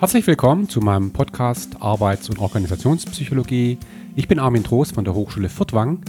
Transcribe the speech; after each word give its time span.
Herzlich 0.00 0.28
willkommen 0.28 0.68
zu 0.68 0.78
meinem 0.80 1.12
Podcast 1.12 1.82
Arbeits- 1.82 2.30
und 2.30 2.38
Organisationspsychologie. 2.38 3.78
Ich 4.14 4.28
bin 4.28 4.38
Armin 4.38 4.62
Trost 4.62 4.94
von 4.94 5.04
der 5.04 5.12
Hochschule 5.12 5.48
Furtwang 5.48 6.02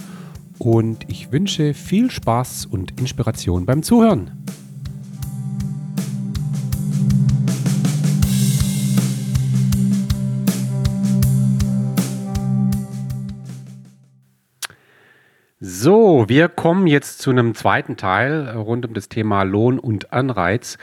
und 0.60 1.10
ich 1.10 1.32
wünsche 1.32 1.74
viel 1.74 2.12
Spaß 2.12 2.68
und 2.68 3.00
Inspiration 3.00 3.66
beim 3.66 3.82
Zuhören. 3.82 4.46
So, 15.60 16.26
wir 16.28 16.48
kommen 16.48 16.86
jetzt 16.86 17.24
zu 17.24 17.32
einem 17.32 17.56
zweiten 17.56 17.98
Teil 17.98 18.50
rund 18.50 18.86
um 18.86 18.94
das 18.94 19.10
Thema 19.10 19.42
Lohn 19.42 19.80
und 19.80 20.14
Anreiz. 20.14 20.78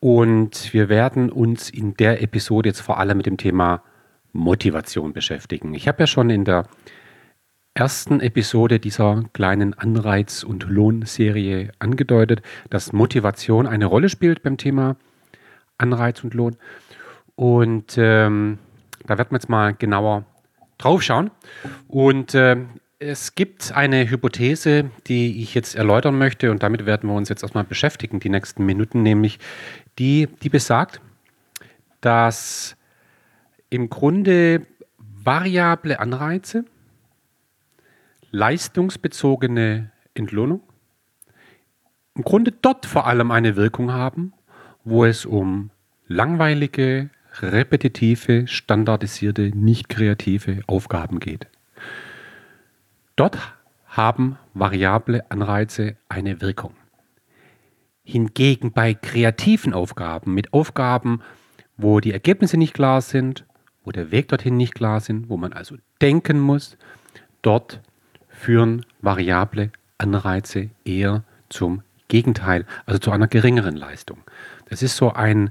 Und 0.00 0.72
wir 0.72 0.88
werden 0.88 1.30
uns 1.30 1.70
in 1.70 1.94
der 1.94 2.22
Episode 2.22 2.68
jetzt 2.68 2.80
vor 2.80 2.98
allem 2.98 3.16
mit 3.16 3.26
dem 3.26 3.36
Thema 3.36 3.82
Motivation 4.32 5.12
beschäftigen. 5.12 5.74
Ich 5.74 5.88
habe 5.88 6.00
ja 6.00 6.06
schon 6.06 6.30
in 6.30 6.44
der 6.44 6.66
ersten 7.74 8.20
Episode 8.20 8.80
dieser 8.80 9.24
kleinen 9.32 9.74
Anreiz- 9.74 10.42
und 10.44 10.64
Lohnserie 10.68 11.70
angedeutet, 11.78 12.42
dass 12.70 12.92
Motivation 12.92 13.66
eine 13.66 13.86
Rolle 13.86 14.08
spielt 14.08 14.42
beim 14.42 14.56
Thema 14.56 14.96
Anreiz 15.78 16.22
und 16.24 16.34
Lohn. 16.34 16.56
Und 17.36 17.96
ähm, 17.96 18.58
da 19.06 19.16
werden 19.16 19.30
wir 19.30 19.36
jetzt 19.36 19.48
mal 19.48 19.74
genauer 19.74 20.24
drauf 20.76 21.02
schauen. 21.02 21.30
Und 21.86 22.34
äh, 22.34 22.56
es 22.98 23.36
gibt 23.36 23.72
eine 23.72 24.10
Hypothese, 24.10 24.90
die 25.06 25.40
ich 25.40 25.54
jetzt 25.54 25.76
erläutern 25.76 26.18
möchte 26.18 26.50
und 26.50 26.64
damit 26.64 26.84
werden 26.84 27.08
wir 27.08 27.14
uns 27.14 27.28
jetzt 27.28 27.42
erstmal 27.44 27.62
beschäftigen, 27.62 28.18
die 28.18 28.28
nächsten 28.28 28.66
Minuten, 28.66 29.04
nämlich 29.04 29.38
die, 29.98 30.28
die 30.42 30.48
besagt, 30.48 31.00
dass 32.00 32.76
im 33.70 33.90
Grunde 33.90 34.66
variable 34.98 35.98
Anreize, 36.00 36.64
leistungsbezogene 38.30 39.90
Entlohnung, 40.14 40.62
im 42.14 42.22
Grunde 42.24 42.52
dort 42.52 42.86
vor 42.86 43.06
allem 43.06 43.30
eine 43.30 43.56
Wirkung 43.56 43.92
haben, 43.92 44.32
wo 44.84 45.04
es 45.04 45.24
um 45.24 45.70
langweilige, 46.06 47.10
repetitive, 47.40 48.46
standardisierte, 48.46 49.50
nicht 49.54 49.88
kreative 49.88 50.62
Aufgaben 50.66 51.20
geht. 51.20 51.46
Dort 53.16 53.38
haben 53.86 54.38
variable 54.54 55.30
Anreize 55.30 55.96
eine 56.08 56.40
Wirkung. 56.40 56.74
Hingegen 58.10 58.72
bei 58.72 58.94
kreativen 58.94 59.74
Aufgaben, 59.74 60.32
mit 60.32 60.54
Aufgaben, 60.54 61.20
wo 61.76 62.00
die 62.00 62.12
Ergebnisse 62.12 62.56
nicht 62.56 62.72
klar 62.72 63.02
sind, 63.02 63.44
wo 63.84 63.92
der 63.92 64.10
Weg 64.10 64.28
dorthin 64.28 64.56
nicht 64.56 64.74
klar 64.74 65.00
sind, 65.00 65.28
wo 65.28 65.36
man 65.36 65.52
also 65.52 65.76
denken 66.00 66.40
muss, 66.40 66.78
dort 67.42 67.82
führen 68.30 68.86
variable 69.02 69.72
Anreize 69.98 70.70
eher 70.86 71.22
zum 71.50 71.82
Gegenteil, 72.08 72.64
also 72.86 72.98
zu 72.98 73.10
einer 73.10 73.28
geringeren 73.28 73.76
Leistung. 73.76 74.22
Das 74.70 74.82
ist 74.82 74.96
so 74.96 75.12
ein 75.12 75.50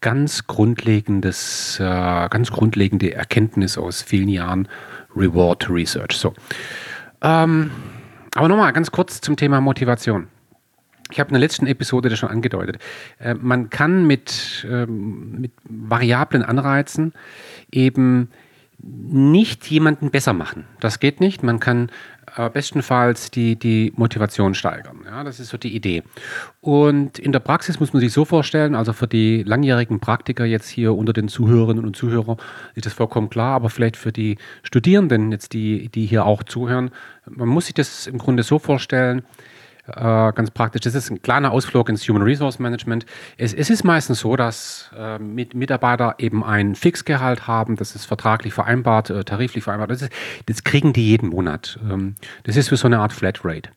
ganz 0.00 0.46
grundlegendes, 0.46 1.80
äh, 1.80 2.28
ganz 2.28 2.52
grundlegende 2.52 3.14
Erkenntnis 3.14 3.76
aus 3.78 4.00
vielen 4.00 4.28
Jahren 4.28 4.68
Reward 5.16 5.68
Research. 5.68 6.12
So. 6.12 6.34
Ähm, 7.20 7.72
aber 8.36 8.46
nochmal 8.46 8.72
ganz 8.72 8.92
kurz 8.92 9.20
zum 9.20 9.36
Thema 9.36 9.60
Motivation. 9.60 10.28
Ich 11.10 11.20
habe 11.20 11.28
in 11.28 11.34
der 11.34 11.40
letzten 11.40 11.66
Episode 11.66 12.08
das 12.08 12.18
schon 12.18 12.30
angedeutet. 12.30 12.78
Äh, 13.18 13.34
man 13.34 13.70
kann 13.70 14.06
mit, 14.06 14.66
ähm, 14.70 15.40
mit 15.40 15.52
variablen 15.64 16.42
Anreizen 16.42 17.12
eben 17.70 18.28
nicht 18.78 19.66
jemanden 19.70 20.10
besser 20.10 20.32
machen. 20.32 20.64
Das 20.80 21.00
geht 21.00 21.20
nicht. 21.20 21.42
Man 21.42 21.60
kann 21.60 21.90
äh, 22.36 22.50
bestenfalls 22.50 23.30
die, 23.30 23.56
die 23.56 23.92
Motivation 23.96 24.54
steigern. 24.54 25.00
Ja, 25.04 25.24
das 25.24 25.40
ist 25.40 25.48
so 25.48 25.56
die 25.56 25.74
Idee. 25.74 26.02
Und 26.60 27.18
in 27.18 27.32
der 27.32 27.40
Praxis 27.40 27.80
muss 27.80 27.92
man 27.92 28.00
sich 28.00 28.12
so 28.12 28.24
vorstellen, 28.24 28.74
also 28.74 28.92
für 28.92 29.06
die 29.06 29.42
langjährigen 29.42 30.00
Praktiker 30.00 30.44
jetzt 30.44 30.68
hier 30.68 30.94
unter 30.94 31.12
den 31.12 31.28
Zuhörerinnen 31.28 31.84
und 31.84 31.96
Zuhörern 31.96 32.36
ist 32.74 32.84
das 32.84 32.92
vollkommen 32.92 33.30
klar, 33.30 33.54
aber 33.54 33.70
vielleicht 33.70 33.96
für 33.96 34.12
die 34.12 34.36
Studierenden 34.62 35.32
jetzt, 35.32 35.52
die, 35.52 35.88
die 35.88 36.06
hier 36.06 36.26
auch 36.26 36.42
zuhören, 36.42 36.90
man 37.26 37.48
muss 37.48 37.66
sich 37.66 37.74
das 37.74 38.06
im 38.06 38.18
Grunde 38.18 38.42
so 38.42 38.58
vorstellen, 38.58 39.22
äh, 39.88 40.32
ganz 40.32 40.50
praktisch. 40.50 40.82
Das 40.82 40.94
ist 40.94 41.10
ein 41.10 41.22
kleiner 41.22 41.52
Ausflug 41.52 41.88
ins 41.88 42.06
Human 42.08 42.22
Resource 42.22 42.58
Management. 42.58 43.06
Es, 43.36 43.54
es 43.54 43.70
ist 43.70 43.84
meistens 43.84 44.20
so, 44.20 44.36
dass 44.36 44.90
äh, 44.96 45.18
mit 45.18 45.54
Mitarbeiter 45.54 46.16
eben 46.18 46.44
ein 46.44 46.74
Fixgehalt 46.74 47.46
haben. 47.46 47.76
Das 47.76 47.94
ist 47.94 48.04
vertraglich 48.04 48.52
vereinbart, 48.54 49.10
äh, 49.10 49.24
tariflich 49.24 49.64
vereinbart. 49.64 49.90
Das, 49.90 50.02
ist, 50.02 50.12
das, 50.46 50.64
kriegen 50.64 50.92
die 50.92 51.08
jeden 51.08 51.28
Monat. 51.28 51.78
Ähm, 51.88 52.16
das 52.44 52.56
ist 52.56 52.72
wie 52.72 52.76
so 52.76 52.86
eine 52.86 52.98
Art 52.98 53.12
Flatrate. 53.12 53.70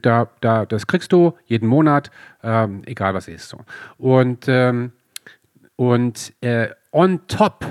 Da, 0.00 0.30
da, 0.40 0.64
das 0.64 0.86
kriegst 0.86 1.12
du 1.12 1.34
jeden 1.46 1.68
Monat, 1.68 2.10
ähm, 2.42 2.82
egal 2.86 3.14
was 3.14 3.28
ist. 3.28 3.48
So. 3.48 3.60
Und, 3.98 4.46
ähm, 4.48 4.92
und 5.76 6.32
äh, 6.40 6.68
on 6.92 7.20
top 7.28 7.66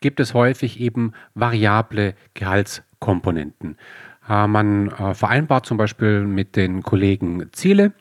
gibt 0.00 0.20
es 0.20 0.34
häufig 0.34 0.78
eben 0.80 1.14
variable 1.34 2.14
Gehaltskomponenten. 2.34 3.78
Äh, 4.28 4.46
man 4.46 4.88
äh, 4.88 5.14
vereinbart 5.14 5.66
zum 5.66 5.76
Beispiel 5.76 6.20
mit 6.20 6.56
den 6.56 6.82
Kollegen 6.82 7.48
Ziele, 7.52 7.92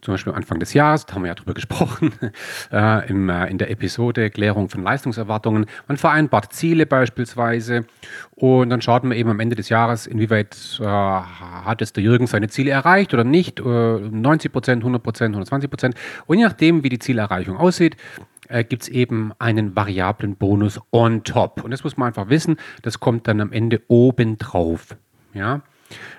zum 0.00 0.14
Beispiel 0.14 0.32
Anfang 0.32 0.60
des 0.60 0.74
Jahres, 0.74 1.06
da 1.06 1.16
haben 1.16 1.22
wir 1.22 1.28
ja 1.28 1.34
drüber 1.34 1.54
gesprochen, 1.54 2.12
äh, 2.72 3.10
in 3.10 3.58
der 3.58 3.68
Episode 3.68 4.30
Klärung 4.30 4.68
von 4.68 4.84
Leistungserwartungen. 4.84 5.66
Man 5.88 5.96
vereinbart 5.96 6.52
Ziele 6.52 6.86
beispielsweise 6.86 7.84
und 8.36 8.70
dann 8.70 8.80
schaut 8.80 9.02
man 9.02 9.12
eben 9.16 9.30
am 9.30 9.40
Ende 9.40 9.56
des 9.56 9.68
Jahres, 9.68 10.06
inwieweit 10.06 10.56
hat 10.80 11.82
es 11.82 11.92
der 11.92 12.04
Jürgen 12.04 12.28
seine 12.28 12.48
Ziele 12.48 12.70
erreicht 12.70 13.12
oder 13.12 13.24
nicht, 13.24 13.60
90 13.60 14.52
Prozent, 14.52 14.82
100 14.82 15.02
Prozent, 15.02 15.34
120 15.34 15.68
Prozent. 15.68 15.94
Und 16.26 16.38
je 16.38 16.44
nachdem, 16.44 16.84
wie 16.84 16.90
die 16.90 17.00
Zielerreichung 17.00 17.56
aussieht, 17.56 17.96
gibt 18.68 18.82
es 18.82 18.88
eben 18.88 19.32
einen 19.40 19.74
variablen 19.74 20.36
Bonus 20.36 20.80
on 20.92 21.24
top. 21.24 21.64
Und 21.64 21.72
das 21.72 21.82
muss 21.82 21.96
man 21.96 22.06
einfach 22.06 22.28
wissen, 22.28 22.56
das 22.82 23.00
kommt 23.00 23.26
dann 23.26 23.40
am 23.40 23.50
Ende 23.50 23.82
oben 23.88 24.38
drauf. 24.38 24.96
Ja? 25.34 25.62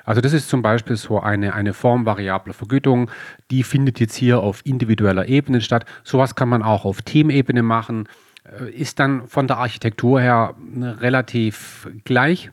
Also 0.06 0.22
das 0.22 0.34
ist 0.34 0.50
zum 0.50 0.62
Beispiel 0.62 0.96
so 0.96 1.20
eine, 1.20 1.53
eine 1.53 1.74
Form 1.74 2.06
variabler 2.06 2.53
Vergütung, 2.53 3.12
die 3.52 3.64
findet 3.64 4.00
jetzt 4.00 4.16
hier 4.16 4.40
auf 4.40 4.66
individueller 4.66 5.28
Ebene 5.28 5.62
statt. 5.62 5.86
Sowas 6.03 6.36
kann 6.36 6.50
man 6.50 6.64
auch 6.64 6.86
auf 6.86 7.02
Teamebene 7.02 7.62
machen, 7.62 8.08
äh, 8.44 8.72
ist 8.72 9.00
dann 9.00 9.28
von 9.28 9.48
der 9.48 9.58
Architektur 9.58 10.19
her 10.19 10.56
relativ 10.81 11.88
gleich. 12.03 12.50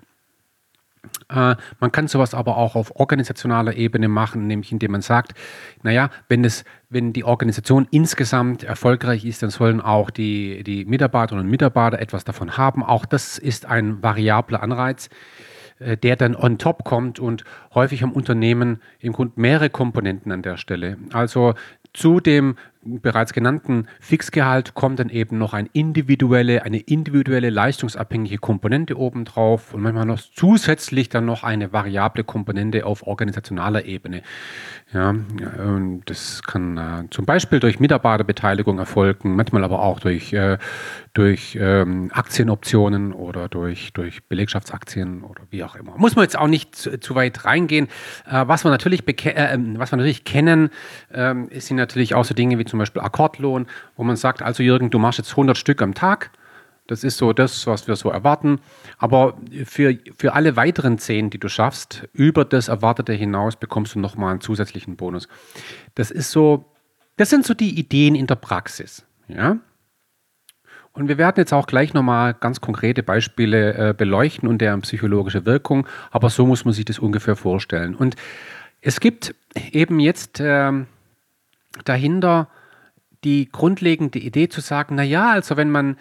Äh, 1.29 1.57
man 1.81 1.93
kann 1.93 2.09
sowas 2.09 2.35
aber 2.35 2.57
auch 2.57 2.77
auf 2.77 2.95
organisationaler 2.97 3.75
Ebene 3.75 4.09
machen, 4.09 4.47
nämlich 4.47 4.73
indem 4.73 4.93
man 4.93 5.01
sagt, 5.01 5.33
naja, 5.83 6.11
wenn, 6.29 6.45
es, 6.45 6.65
wenn 6.91 7.13
die 7.13 7.25
Organisation 7.25 7.89
insgesamt 7.91 8.65
erfolgreich 8.65 9.25
ist, 9.25 9.43
dann 9.43 9.51
sollen 9.51 9.81
auch 9.81 10.11
die, 10.11 10.63
die 10.65 10.85
Mitarbeiterinnen 10.85 11.47
und 11.47 11.51
Mitarbeiter 11.51 11.99
etwas 11.99 12.25
davon 12.25 12.57
haben. 12.57 12.83
Auch 12.83 13.07
das 13.07 13.39
ist 13.39 13.67
ein 13.67 14.03
variabler 14.03 14.63
Anreiz. 14.63 15.09
Äh, 15.79 15.97
der 15.97 16.17
dann 16.17 16.35
on 16.35 16.59
top 16.59 16.85
kommt 16.85 17.19
und 17.21 17.45
häufig 17.75 18.03
am 18.03 18.13
Unternehmen 18.13 18.81
im 18.99 19.13
Grunde 19.13 19.35
mehrere 19.37 19.69
Komponenten 19.69 20.33
an 20.33 20.41
der 20.43 20.57
Stelle. 20.57 20.97
Also 21.13 21.55
zu 21.93 22.21
dem 22.21 22.57
bereits 23.03 23.33
genannten 23.33 23.87
Fixgehalt 24.01 24.75
kommt 24.75 24.99
dann 24.99 25.09
eben 25.09 25.39
noch 25.39 25.55
ein 25.55 25.69
individuelle, 25.73 26.63
eine 26.63 26.79
individuelle 26.79 27.51
leistungsabhängige 27.51 28.39
Komponente 28.39 28.97
obendrauf 28.99 29.75
und 29.75 29.83
manchmal 29.83 30.07
noch 30.07 30.21
zusätzlich 30.21 31.09
dann 31.09 31.25
noch 31.27 31.43
eine 31.43 31.73
variable 31.73 32.25
Komponente 32.25 32.87
auf 32.87 33.07
organisationaler 33.07 33.85
Ebene. 33.85 34.23
Ja, 34.93 35.15
das 36.05 36.43
kann 36.45 36.79
äh, 36.79 37.05
zum 37.11 37.27
Beispiel 37.27 37.61
durch 37.61 37.81
Mitarbeiterbeteiligung 37.81 38.79
erfolgen, 38.79 39.35
manchmal 39.35 39.65
aber 39.65 39.83
auch 39.83 40.01
durch, 40.01 40.33
äh, 40.33 40.59
durch 41.13 41.59
ähm, 41.61 42.11
Aktienoptionen 42.13 43.13
oder 43.13 43.49
durch, 43.49 43.93
durch 43.93 44.25
Belegschaftsaktien 44.29 45.23
oder 45.23 45.43
wie 45.51 45.65
auch 45.65 45.75
immer. 45.75 45.97
Muss 45.97 46.15
man 46.15 46.23
jetzt 46.23 46.39
auch 46.39 46.47
nicht 46.47 46.77
zu, 46.77 47.01
zu 47.01 47.15
weit 47.15 47.45
reingehen. 47.45 47.89
Äh, 48.31 48.45
was, 48.47 48.65
wir 48.65 48.71
natürlich 48.71 49.07
äh, 49.07 49.55
ähm, 49.55 49.79
was 49.79 49.93
wir 49.93 49.97
natürlich 49.97 50.25
kennen, 50.25 50.71
ähm, 51.13 51.49
sind 51.53 51.77
natürlich 51.77 52.15
auch 52.15 52.25
so 52.25 52.35
Dinge 52.35 52.59
wie 52.59 52.65
zum 52.65 52.76
Beispiel 52.79 53.03
Akkordlohn, 53.03 53.67
wo 53.97 54.05
man 54.05 54.17
sagt, 54.17 54.43
also 54.43 54.63
Jürgen, 54.63 54.91
du 54.91 54.99
machst 54.99 55.19
jetzt 55.19 55.31
100 55.31 55.57
Stück 55.57 55.83
am 55.83 55.95
Tag. 55.95 56.31
Das 56.87 57.03
ist 57.03 57.17
so 57.19 57.33
das, 57.33 57.67
was 57.67 57.89
wir 57.89 57.97
so 57.97 58.11
erwarten. 58.11 58.61
Aber 58.99 59.37
für, 59.65 59.99
für 60.17 60.35
alle 60.35 60.57
weiteren 60.57 60.99
zehn, 60.99 61.31
die 61.31 61.39
du 61.39 61.49
schaffst, 61.49 62.09
über 62.13 62.45
das 62.45 62.69
Erwartete 62.69 63.13
hinaus 63.13 63.57
bekommst 63.57 63.95
du 63.95 63.99
nochmal 63.99 64.31
einen 64.31 64.41
zusätzlichen 64.41 64.97
Bonus. 64.97 65.29
Das 65.95 66.11
ist 66.11 66.31
so, 66.31 66.73
das 67.17 67.31
sind 67.31 67.45
so 67.45 67.55
die 67.55 67.79
Ideen 67.79 68.15
in 68.15 68.27
der 68.27 68.37
Praxis. 68.37 69.05
Ja? 69.27 69.59
Und 70.93 71.09
wir 71.09 71.19
werden 71.19 71.35
jetzt 71.39 71.53
auch 71.53 71.67
gleich 71.67 71.93
nochmal 71.93 72.35
ganz 72.35 72.61
konkrete 72.61 73.03
Beispiele 73.03 73.91
äh, 73.91 73.95
beleuchten 73.95 74.49
und 74.49 74.59
deren 74.59 74.81
psychologische 74.81 75.45
Wirkung. 75.45 75.87
Aber 76.11 76.31
so 76.31 76.47
muss 76.47 76.65
man 76.65 76.73
sich 76.73 76.85
das 76.85 76.99
ungefähr 76.99 77.37
vorstellen. 77.37 77.95
Und 77.95 78.17
es 78.81 79.01
gibt 79.01 79.35
eben 79.73 80.01
jetzt 80.01 80.41
äh, 80.41 80.73
dahinter 81.85 82.49
die 83.25 83.49
grundlegende 83.51 84.19
Idee 84.19 84.49
zu 84.49 84.61
sagen, 84.61 84.95
naja, 84.95 85.33
also 85.33 85.57
wenn 85.57 85.71
man 85.71 85.97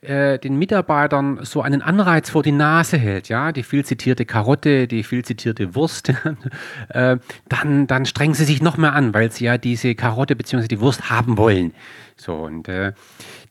äh, 0.00 0.38
den 0.38 0.56
Mitarbeitern 0.56 1.40
so 1.42 1.60
einen 1.60 1.82
Anreiz 1.82 2.30
vor 2.30 2.44
die 2.44 2.52
Nase 2.52 2.96
hält, 2.96 3.28
ja, 3.28 3.50
die 3.50 3.64
viel 3.64 3.84
zitierte 3.84 4.24
Karotte, 4.24 4.86
die 4.86 5.02
viel 5.02 5.24
zitierte 5.24 5.74
Wurst, 5.74 6.12
äh, 6.90 7.16
dann, 7.48 7.86
dann 7.88 8.06
strengen 8.06 8.34
sie 8.34 8.44
sich 8.44 8.62
noch 8.62 8.76
mehr 8.76 8.92
an, 8.92 9.12
weil 9.12 9.32
sie 9.32 9.46
ja 9.46 9.58
diese 9.58 9.96
Karotte 9.96 10.36
bzw. 10.36 10.68
die 10.68 10.80
Wurst 10.80 11.10
haben 11.10 11.36
wollen. 11.36 11.72
So, 12.16 12.34
und 12.34 12.68
äh, 12.68 12.92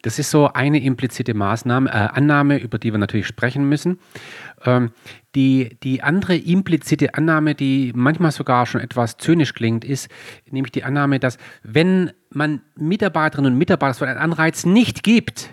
das 0.03 0.19
ist 0.19 0.31
so 0.31 0.51
eine 0.53 0.81
implizite 0.81 1.33
Maßnahme, 1.33 1.89
äh, 1.89 1.93
Annahme, 1.93 2.57
über 2.57 2.77
die 2.77 2.91
wir 2.91 2.97
natürlich 2.97 3.27
sprechen 3.27 3.67
müssen. 3.67 3.99
Ähm, 4.65 4.91
die, 5.35 5.77
die 5.83 6.01
andere 6.01 6.35
implizite 6.35 7.13
Annahme, 7.13 7.53
die 7.53 7.91
manchmal 7.95 8.31
sogar 8.31 8.65
schon 8.65 8.81
etwas 8.81 9.17
zynisch 9.17 9.53
klingt, 9.53 9.85
ist 9.85 10.09
nämlich 10.49 10.71
die 10.71 10.83
Annahme, 10.83 11.19
dass 11.19 11.37
wenn 11.63 12.11
man 12.29 12.61
Mitarbeiterinnen 12.75 13.53
und 13.53 13.59
Mitarbeitern 13.59 13.93
so 13.93 14.05
einen 14.05 14.17
Anreiz 14.17 14.65
nicht 14.65 15.03
gibt, 15.03 15.49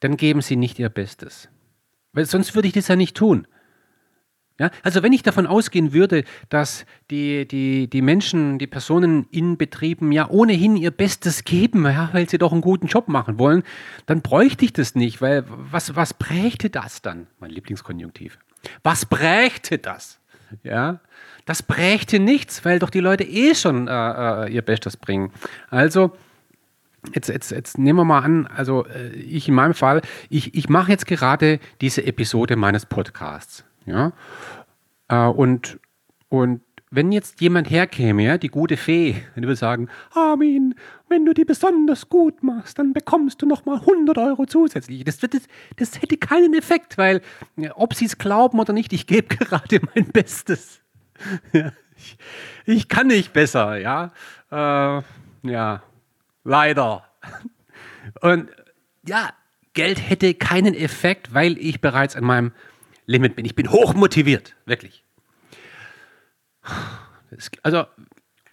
dann 0.00 0.16
geben 0.16 0.42
sie 0.42 0.56
nicht 0.56 0.78
ihr 0.78 0.88
Bestes. 0.88 1.48
Weil 2.12 2.26
sonst 2.26 2.54
würde 2.54 2.68
ich 2.68 2.74
das 2.74 2.88
ja 2.88 2.96
nicht 2.96 3.16
tun. 3.16 3.46
Ja, 4.58 4.70
also 4.82 5.02
wenn 5.02 5.12
ich 5.12 5.22
davon 5.22 5.46
ausgehen 5.46 5.92
würde, 5.92 6.24
dass 6.48 6.86
die, 7.10 7.46
die, 7.46 7.90
die 7.90 8.00
Menschen, 8.00 8.58
die 8.58 8.66
Personen 8.66 9.26
in 9.30 9.58
Betrieben 9.58 10.12
ja 10.12 10.30
ohnehin 10.30 10.76
ihr 10.76 10.90
Bestes 10.90 11.44
geben, 11.44 11.84
ja, 11.84 12.08
weil 12.12 12.28
sie 12.28 12.38
doch 12.38 12.52
einen 12.52 12.62
guten 12.62 12.86
Job 12.86 13.08
machen 13.08 13.38
wollen, 13.38 13.64
dann 14.06 14.22
bräuchte 14.22 14.64
ich 14.64 14.72
das 14.72 14.94
nicht, 14.94 15.20
weil 15.20 15.44
was, 15.46 15.94
was 15.94 16.14
brächte 16.14 16.70
das 16.70 17.02
dann? 17.02 17.26
Mein 17.38 17.50
Lieblingskonjunktiv. 17.50 18.38
Was 18.82 19.04
brächte 19.04 19.76
das? 19.76 20.20
Ja, 20.62 21.00
das 21.44 21.62
brächte 21.62 22.18
nichts, 22.18 22.64
weil 22.64 22.78
doch 22.78 22.90
die 22.90 23.00
Leute 23.00 23.24
eh 23.24 23.54
schon 23.54 23.88
äh, 23.88 24.46
äh, 24.46 24.52
ihr 24.52 24.62
Bestes 24.62 24.96
bringen. 24.96 25.32
Also 25.70 26.16
Jetzt, 27.14 27.28
jetzt, 27.28 27.52
jetzt 27.52 27.78
nehmen 27.78 28.00
wir 28.00 28.04
mal 28.04 28.20
an, 28.20 28.48
also 28.48 28.84
äh, 28.86 29.10
ich 29.10 29.48
in 29.48 29.54
meinem 29.54 29.74
Fall, 29.74 30.02
ich, 30.28 30.54
ich 30.56 30.68
mache 30.68 30.90
jetzt 30.90 31.06
gerade 31.06 31.60
diese 31.80 32.04
Episode 32.04 32.56
meines 32.56 32.84
Podcasts. 32.84 33.64
Ja? 33.86 34.12
Äh, 35.08 35.28
und, 35.28 35.78
und 36.28 36.60
wenn 36.90 37.12
jetzt 37.12 37.40
jemand 37.40 37.70
herkäme, 37.70 38.22
ja, 38.22 38.38
die 38.38 38.48
gute 38.48 38.76
Fee, 38.76 39.16
und 39.34 39.42
würde 39.42 39.56
sagen, 39.56 39.88
Armin, 40.14 40.74
wenn 41.08 41.24
du 41.24 41.32
die 41.32 41.44
besonders 41.44 42.08
gut 42.08 42.42
machst, 42.42 42.78
dann 42.78 42.92
bekommst 42.92 43.42
du 43.42 43.46
nochmal 43.46 43.78
100 43.78 44.18
Euro 44.18 44.46
zusätzlich. 44.46 45.04
Das, 45.04 45.18
das, 45.18 45.30
das 45.76 46.00
hätte 46.00 46.16
keinen 46.16 46.54
Effekt, 46.54 46.98
weil, 46.98 47.22
ob 47.74 47.94
sie 47.94 48.06
es 48.06 48.18
glauben 48.18 48.58
oder 48.60 48.72
nicht, 48.72 48.92
ich 48.92 49.06
gebe 49.06 49.28
gerade 49.36 49.80
mein 49.94 50.06
Bestes. 50.06 50.80
Ich, 51.96 52.18
ich, 52.66 52.88
kann 52.88 53.06
nicht 53.06 53.32
besser, 53.32 53.78
ja. 53.78 54.12
Äh, 54.50 55.02
ja, 55.48 55.82
Leider. 56.46 57.02
Und 58.20 58.48
ja, 59.04 59.30
Geld 59.74 59.98
hätte 60.08 60.32
keinen 60.34 60.74
Effekt, 60.74 61.34
weil 61.34 61.58
ich 61.58 61.80
bereits 61.80 62.14
an 62.14 62.22
meinem 62.22 62.52
Limit 63.06 63.36
bin. 63.36 63.44
Ich 63.44 63.54
bin 63.54 63.70
hochmotiviert, 63.70 64.56
wirklich. 64.66 65.04
Also, 67.62 67.84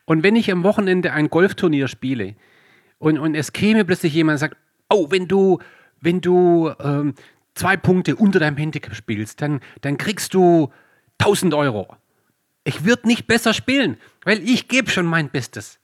und 0.06 0.24
wenn 0.24 0.36
ich 0.36 0.52
am 0.52 0.64
Wochenende 0.64 1.12
ein 1.14 1.30
Golfturnier 1.30 1.88
spiele 1.88 2.36
und, 3.00 3.18
und 3.18 3.36
es 3.36 3.54
käme 3.54 3.86
plötzlich 3.86 4.14
jemand 4.14 4.36
und 4.36 4.40
sagt, 4.40 4.58
oh, 4.90 5.10
wenn 5.10 5.28
du, 5.28 5.60
wenn 6.02 6.22
du 6.22 6.72
ähm, 6.80 7.16
zwei 7.56 7.78
Punkte 7.78 8.16
unter 8.16 8.40
deinem 8.40 8.58
Handicap 8.58 8.96
spielst, 8.96 9.42
dann, 9.42 9.62
dann 9.82 9.98
kriegst 9.98 10.34
du 10.34 10.72
1000 11.20 11.54
Euro. 11.54 11.96
Ich 12.64 12.86
würde 12.86 13.08
nicht 13.08 13.28
besser 13.28 13.54
spielen, 13.54 13.98
weil 14.24 14.40
ich 14.48 14.68
gebe 14.68 14.90
schon 14.90 15.06
mein 15.06 15.30
Bestes. 15.30 15.80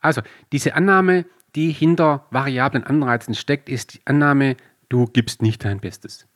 Also 0.00 0.22
diese 0.52 0.74
Annahme, 0.74 1.26
die 1.54 1.72
hinter 1.72 2.26
variablen 2.30 2.84
Anreizen 2.84 3.34
steckt, 3.34 3.68
ist 3.68 3.94
die 3.94 4.00
Annahme, 4.04 4.56
du 4.88 5.06
gibst 5.06 5.42
nicht 5.42 5.64
dein 5.64 5.80
Bestes. 5.80 6.26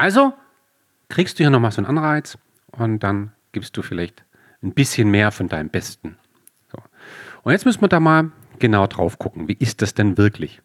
Also 0.00 0.32
kriegst 1.10 1.38
du 1.38 1.44
hier 1.44 1.50
nochmal 1.50 1.72
so 1.72 1.82
einen 1.84 1.98
Anreiz 1.98 2.38
und 2.72 3.00
dann 3.00 3.32
gibst 3.52 3.76
du 3.76 3.82
vielleicht 3.82 4.24
ein 4.62 4.72
bisschen 4.72 5.10
mehr 5.10 5.30
von 5.30 5.46
deinem 5.46 5.68
Besten. 5.68 6.16
So. 6.72 6.78
Und 7.42 7.52
jetzt 7.52 7.66
müssen 7.66 7.82
wir 7.82 7.88
da 7.88 8.00
mal 8.00 8.32
genau 8.58 8.86
drauf 8.86 9.18
gucken. 9.18 9.46
Wie 9.46 9.58
ist 9.58 9.82
das 9.82 9.92
denn 9.92 10.16
wirklich? 10.16 10.62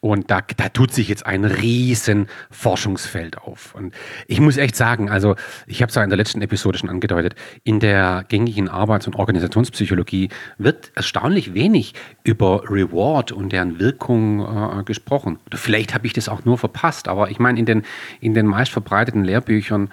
Und 0.00 0.30
da, 0.30 0.40
da 0.56 0.68
tut 0.68 0.92
sich 0.92 1.08
jetzt 1.08 1.26
ein 1.26 1.44
riesen 1.44 2.28
Forschungsfeld 2.50 3.38
auf. 3.38 3.74
Und 3.74 3.94
ich 4.26 4.40
muss 4.40 4.56
echt 4.56 4.76
sagen, 4.76 5.10
also 5.10 5.36
ich 5.66 5.82
habe 5.82 5.90
es 5.90 5.94
ja 5.94 6.02
in 6.02 6.10
der 6.10 6.16
letzten 6.16 6.42
Episode 6.42 6.78
schon 6.78 6.90
angedeutet, 6.90 7.34
in 7.64 7.80
der 7.80 8.24
gängigen 8.28 8.68
Arbeits- 8.68 9.06
und 9.06 9.16
Organisationspsychologie 9.16 10.28
wird 10.58 10.92
erstaunlich 10.94 11.54
wenig 11.54 11.94
über 12.24 12.62
Reward 12.70 13.32
und 13.32 13.52
deren 13.52 13.78
Wirkung 13.78 14.40
äh, 14.40 14.84
gesprochen. 14.84 15.38
Oder 15.46 15.58
vielleicht 15.58 15.94
habe 15.94 16.06
ich 16.06 16.12
das 16.12 16.28
auch 16.28 16.44
nur 16.44 16.58
verpasst, 16.58 17.08
aber 17.08 17.30
ich 17.30 17.38
meine, 17.38 17.58
in 17.58 17.66
den, 17.66 17.82
in 18.20 18.34
den 18.34 18.46
meist 18.46 18.72
verbreiteten 18.72 19.24
Lehrbüchern 19.24 19.90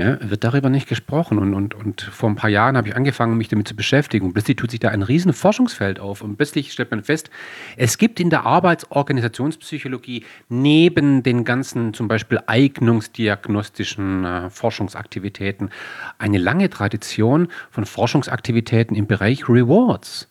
ja, 0.00 0.18
wird 0.22 0.44
darüber 0.44 0.70
nicht 0.70 0.88
gesprochen. 0.88 1.38
Und, 1.38 1.52
und, 1.52 1.74
und 1.74 2.00
vor 2.00 2.30
ein 2.30 2.36
paar 2.36 2.48
Jahren 2.48 2.74
habe 2.78 2.88
ich 2.88 2.96
angefangen, 2.96 3.36
mich 3.36 3.48
damit 3.48 3.68
zu 3.68 3.76
beschäftigen. 3.76 4.24
Und 4.24 4.32
plötzlich 4.32 4.56
tut 4.56 4.70
sich 4.70 4.80
da 4.80 4.88
ein 4.88 5.02
riesen 5.02 5.34
Forschungsfeld 5.34 6.00
auf. 6.00 6.22
Und 6.22 6.38
plötzlich 6.38 6.72
stellt 6.72 6.90
man 6.90 7.04
fest, 7.04 7.28
es 7.76 7.98
gibt 7.98 8.18
in 8.18 8.30
der 8.30 8.46
Arbeitsorganisationspsychologie 8.46 10.24
neben 10.48 11.22
den 11.22 11.44
ganzen 11.44 11.92
zum 11.92 12.08
Beispiel 12.08 12.40
eignungsdiagnostischen 12.46 14.24
äh, 14.24 14.48
Forschungsaktivitäten 14.48 15.68
eine 16.16 16.38
lange 16.38 16.70
Tradition 16.70 17.48
von 17.70 17.84
Forschungsaktivitäten 17.84 18.96
im 18.96 19.06
Bereich 19.06 19.50
Rewards. 19.50 20.28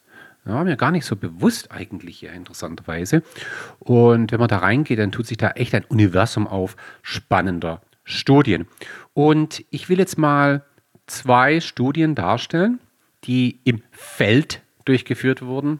Ja, 0.47 0.63
mir 0.63 0.77
gar 0.77 0.89
nicht 0.89 1.05
so 1.05 1.15
bewusst 1.15 1.71
eigentlich 1.71 2.19
hier 2.19 2.33
interessanterweise. 2.33 3.21
Und 3.77 4.31
wenn 4.31 4.39
man 4.39 4.47
da 4.47 4.57
reingeht, 4.57 4.97
dann 4.97 5.11
tut 5.11 5.27
sich 5.27 5.37
da 5.37 5.51
echt 5.51 5.75
ein 5.75 5.83
Universum 5.83 6.47
auf 6.47 6.75
spannender 7.03 7.81
Studien. 8.09 8.65
Und 9.13 9.63
ich 9.69 9.87
will 9.87 9.99
jetzt 9.99 10.17
mal 10.17 10.63
zwei 11.07 11.59
Studien 11.59 12.15
darstellen, 12.15 12.79
die 13.23 13.59
im 13.63 13.81
Feld 13.91 14.61
durchgeführt 14.85 15.41
wurden. 15.41 15.79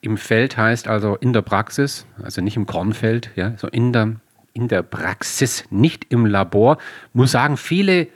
Im 0.00 0.16
Feld 0.16 0.56
heißt 0.56 0.88
also 0.88 1.16
in 1.16 1.32
der 1.32 1.42
Praxis, 1.42 2.06
also 2.22 2.40
nicht 2.40 2.56
im 2.56 2.66
Kornfeld, 2.66 3.30
ja, 3.36 3.56
so 3.56 3.68
in 3.68 3.92
der, 3.92 4.16
in 4.52 4.68
der 4.68 4.82
Praxis, 4.82 5.64
nicht 5.70 6.06
im 6.10 6.24
Labor. 6.24 6.78
Muss 7.12 7.32
sagen, 7.32 7.56
viele 7.56 8.08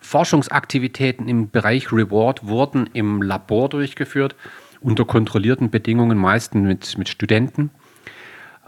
Forschungsaktivitäten 0.00 1.28
im 1.28 1.50
Bereich 1.50 1.92
Reward 1.92 2.46
wurden 2.46 2.88
im 2.92 3.22
Labor 3.22 3.68
durchgeführt, 3.68 4.34
unter 4.80 5.04
kontrollierten 5.04 5.70
Bedingungen, 5.70 6.18
meistens 6.18 6.66
mit, 6.66 6.98
mit 6.98 7.08
Studenten. 7.08 7.70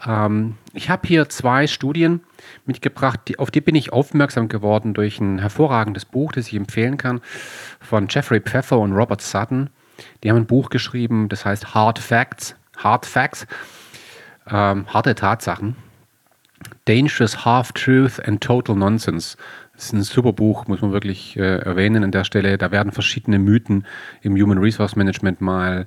Ähm, 0.06 0.56
ich 0.72 0.90
habe 0.90 1.06
hier 1.06 1.28
zwei 1.28 1.66
Studien 1.66 2.20
mitgebracht, 2.66 3.20
die, 3.28 3.38
auf 3.38 3.50
die 3.50 3.60
bin 3.60 3.74
ich 3.74 3.92
aufmerksam 3.92 4.48
geworden 4.48 4.94
durch 4.94 5.20
ein 5.20 5.38
hervorragendes 5.38 6.04
Buch, 6.04 6.32
das 6.32 6.48
ich 6.48 6.54
empfehlen 6.54 6.96
kann, 6.96 7.20
von 7.80 8.06
Jeffrey 8.08 8.40
Pfeffer 8.40 8.78
und 8.78 8.92
Robert 8.92 9.20
Sutton. 9.20 9.70
Die 10.22 10.30
haben 10.30 10.38
ein 10.38 10.46
Buch 10.46 10.70
geschrieben, 10.70 11.28
das 11.28 11.44
heißt 11.44 11.74
Hard 11.74 11.98
Facts. 11.98 12.56
Hard 12.78 13.06
Facts, 13.06 13.46
ähm, 14.50 14.86
harte 14.88 15.14
Tatsachen. 15.14 15.76
Dangerous 16.84 17.44
Half-Truth 17.44 18.26
and 18.26 18.40
Total 18.40 18.74
Nonsense. 18.74 19.36
Das 19.74 19.86
ist 19.86 19.92
ein 19.92 20.02
super 20.02 20.32
Buch, 20.32 20.66
muss 20.66 20.80
man 20.80 20.92
wirklich 20.92 21.36
äh, 21.36 21.58
erwähnen 21.58 22.04
an 22.04 22.12
der 22.12 22.24
Stelle. 22.24 22.58
Da 22.58 22.70
werden 22.70 22.92
verschiedene 22.92 23.38
Mythen 23.38 23.86
im 24.22 24.34
Human 24.34 24.58
Resource 24.58 24.96
Management 24.96 25.40
mal 25.40 25.86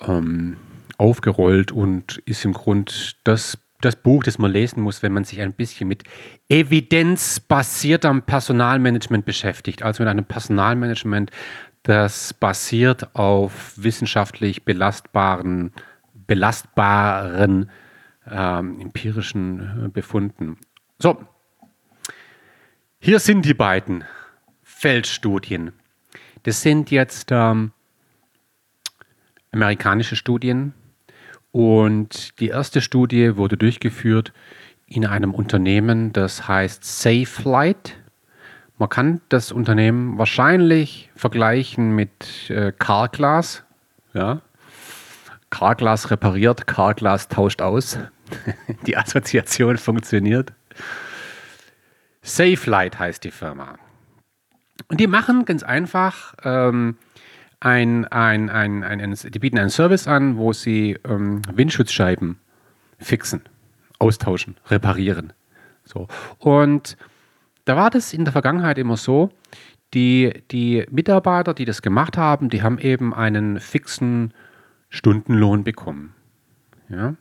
ähm, 0.00 0.56
aufgerollt 0.98 1.72
und 1.72 2.18
ist 2.24 2.44
im 2.44 2.52
Grund 2.52 3.16
das, 3.24 3.58
das 3.80 3.96
Buch, 3.96 4.24
das 4.24 4.38
man 4.38 4.50
lesen 4.50 4.82
muss, 4.82 5.02
wenn 5.02 5.12
man 5.12 5.24
sich 5.24 5.40
ein 5.40 5.52
bisschen 5.52 5.88
mit 5.88 6.04
evidenzbasiertem 6.48 8.22
Personalmanagement 8.22 9.24
beschäftigt. 9.24 9.82
Also 9.82 10.02
mit 10.02 10.10
einem 10.10 10.24
Personalmanagement, 10.24 11.30
das 11.82 12.34
basiert 12.34 13.14
auf 13.14 13.74
wissenschaftlich 13.76 14.64
belastbaren, 14.64 15.72
belastbaren 16.26 17.70
ähm, 18.28 18.80
empirischen 18.80 19.86
äh, 19.86 19.88
Befunden. 19.88 20.58
So, 20.98 21.24
hier 22.98 23.20
sind 23.20 23.44
die 23.44 23.54
beiden 23.54 24.04
Feldstudien. 24.62 25.72
Das 26.42 26.62
sind 26.62 26.90
jetzt 26.90 27.28
ähm, 27.30 27.72
amerikanische 29.52 30.16
Studien, 30.16 30.74
und 31.56 32.38
die 32.38 32.48
erste 32.48 32.82
Studie 32.82 33.38
wurde 33.38 33.56
durchgeführt 33.56 34.34
in 34.86 35.06
einem 35.06 35.32
Unternehmen, 35.32 36.12
das 36.12 36.46
heißt 36.46 36.84
SafeLight. 36.84 37.96
Man 38.76 38.90
kann 38.90 39.22
das 39.30 39.52
Unternehmen 39.52 40.18
wahrscheinlich 40.18 41.10
vergleichen 41.16 41.94
mit 41.96 42.50
äh, 42.50 42.72
Carglass. 42.78 43.64
Ja. 44.12 44.42
Carglass 45.48 46.10
repariert, 46.10 46.66
Carglass 46.66 47.28
tauscht 47.28 47.62
aus. 47.62 48.00
die 48.86 48.98
Assoziation 48.98 49.78
funktioniert. 49.78 50.52
SafeLight 52.20 52.98
heißt 52.98 53.24
die 53.24 53.30
Firma. 53.30 53.78
Und 54.88 55.00
die 55.00 55.06
machen 55.06 55.46
ganz 55.46 55.62
einfach 55.62 56.34
ähm, 56.44 56.98
ein, 57.60 58.04
ein, 58.06 58.50
ein, 58.50 58.82
ein, 58.82 59.14
die 59.14 59.38
bieten 59.38 59.58
einen 59.58 59.70
Service 59.70 60.06
an, 60.06 60.36
wo 60.36 60.52
sie 60.52 60.98
ähm, 61.08 61.42
Windschutzscheiben 61.52 62.38
fixen, 62.98 63.42
austauschen, 63.98 64.56
reparieren. 64.66 65.32
So. 65.84 66.08
Und 66.38 66.96
da 67.64 67.76
war 67.76 67.90
das 67.90 68.12
in 68.12 68.24
der 68.24 68.32
Vergangenheit 68.32 68.78
immer 68.78 68.96
so, 68.96 69.30
die, 69.94 70.42
die 70.50 70.86
Mitarbeiter, 70.90 71.54
die 71.54 71.64
das 71.64 71.82
gemacht 71.82 72.16
haben, 72.16 72.48
die 72.48 72.62
haben 72.62 72.78
eben 72.78 73.14
einen 73.14 73.60
fixen 73.60 74.34
Stundenlohn 74.88 75.64
bekommen. 75.64 76.14
Ja? 76.88 77.14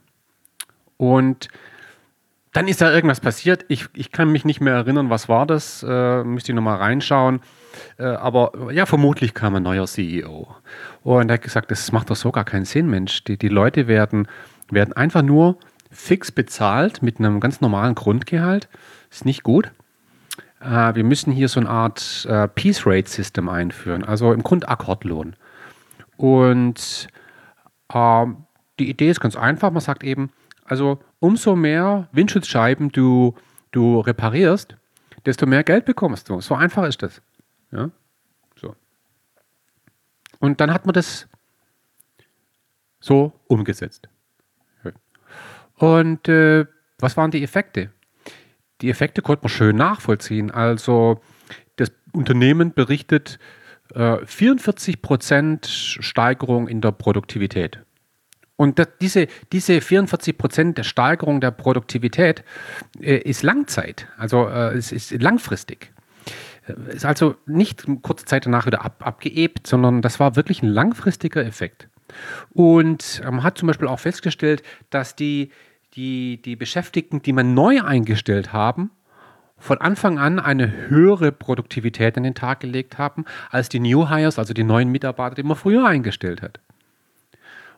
Und 0.98 1.48
dann 2.54 2.68
ist 2.68 2.82
da 2.82 2.94
irgendwas 2.94 3.20
passiert. 3.20 3.65
Ich, 3.68 3.88
ich 3.94 4.12
kann 4.12 4.32
mich 4.32 4.46
nicht 4.46 4.62
mehr 4.62 4.74
erinnern, 4.74 5.10
was 5.10 5.27
war 5.27 5.46
das. 5.46 5.86
Äh, 5.88 6.24
müsste 6.24 6.51
ich 6.51 6.56
nochmal 6.56 6.77
reinschauen. 6.77 7.42
Äh, 7.98 8.05
aber 8.05 8.72
ja, 8.72 8.86
vermutlich 8.86 9.34
kam 9.34 9.55
ein 9.55 9.63
neuer 9.63 9.88
CEO. 9.88 10.48
Und 11.03 11.29
er 11.29 11.36
hat 11.36 11.41
gesagt, 11.41 11.72
das 11.72 11.91
macht 11.91 12.10
doch 12.10 12.15
so 12.15 12.32
gar 12.32 12.46
keinen 12.46 12.65
Sinn, 12.65 12.89
Mensch. 12.89 13.24
Die, 13.24 13.38
die 13.38 13.50
Leute 13.50 13.88
werden, 13.88 14.27
werden 14.70 14.94
einfach 14.94 15.22
nur 15.22 15.58
fix 15.91 16.32
bezahlt 16.32 17.01
mit 17.01 17.20
einem 17.20 17.39
ganz 17.39 17.62
normalen 17.62 17.96
Grundgehalt. 17.96 18.67
Ist 19.10 19.25
nicht 19.25 19.44
gut. 19.44 19.72
Äh, 20.60 20.96
wir 20.96 21.03
müssen 21.03 21.32
hier 21.32 21.48
so 21.48 21.60
eine 21.60 21.70
Art 21.70 22.25
äh, 22.29 22.48
Piece 22.48 22.86
Rate 22.86 23.10
System 23.10 23.50
einführen, 23.50 24.03
also 24.03 24.34
im 24.34 24.44
Grund 24.44 24.67
Akkordlohn. 24.67 25.36
Und 26.17 27.08
äh, 27.94 28.25
die 28.79 28.89
Idee 28.89 29.10
ist 29.10 29.20
ganz 29.20 29.36
einfach. 29.36 29.72
Man 29.72 29.82
sagt 29.82 30.03
eben, 30.03 30.32
also 30.65 31.00
umso 31.20 31.55
mehr 31.55 32.08
Windschutzscheiben 32.12 32.91
du, 32.91 33.36
du 33.72 34.00
reparierst, 34.00 34.75
desto 35.25 35.46
mehr 35.46 35.63
Geld 35.63 35.86
bekommst 35.86 36.29
du. 36.29 36.41
So 36.41 36.55
einfach 36.55 36.86
ist 36.86 37.03
das. 37.03 37.22
Ja? 37.72 37.92
So. 38.56 38.76
Und 40.40 40.62
dann 40.62 40.74
hat 40.74 40.86
man 40.86 40.94
das 40.94 41.28
so 43.00 43.34
umgesetzt. 43.48 44.10
Und 45.78 46.28
äh, 46.30 46.66
was 47.00 47.18
waren 47.18 47.32
die 47.32 47.44
Effekte? 47.44 47.92
Die 48.82 48.90
Effekte 48.90 49.22
konnte 49.22 49.44
man 49.44 49.50
schön 49.50 49.76
nachvollziehen. 49.76 50.52
Also 50.52 51.22
das 51.76 51.92
Unternehmen 52.14 52.74
berichtet 52.74 53.40
äh, 53.94 54.18
44% 54.24 55.68
Steigerung 56.02 56.68
in 56.68 56.82
der 56.82 56.92
Produktivität. 56.92 57.80
Und 58.58 58.80
das, 58.80 58.88
diese, 59.02 59.28
diese 59.52 59.82
44 59.82 60.38
Prozent 60.38 60.78
der 60.78 60.84
Steigerung 60.84 61.42
der 61.42 61.52
Produktivität 61.52 62.44
äh, 63.02 63.18
ist 63.18 63.44
Langzeit, 63.44 64.08
also 64.18 64.48
äh, 64.48 64.78
es 64.78 64.94
ist 64.94 65.12
langfristig. 65.22 65.92
Ist 66.88 67.06
also 67.06 67.36
nicht 67.46 67.86
kurze 68.02 68.26
Zeit 68.26 68.46
danach 68.46 68.66
wieder 68.66 68.84
ab, 68.84 69.06
abgeebt, 69.06 69.68
sondern 69.68 70.02
das 70.02 70.20
war 70.20 70.36
wirklich 70.36 70.64
ein 70.64 70.70
langfristiger 70.70 71.46
Effekt. 71.46 71.90
Und 72.52 73.22
man 73.24 73.44
hat 73.44 73.58
zum 73.58 73.68
Beispiel 73.68 73.88
auch 73.88 74.00
festgestellt, 74.00 74.64
dass 74.90 75.16
die, 75.16 75.52
die, 75.94 76.42
die 76.42 76.56
Beschäftigten, 76.56 77.22
die 77.22 77.34
man 77.34 77.54
neu 77.54 77.82
eingestellt 77.82 78.54
haben, 78.54 78.92
von 79.58 79.80
Anfang 79.80 80.20
an 80.20 80.40
eine 80.40 80.90
höhere 80.90 81.32
Produktivität 81.32 82.18
an 82.18 82.24
den 82.24 82.36
Tag 82.36 82.60
gelegt 82.60 82.98
haben, 82.98 83.26
als 83.50 83.70
die 83.70 83.80
New 83.80 84.10
Hires, 84.10 84.38
also 84.38 84.54
die 84.54 84.64
neuen 84.64 84.92
Mitarbeiter, 84.92 85.36
die 85.36 85.44
man 85.44 85.56
früher 85.56 85.86
eingestellt 85.86 86.42
hat. 86.42 86.60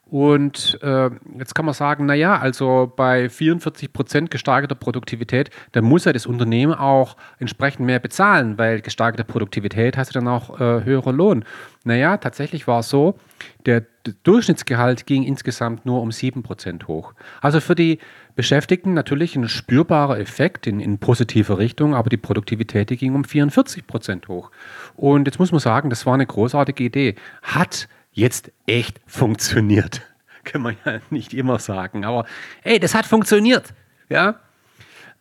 Und 0.09 0.79
äh, 0.81 1.09
jetzt 1.37 1.53
kann 1.53 1.65
man 1.65 1.73
sagen, 1.73 2.05
naja, 2.05 2.39
also 2.39 2.91
bei 2.95 3.27
44 3.29 3.91
Prozent 3.91 4.31
gesteigerter 4.31 4.75
Produktivität, 4.75 5.49
dann 5.73 5.83
muss 5.83 6.05
ja 6.05 6.13
das 6.13 6.25
Unternehmen 6.25 6.73
auch 6.73 7.17
entsprechend 7.39 7.85
mehr 7.85 7.99
bezahlen, 7.99 8.57
weil 8.57 8.81
gesteigerte 8.81 9.25
Produktivität 9.25 9.97
hast 9.97 10.09
du 10.09 10.19
dann 10.19 10.29
auch 10.29 10.61
äh, 10.61 10.83
höherer 10.85 11.11
Lohn. 11.11 11.43
Naja, 11.83 12.17
tatsächlich 12.17 12.67
war 12.67 12.79
es 12.79 12.89
so, 12.89 13.19
der, 13.65 13.81
der 14.05 14.13
Durchschnittsgehalt 14.23 15.05
ging 15.05 15.23
insgesamt 15.23 15.85
nur 15.85 16.01
um 16.01 16.11
7 16.11 16.41
Prozent 16.41 16.87
hoch. 16.87 17.13
Also 17.41 17.59
für 17.59 17.75
die 17.75 17.99
Beschäftigten 18.35 18.93
natürlich 18.93 19.35
ein 19.35 19.49
spürbarer 19.49 20.19
Effekt 20.19 20.67
in, 20.67 20.79
in 20.79 20.99
positive 20.99 21.57
Richtung, 21.57 21.95
aber 21.95 22.09
die 22.09 22.17
Produktivität 22.17 22.89
die 22.89 22.97
ging 22.97 23.13
um 23.13 23.25
44 23.25 23.87
Prozent 23.87 24.27
hoch. 24.29 24.51
Und 24.95 25.27
jetzt 25.27 25.39
muss 25.39 25.51
man 25.51 25.59
sagen, 25.59 25.89
das 25.89 26.05
war 26.05 26.13
eine 26.13 26.25
großartige 26.25 26.83
Idee. 26.83 27.15
Hat 27.41 27.89
jetzt 28.17 28.51
echt 28.65 28.99
funktioniert. 29.05 30.01
Kann 30.43 30.61
man 30.61 30.75
ja 30.85 30.99
nicht 31.09 31.33
immer 31.33 31.59
sagen, 31.59 32.05
aber 32.05 32.25
hey, 32.61 32.79
das 32.79 32.95
hat 32.95 33.05
funktioniert. 33.05 33.73
Ja, 34.09 34.39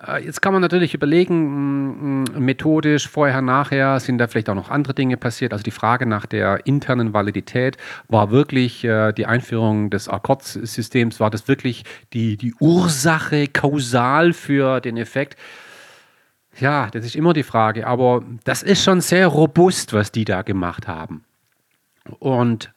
äh, 0.06 0.24
Jetzt 0.24 0.40
kann 0.40 0.52
man 0.52 0.62
natürlich 0.62 0.94
überlegen, 0.94 2.24
methodisch, 2.38 3.08
vorher, 3.08 3.42
nachher, 3.42 3.98
sind 4.00 4.18
da 4.18 4.28
vielleicht 4.28 4.48
auch 4.48 4.54
noch 4.54 4.70
andere 4.70 4.94
Dinge 4.94 5.16
passiert. 5.16 5.52
Also 5.52 5.62
die 5.62 5.70
Frage 5.70 6.06
nach 6.06 6.26
der 6.26 6.66
internen 6.66 7.12
Validität 7.12 7.76
war 8.08 8.30
wirklich 8.30 8.84
äh, 8.84 9.12
die 9.12 9.26
Einführung 9.26 9.90
des 9.90 10.08
Akkordsystems, 10.08 11.20
war 11.20 11.30
das 11.30 11.48
wirklich 11.48 11.84
die, 12.12 12.36
die 12.36 12.54
Ursache 12.60 13.48
kausal 13.48 14.32
für 14.32 14.80
den 14.80 14.96
Effekt? 14.96 15.38
Ja, 16.58 16.88
das 16.90 17.04
ist 17.04 17.16
immer 17.16 17.34
die 17.34 17.42
Frage, 17.42 17.86
aber 17.86 18.22
das 18.44 18.62
ist 18.62 18.82
schon 18.82 19.00
sehr 19.00 19.26
robust, 19.26 19.92
was 19.92 20.12
die 20.12 20.24
da 20.24 20.42
gemacht 20.42 20.88
haben. 20.88 21.24
Und 22.18 22.72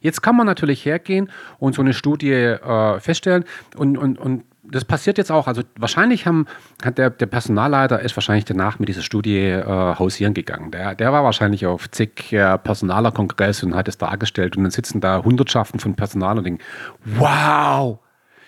jetzt 0.00 0.22
kann 0.22 0.36
man 0.36 0.46
natürlich 0.46 0.84
hergehen 0.84 1.30
und 1.58 1.74
so 1.74 1.82
eine 1.82 1.92
Studie 1.92 2.32
äh, 2.32 3.00
feststellen 3.00 3.44
und, 3.76 3.96
und, 3.98 4.18
und 4.18 4.44
das 4.62 4.84
passiert 4.84 5.18
jetzt 5.18 5.32
auch. 5.32 5.48
Also 5.48 5.62
wahrscheinlich 5.76 6.26
haben, 6.26 6.46
hat 6.84 6.98
der, 6.98 7.10
der 7.10 7.26
Personalleiter 7.26 8.00
ist 8.00 8.16
wahrscheinlich 8.16 8.44
danach 8.44 8.78
mit 8.78 8.88
dieser 8.88 9.02
Studie 9.02 9.38
äh, 9.38 9.64
hausieren 9.64 10.34
gegangen. 10.34 10.70
Der, 10.70 10.94
der 10.94 11.12
war 11.12 11.24
wahrscheinlich 11.24 11.66
auf 11.66 11.90
zig 11.90 12.32
äh, 12.32 12.56
Personalerkongress 12.58 13.64
und 13.64 13.74
hat 13.74 13.88
es 13.88 13.98
dargestellt 13.98 14.56
und 14.56 14.62
dann 14.62 14.70
sitzen 14.70 15.00
da 15.00 15.24
Hundertschaften 15.24 15.80
von 15.80 15.96
Personal 15.96 16.38
und 16.38 16.44
denken, 16.44 16.62
wow, 17.04 17.98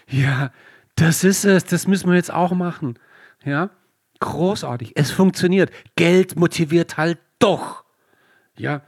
ja, 0.09 0.51
das 0.95 1.25
ist 1.25 1.45
es, 1.45 1.65
das 1.65 1.89
müssen 1.89 2.09
wir 2.09 2.17
jetzt 2.17 2.33
auch 2.33 2.53
machen. 2.53 2.99
Ja, 3.45 3.71
großartig, 4.21 4.93
es 4.95 5.11
funktioniert. 5.11 5.71
Geld 5.97 6.37
motiviert 6.37 6.97
halt 6.97 7.19
doch. 7.41 7.83
Ja, 8.57 8.83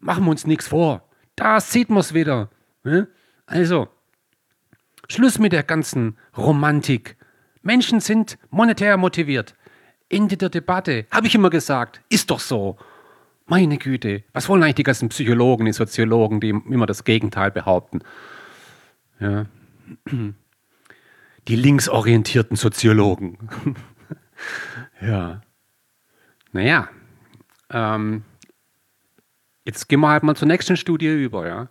Machen 0.00 0.24
wir 0.24 0.30
uns 0.30 0.46
nichts 0.46 0.68
vor. 0.68 1.07
Da 1.38 1.60
sieht 1.60 1.88
man 1.88 2.00
es 2.00 2.14
wieder. 2.14 2.50
Ne? 2.82 3.06
Also, 3.46 3.88
Schluss 5.08 5.38
mit 5.38 5.52
der 5.52 5.62
ganzen 5.62 6.16
Romantik. 6.36 7.16
Menschen 7.62 8.00
sind 8.00 8.38
monetär 8.50 8.96
motiviert. 8.96 9.54
Ende 10.08 10.36
der 10.36 10.48
Debatte. 10.48 11.06
Habe 11.12 11.28
ich 11.28 11.34
immer 11.36 11.50
gesagt. 11.50 12.00
Ist 12.08 12.30
doch 12.30 12.40
so. 12.40 12.76
Meine 13.46 13.78
Güte. 13.78 14.24
Was 14.32 14.48
wollen 14.48 14.62
eigentlich 14.62 14.74
die 14.76 14.82
ganzen 14.82 15.10
Psychologen, 15.10 15.66
die 15.66 15.72
Soziologen, 15.72 16.40
die 16.40 16.50
immer 16.50 16.86
das 16.86 17.04
Gegenteil 17.04 17.52
behaupten? 17.52 18.00
Ja. 19.20 19.46
Die 21.46 21.56
linksorientierten 21.56 22.56
Soziologen. 22.56 23.38
ja. 25.00 25.40
Naja. 26.52 26.88
Ähm, 27.70 28.24
Jetzt 29.68 29.86
gehen 29.86 30.00
wir 30.00 30.08
halt 30.08 30.22
mal 30.22 30.34
zur 30.34 30.48
nächsten 30.48 30.78
Studie 30.78 31.08
über, 31.08 31.46
ja. 31.46 31.68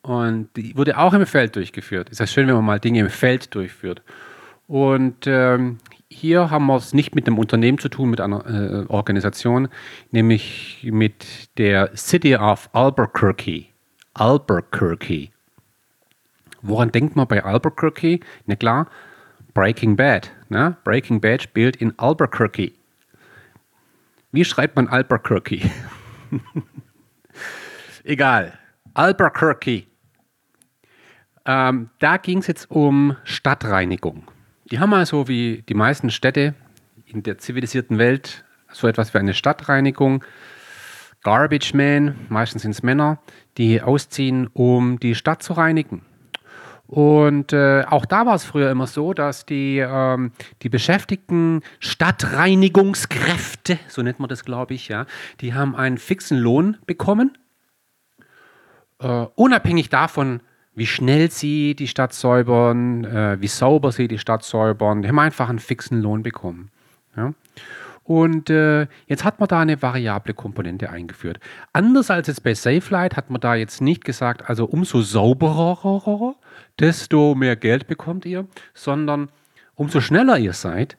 Und 0.00 0.48
die 0.56 0.74
wurde 0.74 0.96
auch 0.96 1.12
im 1.12 1.26
Feld 1.26 1.54
durchgeführt. 1.54 2.08
Ist 2.08 2.18
ja 2.18 2.26
schön, 2.26 2.46
wenn 2.46 2.54
man 2.54 2.64
mal 2.64 2.80
Dinge 2.80 3.00
im 3.00 3.10
Feld 3.10 3.54
durchführt. 3.54 4.00
Und 4.68 5.26
ähm, 5.26 5.80
hier 6.08 6.50
haben 6.50 6.64
wir 6.64 6.76
es 6.76 6.94
nicht 6.94 7.14
mit 7.14 7.26
einem 7.26 7.38
Unternehmen 7.38 7.76
zu 7.76 7.90
tun, 7.90 8.08
mit 8.08 8.22
einer 8.22 8.46
äh, 8.46 8.86
Organisation, 8.88 9.68
nämlich 10.12 10.88
mit 10.90 11.50
der 11.58 11.94
City 11.94 12.36
of 12.36 12.70
Albuquerque. 12.72 13.66
Albuquerque. 14.14 15.28
Woran 16.62 16.90
denkt 16.90 17.16
man 17.16 17.28
bei 17.28 17.44
Albuquerque? 17.44 18.20
Na 18.46 18.56
klar, 18.56 18.88
Breaking 19.52 19.94
Bad. 19.94 20.30
Ne? 20.48 20.78
Breaking 20.84 21.20
Bad 21.20 21.42
spielt 21.42 21.76
in 21.76 21.92
Albuquerque. 21.98 22.72
Wie 24.32 24.44
schreibt 24.46 24.76
man 24.76 24.88
Albuquerque? 24.88 25.70
Egal. 28.04 28.52
Albuquerque. 28.92 29.86
Ähm, 31.46 31.88
da 32.00 32.18
ging 32.18 32.38
es 32.38 32.46
jetzt 32.46 32.70
um 32.70 33.16
Stadtreinigung. 33.24 34.24
Die 34.70 34.78
haben 34.78 34.92
also 34.92 35.26
wie 35.26 35.64
die 35.66 35.74
meisten 35.74 36.10
Städte 36.10 36.54
in 37.06 37.22
der 37.22 37.38
zivilisierten 37.38 37.96
Welt 37.96 38.44
so 38.70 38.88
etwas 38.88 39.14
wie 39.14 39.18
eine 39.18 39.32
Stadtreinigung. 39.32 40.22
Garbage 41.22 41.72
Man, 41.72 42.14
meistens 42.28 42.60
sind 42.62 42.72
es 42.72 42.82
Männer, 42.82 43.20
die 43.56 43.80
ausziehen, 43.80 44.48
um 44.52 45.00
die 45.00 45.14
Stadt 45.14 45.42
zu 45.42 45.54
reinigen. 45.54 46.02
Und 46.86 47.54
äh, 47.54 47.84
auch 47.88 48.04
da 48.04 48.26
war 48.26 48.34
es 48.34 48.44
früher 48.44 48.70
immer 48.70 48.86
so, 48.86 49.14
dass 49.14 49.46
die, 49.46 49.78
ähm, 49.78 50.32
die 50.60 50.68
beschäftigten 50.68 51.62
Stadtreinigungskräfte, 51.80 53.78
so 53.88 54.02
nennt 54.02 54.20
man 54.20 54.28
das, 54.28 54.44
glaube 54.44 54.74
ich, 54.74 54.88
ja, 54.88 55.06
die 55.40 55.54
haben 55.54 55.74
einen 55.74 55.96
fixen 55.96 56.36
Lohn 56.36 56.76
bekommen 56.86 57.38
Uh, 59.02 59.26
unabhängig 59.34 59.88
davon, 59.88 60.40
wie 60.74 60.86
schnell 60.86 61.30
sie 61.30 61.74
die 61.74 61.88
Stadt 61.88 62.12
säubern, 62.12 63.04
äh, 63.04 63.40
wie 63.40 63.46
sauber 63.46 63.92
sie 63.92 64.08
die 64.08 64.18
Stadt 64.18 64.44
säubern, 64.44 65.02
die 65.02 65.08
haben 65.08 65.18
einfach 65.18 65.48
einen 65.48 65.58
fixen 65.58 66.00
Lohn 66.00 66.22
bekommen. 66.22 66.70
Ja? 67.16 67.34
Und 68.02 68.50
äh, 68.50 68.86
jetzt 69.06 69.24
hat 69.24 69.40
man 69.40 69.48
da 69.48 69.60
eine 69.60 69.80
variable 69.80 70.34
Komponente 70.34 70.90
eingeführt. 70.90 71.40
Anders 71.72 72.10
als 72.10 72.28
jetzt 72.28 72.42
bei 72.42 72.54
SafeLight 72.54 73.16
hat 73.16 73.30
man 73.30 73.40
da 73.40 73.54
jetzt 73.54 73.80
nicht 73.80 74.04
gesagt, 74.04 74.48
also 74.48 74.66
umso 74.66 75.00
sauberer, 75.00 76.34
desto 76.78 77.34
mehr 77.34 77.56
Geld 77.56 77.86
bekommt 77.86 78.26
ihr, 78.26 78.46
sondern 78.74 79.30
umso 79.74 80.00
schneller 80.00 80.38
ihr 80.38 80.52
seid, 80.52 80.98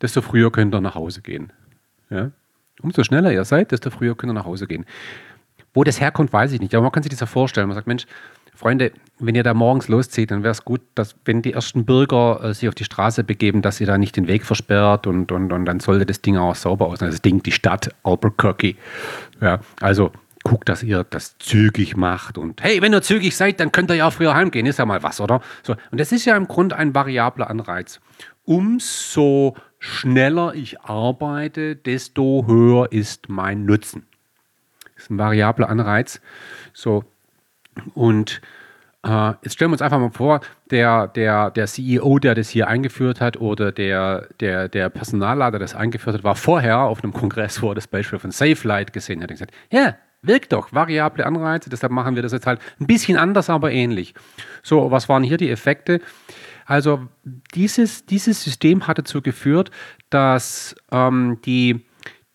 desto 0.00 0.20
früher 0.20 0.52
könnt 0.52 0.74
ihr 0.74 0.80
nach 0.80 0.94
Hause 0.94 1.20
gehen. 1.22 1.52
Ja? 2.10 2.30
Umso 2.80 3.02
schneller 3.02 3.32
ihr 3.32 3.44
seid, 3.44 3.72
desto 3.72 3.90
früher 3.90 4.14
könnt 4.14 4.30
ihr 4.30 4.34
nach 4.34 4.44
Hause 4.44 4.66
gehen. 4.68 4.84
Wo 5.76 5.84
das 5.84 6.00
herkommt, 6.00 6.32
weiß 6.32 6.52
ich 6.52 6.60
nicht. 6.60 6.74
Aber 6.74 6.84
man 6.84 6.90
kann 6.90 7.02
sich 7.02 7.10
das 7.10 7.20
ja 7.20 7.26
vorstellen. 7.26 7.68
Man 7.68 7.74
sagt, 7.74 7.86
Mensch, 7.86 8.06
Freunde, 8.54 8.92
wenn 9.18 9.34
ihr 9.34 9.42
da 9.42 9.52
morgens 9.52 9.88
loszieht, 9.88 10.30
dann 10.30 10.42
wäre 10.42 10.52
es 10.52 10.64
gut, 10.64 10.80
dass 10.94 11.14
wenn 11.26 11.42
die 11.42 11.52
ersten 11.52 11.84
Bürger 11.84 12.42
äh, 12.42 12.54
sich 12.54 12.66
auf 12.66 12.74
die 12.74 12.84
Straße 12.84 13.24
begeben, 13.24 13.60
dass 13.60 13.78
ihr 13.78 13.86
da 13.86 13.98
nicht 13.98 14.16
den 14.16 14.26
Weg 14.26 14.46
versperrt 14.46 15.06
und, 15.06 15.30
und, 15.30 15.52
und 15.52 15.66
dann 15.66 15.80
sollte 15.80 16.06
das 16.06 16.22
Ding 16.22 16.38
auch 16.38 16.54
sauber 16.54 16.86
aussehen. 16.86 17.10
Das 17.10 17.20
Ding, 17.20 17.42
die 17.42 17.52
Stadt 17.52 17.94
Albuquerque. 18.04 18.76
Ja, 19.42 19.60
also 19.82 20.12
guckt, 20.44 20.70
dass 20.70 20.82
ihr 20.82 21.04
das 21.04 21.36
zügig 21.38 21.94
macht 21.94 22.38
und 22.38 22.62
hey, 22.62 22.80
wenn 22.80 22.94
ihr 22.94 23.02
zügig 23.02 23.36
seid, 23.36 23.60
dann 23.60 23.70
könnt 23.70 23.90
ihr 23.90 23.96
ja 23.96 24.08
auch 24.08 24.12
früher 24.14 24.34
heimgehen, 24.34 24.64
ist 24.64 24.78
ja 24.78 24.86
mal 24.86 25.02
was, 25.02 25.20
oder? 25.20 25.42
So, 25.62 25.74
und 25.90 26.00
das 26.00 26.12
ist 26.12 26.24
ja 26.24 26.36
im 26.36 26.48
Grunde 26.48 26.76
ein 26.76 26.94
variabler 26.94 27.50
Anreiz. 27.50 28.00
Umso 28.44 29.56
schneller 29.78 30.54
ich 30.54 30.80
arbeite, 30.80 31.76
desto 31.76 32.44
höher 32.46 32.90
ist 32.92 33.28
mein 33.28 33.66
Nutzen. 33.66 34.06
Ist 34.96 35.10
ein 35.10 35.18
variabler 35.18 35.68
Anreiz. 35.68 36.20
So, 36.72 37.04
und 37.94 38.40
äh, 39.06 39.32
jetzt 39.42 39.54
stellen 39.54 39.70
wir 39.70 39.74
uns 39.74 39.82
einfach 39.82 39.98
mal 39.98 40.10
vor, 40.10 40.40
der, 40.70 41.06
der, 41.08 41.50
der 41.50 41.66
CEO, 41.66 42.18
der 42.18 42.34
das 42.34 42.48
hier 42.48 42.66
eingeführt 42.68 43.20
hat, 43.20 43.36
oder 43.36 43.70
der, 43.72 44.28
der, 44.40 44.68
der 44.68 44.88
Personalleiter, 44.88 45.52
der 45.52 45.60
das 45.60 45.74
eingeführt 45.74 46.16
hat, 46.16 46.24
war 46.24 46.34
vorher 46.34 46.80
auf 46.80 47.02
einem 47.02 47.12
Kongress, 47.12 47.62
wo 47.62 47.70
er 47.70 47.74
das 47.74 47.86
Beispiel 47.86 48.18
von 48.18 48.30
SafeLight 48.30 48.92
gesehen 48.92 49.22
hat 49.22 49.30
und 49.30 49.34
gesagt, 49.34 49.54
ja, 49.70 49.96
wirkt 50.22 50.52
doch, 50.52 50.72
variable 50.72 51.24
Anreize, 51.24 51.70
deshalb 51.70 51.92
machen 51.92 52.16
wir 52.16 52.22
das 52.22 52.32
jetzt 52.32 52.46
halt 52.46 52.60
ein 52.80 52.86
bisschen 52.86 53.16
anders, 53.16 53.48
aber 53.48 53.70
ähnlich. 53.70 54.14
So, 54.62 54.90
was 54.90 55.08
waren 55.08 55.22
hier 55.22 55.36
die 55.36 55.50
Effekte? 55.50 56.00
Also 56.64 57.06
dieses, 57.54 58.06
dieses 58.06 58.42
System 58.42 58.88
hat 58.88 58.98
dazu 58.98 59.22
geführt, 59.22 59.70
dass 60.10 60.74
ähm, 60.90 61.38
die, 61.44 61.86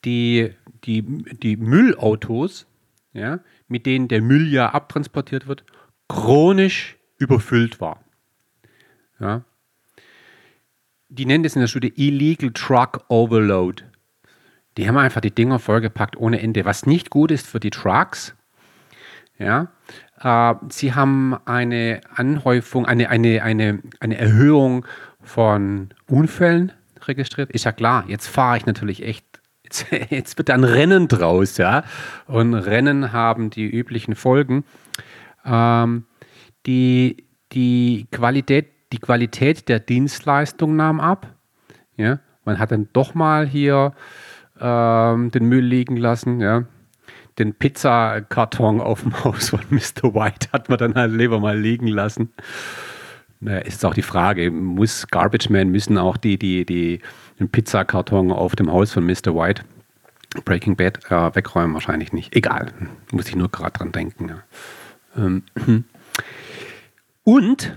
die, 0.06 0.56
die, 0.84 1.04
die 1.04 1.58
Müllautos, 1.58 2.68
ja, 3.14 3.40
mit 3.68 3.86
denen 3.86 4.08
der 4.08 4.22
Müll 4.22 4.48
ja 4.48 4.70
abtransportiert 4.70 5.48
wird, 5.48 5.64
chronisch 6.08 6.98
überfüllt 7.18 7.80
war. 7.80 8.04
Ja. 9.20 9.44
Die 11.10 11.26
nennen 11.26 11.44
das 11.44 11.56
in 11.56 11.62
der 11.62 11.68
Studie 11.68 11.94
Illegal 11.96 12.52
Truck 12.52 13.06
Overload. 13.10 13.84
Die 14.78 14.88
haben 14.88 14.98
einfach 14.98 15.22
die 15.22 15.36
Dinger 15.36 15.60
vollgepackt 15.60 16.16
ohne 16.18 16.42
Ende, 16.42 16.66
was 16.66 16.86
nicht 16.86 17.10
gut 17.10 17.32
ist 17.32 17.46
für 17.46 17.60
die 17.60 17.70
Trucks. 17.70 18.36
Ja. 19.38 19.72
Äh, 20.20 20.56
sie 20.70 20.94
haben 20.94 21.36
eine 21.46 22.02
Anhäufung, 22.16 22.86
eine, 22.86 23.10
eine, 23.10 23.44
eine, 23.44 23.82
eine 24.00 24.18
Erhöhung 24.18 24.86
von 25.22 25.90
Unfällen 26.08 26.72
registriert. 27.02 27.52
Ist 27.52 27.66
ja 27.66 27.72
klar, 27.72 28.06
jetzt 28.08 28.28
fahre 28.28 28.58
ich 28.58 28.66
natürlich 28.66 29.04
echt 29.04 29.26
jetzt, 29.72 29.86
jetzt 30.10 30.38
wird 30.38 30.50
ein 30.50 30.64
Rennen 30.64 31.08
draus, 31.08 31.58
ja. 31.58 31.84
Und 32.28 32.54
Rennen 32.54 33.14
haben 33.14 33.50
die 33.50 33.68
üblichen 33.70 34.16
Folgen. 34.16 34.64
Ähm, 35.46 36.06
die, 36.66 37.26
die, 37.52 38.08
Qualität, 38.12 38.70
die 38.92 39.00
Qualität 39.00 39.70
der 39.70 39.80
Dienstleistung 39.80 40.76
nahm 40.76 41.00
ab. 41.00 41.28
Ja. 41.98 42.20
Man 42.44 42.60
hat 42.60 42.72
dann 42.72 42.90
doch 42.94 43.14
mal 43.14 43.48
hier 43.48 43.94
ähm, 44.60 45.32
den 45.32 45.46
Müll 45.46 45.64
liegen 45.64 45.98
lassen, 45.98 46.42
ja. 46.42 46.66
Den 47.40 47.54
Pizzakarton 47.54 48.82
auf 48.82 49.02
dem 49.02 49.24
Haus 49.24 49.50
von 49.50 49.62
Mr. 49.70 50.14
White 50.14 50.50
hat 50.52 50.70
man 50.70 50.78
dann 50.78 50.96
halt 50.96 51.14
lieber 51.14 51.40
mal 51.40 51.58
liegen 51.58 51.88
lassen. 51.88 52.34
Naja, 53.42 53.60
ist 53.60 53.84
auch 53.84 53.96
die 53.96 54.04
Frage, 54.04 54.52
muss 54.52 55.08
Garbage 55.08 55.50
Man, 55.50 55.70
müssen 55.70 55.98
auch 55.98 56.16
die, 56.16 56.38
die, 56.38 56.64
die 56.64 57.00
den 57.40 57.50
Pizzakarton 57.50 58.32
auf 58.32 58.56
dem 58.56 58.72
Haus 58.72 58.94
von 58.94 59.04
Mr. 59.06 59.36
White 59.36 59.64
Breaking 60.46 60.76
Bad 60.76 61.12
äh, 61.12 61.36
wegräumen? 61.36 61.74
Wahrscheinlich 61.74 62.14
nicht. 62.14 62.36
Egal, 62.36 62.72
muss 63.12 63.28
ich 63.28 63.36
nur 63.36 63.50
gerade 63.50 63.72
dran 63.72 63.92
denken. 63.92 64.30
Ja. 64.30 64.44
Ähm, 65.18 65.44
und 67.24 67.76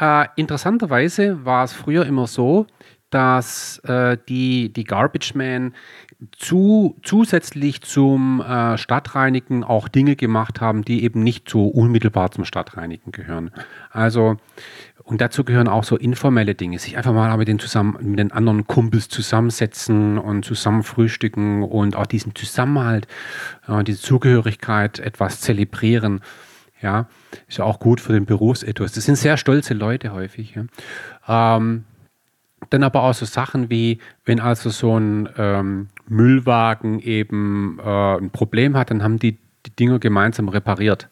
äh, 0.00 0.26
interessanterweise 0.36 1.44
war 1.44 1.64
es 1.64 1.74
früher 1.74 2.06
immer 2.06 2.26
so, 2.26 2.66
dass 3.10 3.78
äh, 3.84 4.16
die, 4.28 4.72
die 4.72 4.84
Garbage 4.84 5.34
Man 5.34 5.74
zu, 6.36 6.96
zusätzlich 7.04 7.82
zum 7.82 8.40
äh, 8.40 8.76
Stadtreinigen 8.76 9.62
auch 9.62 9.86
Dinge 9.86 10.16
gemacht 10.16 10.60
haben, 10.60 10.84
die 10.84 11.04
eben 11.04 11.22
nicht 11.22 11.48
so 11.48 11.68
unmittelbar 11.68 12.32
zum 12.32 12.44
Stadtreinigen 12.44 13.12
gehören. 13.12 13.50
Also, 13.90 14.36
und 15.04 15.20
dazu 15.20 15.44
gehören 15.44 15.68
auch 15.68 15.84
so 15.84 15.96
informelle 15.96 16.54
Dinge, 16.54 16.78
sich 16.80 16.96
einfach 16.96 17.12
mal 17.12 17.36
mit 17.36 17.46
den, 17.46 17.60
zusammen, 17.60 17.96
mit 18.02 18.18
den 18.18 18.32
anderen 18.32 18.66
Kumpels 18.66 19.08
zusammensetzen 19.08 20.18
und 20.18 20.44
zusammen 20.44 20.82
frühstücken 20.82 21.62
und 21.62 21.94
auch 21.94 22.06
diesen 22.06 22.34
Zusammenhalt, 22.34 23.06
äh, 23.68 23.84
diese 23.84 24.00
Zugehörigkeit 24.00 24.98
etwas 24.98 25.40
zelebrieren. 25.40 26.20
Ja, 26.80 27.06
ist 27.48 27.58
ja 27.58 27.64
auch 27.64 27.80
gut 27.80 28.00
für 28.00 28.12
den 28.12 28.24
Berufsethos. 28.24 28.92
Das 28.92 29.04
sind 29.04 29.16
sehr 29.16 29.36
stolze 29.36 29.74
Leute 29.74 30.12
häufig. 30.12 30.56
Ja. 30.56 31.56
Ähm, 31.56 31.84
dann 32.70 32.82
aber 32.82 33.02
auch 33.02 33.14
so 33.14 33.24
Sachen 33.24 33.70
wie, 33.70 33.98
wenn 34.24 34.40
also 34.40 34.70
so 34.70 34.98
ein 34.98 35.28
ähm, 35.36 35.88
Müllwagen 36.08 37.00
eben 37.00 37.78
äh, 37.84 38.16
ein 38.16 38.30
Problem 38.30 38.76
hat, 38.76 38.90
dann 38.90 39.02
haben 39.02 39.18
die 39.18 39.38
die 39.66 39.76
Dinger 39.76 39.98
gemeinsam 39.98 40.48
repariert. 40.48 41.08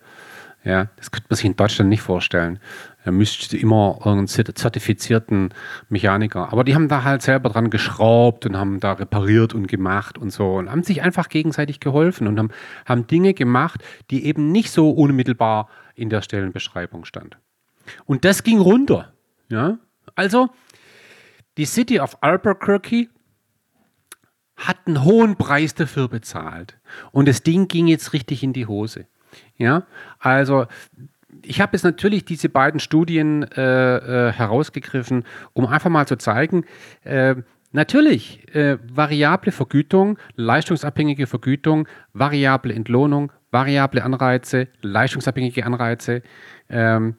Ja, 0.65 0.89
das 0.97 1.13
könnte 1.13 1.29
man 1.31 1.37
sich 1.37 1.45
in 1.45 1.55
Deutschland 1.55 1.91
nicht 1.91 2.03
vorstellen. 2.03 2.59
Da 3.05 3.13
müsste 3.13 3.57
immer 3.57 4.01
einen 4.05 4.27
zertifizierten 4.27 5.51
Mechaniker. 5.89 6.53
Aber 6.53 6.65
die 6.65 6.75
haben 6.75 6.89
da 6.89 7.05
halt 7.05 7.23
selber 7.23 7.51
dran 7.51 7.71
geschraubt 7.71 8.47
und 8.47 8.57
haben 8.57 8.81
da 8.81 8.95
repariert 8.95 9.55
und 9.55 9.69
gemacht 9.69 10.19
und 10.19 10.31
so 10.31 10.55
und 10.55 10.69
haben 10.69 10.83
sich 10.83 11.03
einfach 11.03 11.29
gegenseitig 11.29 11.79
geholfen 11.79 12.27
und 12.27 12.37
haben, 12.37 12.51
haben 12.85 13.07
Dinge 13.07 13.33
gemacht, 13.33 13.85
die 14.11 14.27
eben 14.27 14.51
nicht 14.51 14.73
so 14.73 14.91
unmittelbar 14.91 15.69
in 15.95 16.11
der 16.11 16.21
Stellenbeschreibung 16.21 17.05
stand. 17.05 17.37
Und 18.05 18.25
das 18.25 18.43
ging 18.43 18.59
runter. 18.59 19.13
Ja, 19.49 19.79
also 20.17 20.49
die 21.57 21.65
City 21.65 22.01
of 22.01 22.19
Albuquerque 22.21 23.09
hat 24.57 24.79
einen 24.87 25.05
hohen 25.05 25.37
Preis 25.37 25.75
dafür 25.75 26.09
bezahlt. 26.09 26.79
Und 27.13 27.29
das 27.29 27.43
Ding 27.43 27.69
ging 27.69 27.87
jetzt 27.87 28.13
richtig 28.13 28.43
in 28.43 28.53
die 28.53 28.67
Hose. 28.67 29.07
Ja, 29.59 29.87
also 30.19 30.67
ich 31.43 31.61
habe 31.61 31.73
jetzt 31.75 31.85
natürlich 31.85 32.25
diese 32.25 32.49
beiden 32.49 32.81
Studien 32.81 33.43
äh, 33.43 34.29
äh, 34.29 34.33
herausgegriffen, 34.33 35.25
um 35.53 35.67
einfach 35.67 35.91
mal 35.91 36.07
zu 36.07 36.17
zeigen, 36.17 36.65
äh, 37.05 37.35
natürlich 37.73 38.55
äh, 38.55 38.79
variable 38.83 39.53
Vergütung, 39.53 40.19
leistungsabhängige 40.37 41.27
Vergütung, 41.27 41.87
variable 42.15 42.73
Entlohnung, 42.73 43.33
variable 43.51 44.03
Anreize, 44.03 44.69
leistungsabhängige 44.81 45.65
Anreize, 45.65 46.23
ähm, 46.69 47.17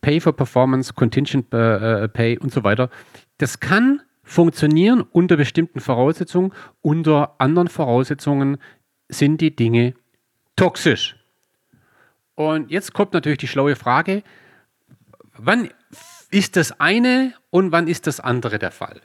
Pay 0.00 0.20
for 0.20 0.34
Performance, 0.34 0.92
Contingent 0.92 1.52
äh, 1.52 2.04
äh, 2.04 2.08
Pay 2.08 2.38
und 2.38 2.52
so 2.52 2.62
weiter. 2.64 2.90
Das 3.38 3.60
kann 3.60 4.02
funktionieren 4.22 5.02
unter 5.02 5.36
bestimmten 5.36 5.80
Voraussetzungen. 5.80 6.52
Unter 6.82 7.36
anderen 7.38 7.68
Voraussetzungen 7.68 8.58
sind 9.08 9.40
die 9.40 9.54
Dinge 9.54 9.94
toxisch. 10.56 11.16
Und 12.34 12.70
jetzt 12.70 12.92
kommt 12.92 13.14
natürlich 13.14 13.38
die 13.38 13.48
schlaue 13.48 13.74
Frage, 13.74 14.22
wann 15.36 15.70
ist 16.30 16.56
das 16.56 16.78
eine 16.78 17.32
und 17.50 17.72
wann 17.72 17.88
ist 17.88 18.06
das 18.06 18.20
andere 18.20 18.58
der 18.58 18.70
Fall? 18.70 19.00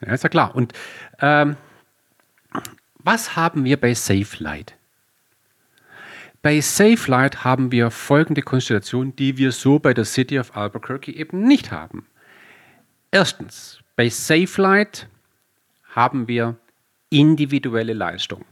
Ja, 0.00 0.12
ist 0.12 0.22
ja 0.22 0.28
klar. 0.28 0.54
Und 0.54 0.72
ähm, 1.20 1.56
was 2.98 3.36
haben 3.36 3.64
wir 3.64 3.80
bei 3.80 3.94
SafeLight? 3.94 4.76
Bei 6.42 6.60
SafeLight 6.60 7.44
haben 7.44 7.72
wir 7.72 7.90
folgende 7.90 8.42
Konstellation, 8.42 9.16
die 9.16 9.36
wir 9.36 9.52
so 9.52 9.78
bei 9.78 9.94
der 9.94 10.04
City 10.04 10.38
of 10.38 10.56
Albuquerque 10.56 11.12
eben 11.12 11.42
nicht 11.42 11.72
haben. 11.72 12.06
Erstens, 13.16 13.78
bei 13.96 14.10
SafeLight 14.10 15.08
haben 15.94 16.28
wir 16.28 16.56
individuelle 17.08 17.94
Leistung. 17.94 18.44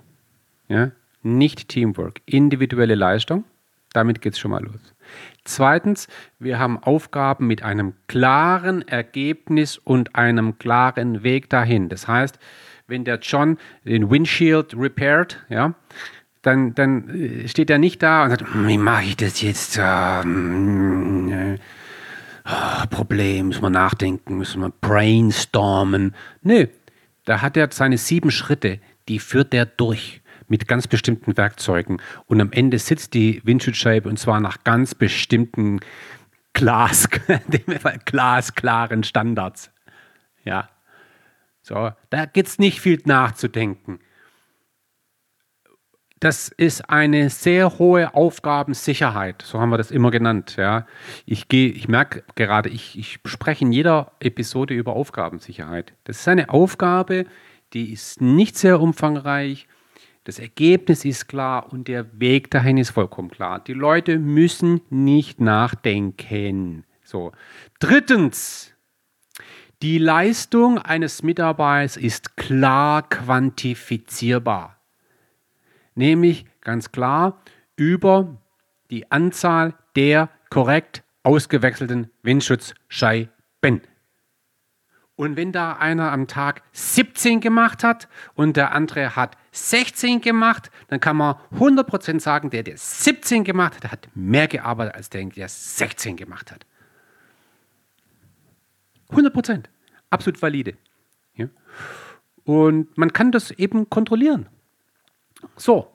Ja? 0.68 0.90
Nicht 1.22 1.68
Teamwork, 1.68 2.22
individuelle 2.24 2.94
Leistung. 2.94 3.44
Damit 3.92 4.22
geht 4.22 4.32
es 4.32 4.38
schon 4.38 4.52
mal 4.52 4.64
los. 4.64 4.80
Zweitens, 5.44 6.08
wir 6.38 6.58
haben 6.58 6.82
Aufgaben 6.82 7.46
mit 7.46 7.62
einem 7.62 7.92
klaren 8.06 8.88
Ergebnis 8.88 9.76
und 9.76 10.16
einem 10.16 10.56
klaren 10.56 11.22
Weg 11.22 11.50
dahin. 11.50 11.90
Das 11.90 12.08
heißt, 12.08 12.38
wenn 12.86 13.04
der 13.04 13.18
John 13.18 13.58
den 13.84 14.10
Windshield 14.10 14.74
repairt, 14.74 15.44
ja, 15.50 15.74
dann, 16.40 16.74
dann 16.74 17.10
äh, 17.10 17.48
steht 17.48 17.68
er 17.68 17.76
nicht 17.76 18.02
da 18.02 18.24
und 18.24 18.30
sagt, 18.30 18.44
wie 18.66 18.78
mache 18.78 19.04
ich 19.04 19.16
das 19.18 19.42
jetzt? 19.42 19.78
Oh, 22.46 22.86
Problem, 22.90 23.48
müssen 23.48 23.62
wir 23.62 23.70
nachdenken, 23.70 24.36
müssen 24.36 24.60
wir 24.60 24.70
brainstormen. 24.80 26.14
Nö, 26.42 26.66
Da 27.24 27.40
hat 27.40 27.56
er 27.56 27.72
seine 27.72 27.96
sieben 27.96 28.30
Schritte, 28.30 28.80
die 29.08 29.18
führt 29.18 29.54
er 29.54 29.64
durch 29.64 30.20
mit 30.46 30.68
ganz 30.68 30.86
bestimmten 30.86 31.36
Werkzeugen. 31.38 32.02
Und 32.26 32.40
am 32.42 32.52
Ende 32.52 32.78
sitzt 32.78 33.14
die 33.14 33.40
Windschutzscheibe 33.44 34.08
und 34.08 34.18
zwar 34.18 34.40
nach 34.40 34.62
ganz 34.62 34.94
bestimmten 34.94 35.80
Glas, 36.52 37.08
glasklaren 38.04 39.04
Standards. 39.04 39.70
Ja. 40.44 40.68
So, 41.62 41.92
da 42.10 42.26
gibt 42.26 42.48
es 42.48 42.58
nicht 42.58 42.80
viel 42.80 43.00
nachzudenken. 43.06 44.00
Das 46.24 46.48
ist 46.48 46.88
eine 46.88 47.28
sehr 47.28 47.78
hohe 47.78 48.14
Aufgabensicherheit, 48.14 49.42
so 49.42 49.60
haben 49.60 49.68
wir 49.68 49.76
das 49.76 49.90
immer 49.90 50.10
genannt. 50.10 50.56
Ja. 50.56 50.86
Ich, 51.26 51.52
ich 51.52 51.86
merke 51.86 52.24
gerade, 52.34 52.70
ich, 52.70 52.98
ich 52.98 53.18
spreche 53.26 53.66
in 53.66 53.72
jeder 53.72 54.12
Episode 54.20 54.72
über 54.72 54.94
Aufgabensicherheit. 54.94 55.92
Das 56.04 56.20
ist 56.20 56.26
eine 56.26 56.48
Aufgabe, 56.48 57.26
die 57.74 57.92
ist 57.92 58.22
nicht 58.22 58.56
sehr 58.56 58.80
umfangreich, 58.80 59.68
das 60.24 60.38
Ergebnis 60.38 61.04
ist 61.04 61.28
klar 61.28 61.70
und 61.70 61.88
der 61.88 62.18
Weg 62.18 62.50
dahin 62.50 62.78
ist 62.78 62.92
vollkommen 62.92 63.28
klar. 63.30 63.60
Die 63.62 63.74
Leute 63.74 64.18
müssen 64.18 64.80
nicht 64.88 65.42
nachdenken. 65.42 66.84
So. 67.02 67.32
Drittens, 67.80 68.72
die 69.82 69.98
Leistung 69.98 70.78
eines 70.78 71.22
Mitarbeiters 71.22 71.98
ist 71.98 72.38
klar 72.38 73.06
quantifizierbar. 73.10 74.73
Nämlich 75.94 76.46
ganz 76.60 76.92
klar 76.92 77.40
über 77.76 78.36
die 78.90 79.10
Anzahl 79.10 79.74
der 79.96 80.28
korrekt 80.50 81.02
ausgewechselten 81.22 82.10
Windschutzscheiben. 82.22 83.82
Und 85.16 85.36
wenn 85.36 85.52
da 85.52 85.74
einer 85.74 86.10
am 86.10 86.26
Tag 86.26 86.62
17 86.72 87.40
gemacht 87.40 87.84
hat 87.84 88.08
und 88.34 88.56
der 88.56 88.72
andere 88.72 89.14
hat 89.14 89.36
16 89.52 90.20
gemacht, 90.20 90.72
dann 90.88 90.98
kann 90.98 91.16
man 91.16 91.36
100% 91.56 92.18
sagen, 92.18 92.50
der, 92.50 92.64
der 92.64 92.76
17 92.76 93.44
gemacht 93.44 93.76
hat, 93.76 93.82
der 93.84 93.92
hat 93.92 94.08
mehr 94.14 94.48
gearbeitet 94.48 94.96
als 94.96 95.10
der, 95.10 95.24
der 95.26 95.48
16 95.48 96.16
gemacht 96.16 96.50
hat. 96.50 96.66
100%. 99.10 99.64
Absolut 100.10 100.42
valide. 100.42 100.76
Ja? 101.36 101.46
Und 102.42 102.96
man 102.98 103.12
kann 103.12 103.30
das 103.30 103.52
eben 103.52 103.88
kontrollieren. 103.88 104.48
So, 105.56 105.88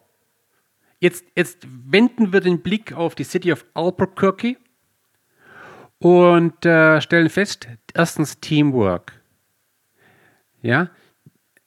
jetzt, 0.99 1.25
jetzt 1.35 1.67
wenden 1.69 2.33
wir 2.33 2.41
den 2.41 2.61
Blick 2.61 2.93
auf 2.93 3.15
die 3.15 3.23
City 3.23 3.51
of 3.51 3.65
Albuquerque 3.73 4.57
und 5.99 6.65
äh, 6.65 7.01
stellen 7.01 7.29
fest, 7.29 7.67
erstens 7.93 8.39
Teamwork. 8.39 9.21
Ja, 10.61 10.89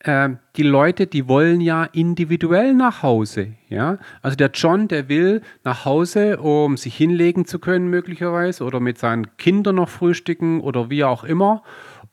äh, 0.00 0.30
die 0.56 0.62
Leute, 0.62 1.06
die 1.06 1.28
wollen 1.28 1.60
ja 1.60 1.84
individuell 1.84 2.74
nach 2.74 3.02
Hause. 3.02 3.54
Ja, 3.68 3.98
also 4.20 4.36
der 4.36 4.50
John, 4.52 4.88
der 4.88 5.08
will 5.08 5.42
nach 5.64 5.84
Hause, 5.84 6.38
um 6.38 6.76
sich 6.76 6.96
hinlegen 6.96 7.46
zu 7.46 7.58
können 7.58 7.88
möglicherweise 7.88 8.64
oder 8.64 8.80
mit 8.80 8.98
seinen 8.98 9.36
Kindern 9.36 9.76
noch 9.76 9.88
frühstücken 9.88 10.60
oder 10.60 10.90
wie 10.90 11.04
auch 11.04 11.24
immer. 11.24 11.62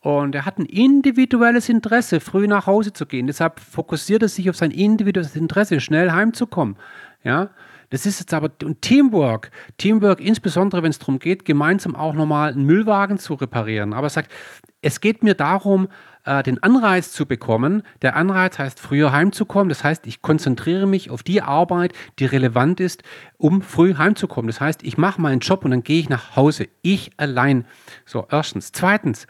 Und 0.00 0.34
er 0.34 0.46
hat 0.46 0.58
ein 0.58 0.64
individuelles 0.64 1.68
Interesse, 1.68 2.20
früh 2.20 2.46
nach 2.46 2.66
Hause 2.66 2.92
zu 2.92 3.04
gehen. 3.04 3.26
Deshalb 3.26 3.60
fokussiert 3.60 4.22
er 4.22 4.28
sich 4.28 4.48
auf 4.48 4.56
sein 4.56 4.70
individuelles 4.70 5.36
Interesse, 5.36 5.80
schnell 5.80 6.10
heimzukommen. 6.10 6.76
Ja, 7.22 7.50
das 7.90 8.06
ist 8.06 8.20
jetzt 8.20 8.32
aber 8.32 8.50
ein 8.62 8.80
Teamwork. 8.80 9.50
Teamwork, 9.76 10.20
insbesondere 10.20 10.82
wenn 10.82 10.90
es 10.90 11.00
darum 11.00 11.18
geht, 11.18 11.44
gemeinsam 11.44 11.96
auch 11.96 12.14
nochmal 12.14 12.52
einen 12.52 12.64
Müllwagen 12.64 13.18
zu 13.18 13.34
reparieren. 13.34 13.92
Aber 13.92 14.06
er 14.06 14.10
sagt, 14.10 14.32
es 14.80 15.00
geht 15.00 15.22
mir 15.22 15.34
darum, 15.34 15.88
äh, 16.24 16.42
den 16.42 16.62
Anreiz 16.62 17.12
zu 17.12 17.26
bekommen. 17.26 17.82
Der 18.00 18.16
Anreiz 18.16 18.58
heißt, 18.58 18.78
früher 18.78 19.12
heimzukommen. 19.12 19.68
Das 19.68 19.84
heißt, 19.84 20.06
ich 20.06 20.22
konzentriere 20.22 20.86
mich 20.86 21.10
auf 21.10 21.22
die 21.22 21.42
Arbeit, 21.42 21.92
die 22.18 22.26
relevant 22.26 22.80
ist, 22.80 23.02
um 23.36 23.60
früh 23.60 23.94
heimzukommen. 23.96 24.46
Das 24.46 24.60
heißt, 24.60 24.82
ich 24.82 24.96
mache 24.96 25.20
meinen 25.20 25.40
Job 25.40 25.64
und 25.64 25.72
dann 25.72 25.82
gehe 25.82 26.00
ich 26.00 26.08
nach 26.08 26.36
Hause. 26.36 26.68
Ich 26.82 27.10
allein. 27.16 27.66
So, 28.06 28.26
erstens. 28.30 28.72
Zweitens, 28.72 29.26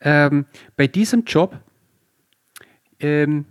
ähm, 0.00 0.46
bei 0.76 0.86
diesem 0.86 1.24
Job 1.24 1.58
ähm, 3.00 3.46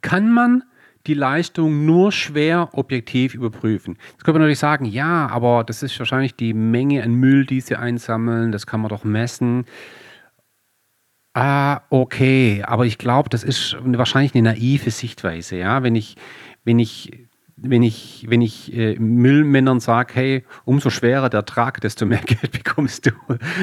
kann 0.00 0.32
man 0.32 0.64
die 1.06 1.14
Leistung 1.14 1.86
nur 1.86 2.12
schwer 2.12 2.68
objektiv 2.72 3.34
überprüfen. 3.34 3.96
Jetzt 4.12 4.24
könnte 4.24 4.32
man 4.32 4.42
natürlich 4.42 4.58
sagen, 4.58 4.84
ja, 4.84 5.28
aber 5.28 5.64
das 5.64 5.82
ist 5.82 5.98
wahrscheinlich 5.98 6.34
die 6.34 6.52
Menge 6.52 7.02
an 7.02 7.14
Müll, 7.14 7.46
die 7.46 7.60
sie 7.60 7.76
einsammeln, 7.76 8.52
das 8.52 8.66
kann 8.66 8.80
man 8.80 8.90
doch 8.90 9.04
messen. 9.04 9.64
Ah, 11.32 11.82
okay, 11.90 12.62
aber 12.66 12.86
ich 12.86 12.98
glaube, 12.98 13.28
das 13.30 13.44
ist 13.44 13.76
wahrscheinlich 13.82 14.34
eine 14.34 14.50
naive 14.50 14.90
Sichtweise, 14.90 15.56
ja, 15.56 15.82
wenn 15.82 15.94
ich, 15.94 16.16
wenn 16.64 16.78
ich 16.78 17.29
wenn 17.62 17.82
ich, 17.82 18.26
wenn 18.28 18.40
ich 18.40 18.74
äh, 18.74 18.96
Müllmännern 18.98 19.80
sage, 19.80 20.14
hey, 20.14 20.44
umso 20.64 20.90
schwerer 20.90 21.28
der 21.28 21.44
Trag, 21.44 21.80
desto 21.80 22.06
mehr 22.06 22.20
Geld 22.26 22.52
bekommst 22.52 23.06
du, 23.06 23.10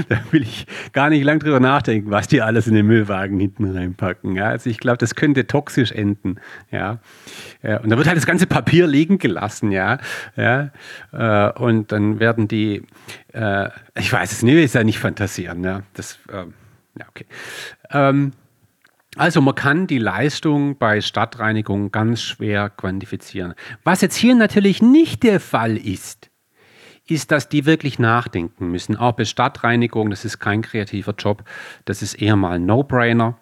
da 0.10 0.20
will 0.32 0.44
ich 0.44 0.68
gar 0.94 1.10
nicht 1.10 1.24
lang 1.24 1.40
drüber 1.40 1.60
nachdenken, 1.60 2.12
was 2.12 2.28
die 2.28 2.42
alles 2.42 2.68
in 2.68 2.76
den 2.76 2.86
Müllwagen 2.86 3.40
hinten 3.40 3.66
reinpacken. 3.76 4.36
Ja? 4.36 4.50
Also 4.50 4.70
ich 4.70 4.80
glaube, 4.80 4.98
das 4.98 5.16
könnte 5.16 5.48
toxisch 5.48 5.92
enden. 5.92 6.36
Ja? 6.72 7.00
ja? 7.64 7.78
Und 7.78 7.90
da 7.90 7.98
wird 7.98 8.08
halt 8.08 8.18
das 8.18 8.26
ganze 8.26 8.48
Papier 8.48 8.88
liegen 8.88 9.18
gelassen, 9.18 9.72
ja. 9.72 9.98
ja? 10.36 10.70
Äh, 11.12 11.52
und 11.60 11.92
dann 11.92 12.20
werden 12.20 12.48
die, 12.48 12.84
äh, 13.34 13.70
ich 13.98 14.12
weiß 14.12 14.32
es 14.32 14.44
nicht, 14.44 14.54
ich 14.54 14.58
will 14.58 14.66
es 14.66 14.74
ja 14.74 14.84
nicht 14.84 15.00
fantasieren, 15.00 15.64
ja. 15.64 15.82
Das, 15.94 16.20
ähm, 16.32 16.54
ja, 16.98 17.06
okay. 17.10 17.26
Ähm, 17.92 18.32
also 19.17 19.41
man 19.41 19.56
kann 19.56 19.88
die 19.88 19.97
Leistung 19.97 20.77
bei 20.77 21.01
Stadtreinigung 21.01 21.91
ganz 21.91 22.21
schwer 22.21 22.69
quantifizieren. 22.69 23.53
Was 23.84 24.01
jetzt 24.01 24.15
hier 24.15 24.36
natürlich 24.36 24.82
nicht 24.82 25.23
der 25.23 25.39
Fall 25.39 25.75
ist, 25.75 26.30
ist, 27.08 27.32
dass 27.32 27.49
die 27.49 27.65
wirklich 27.65 27.99
nachdenken 27.99 28.69
müssen. 28.69 28.95
Auch 28.95 29.13
bei 29.13 29.25
Stadtreinigung, 29.25 30.10
das 30.10 30.25
ist 30.25 30.39
kein 30.39 30.62
kreativer 30.62 31.13
Job, 31.17 31.43
das 31.86 32.01
ist 32.01 32.15
eher 32.15 32.36
mal 32.36 32.56
ein 32.56 32.65
No-Brainer. 32.65 33.38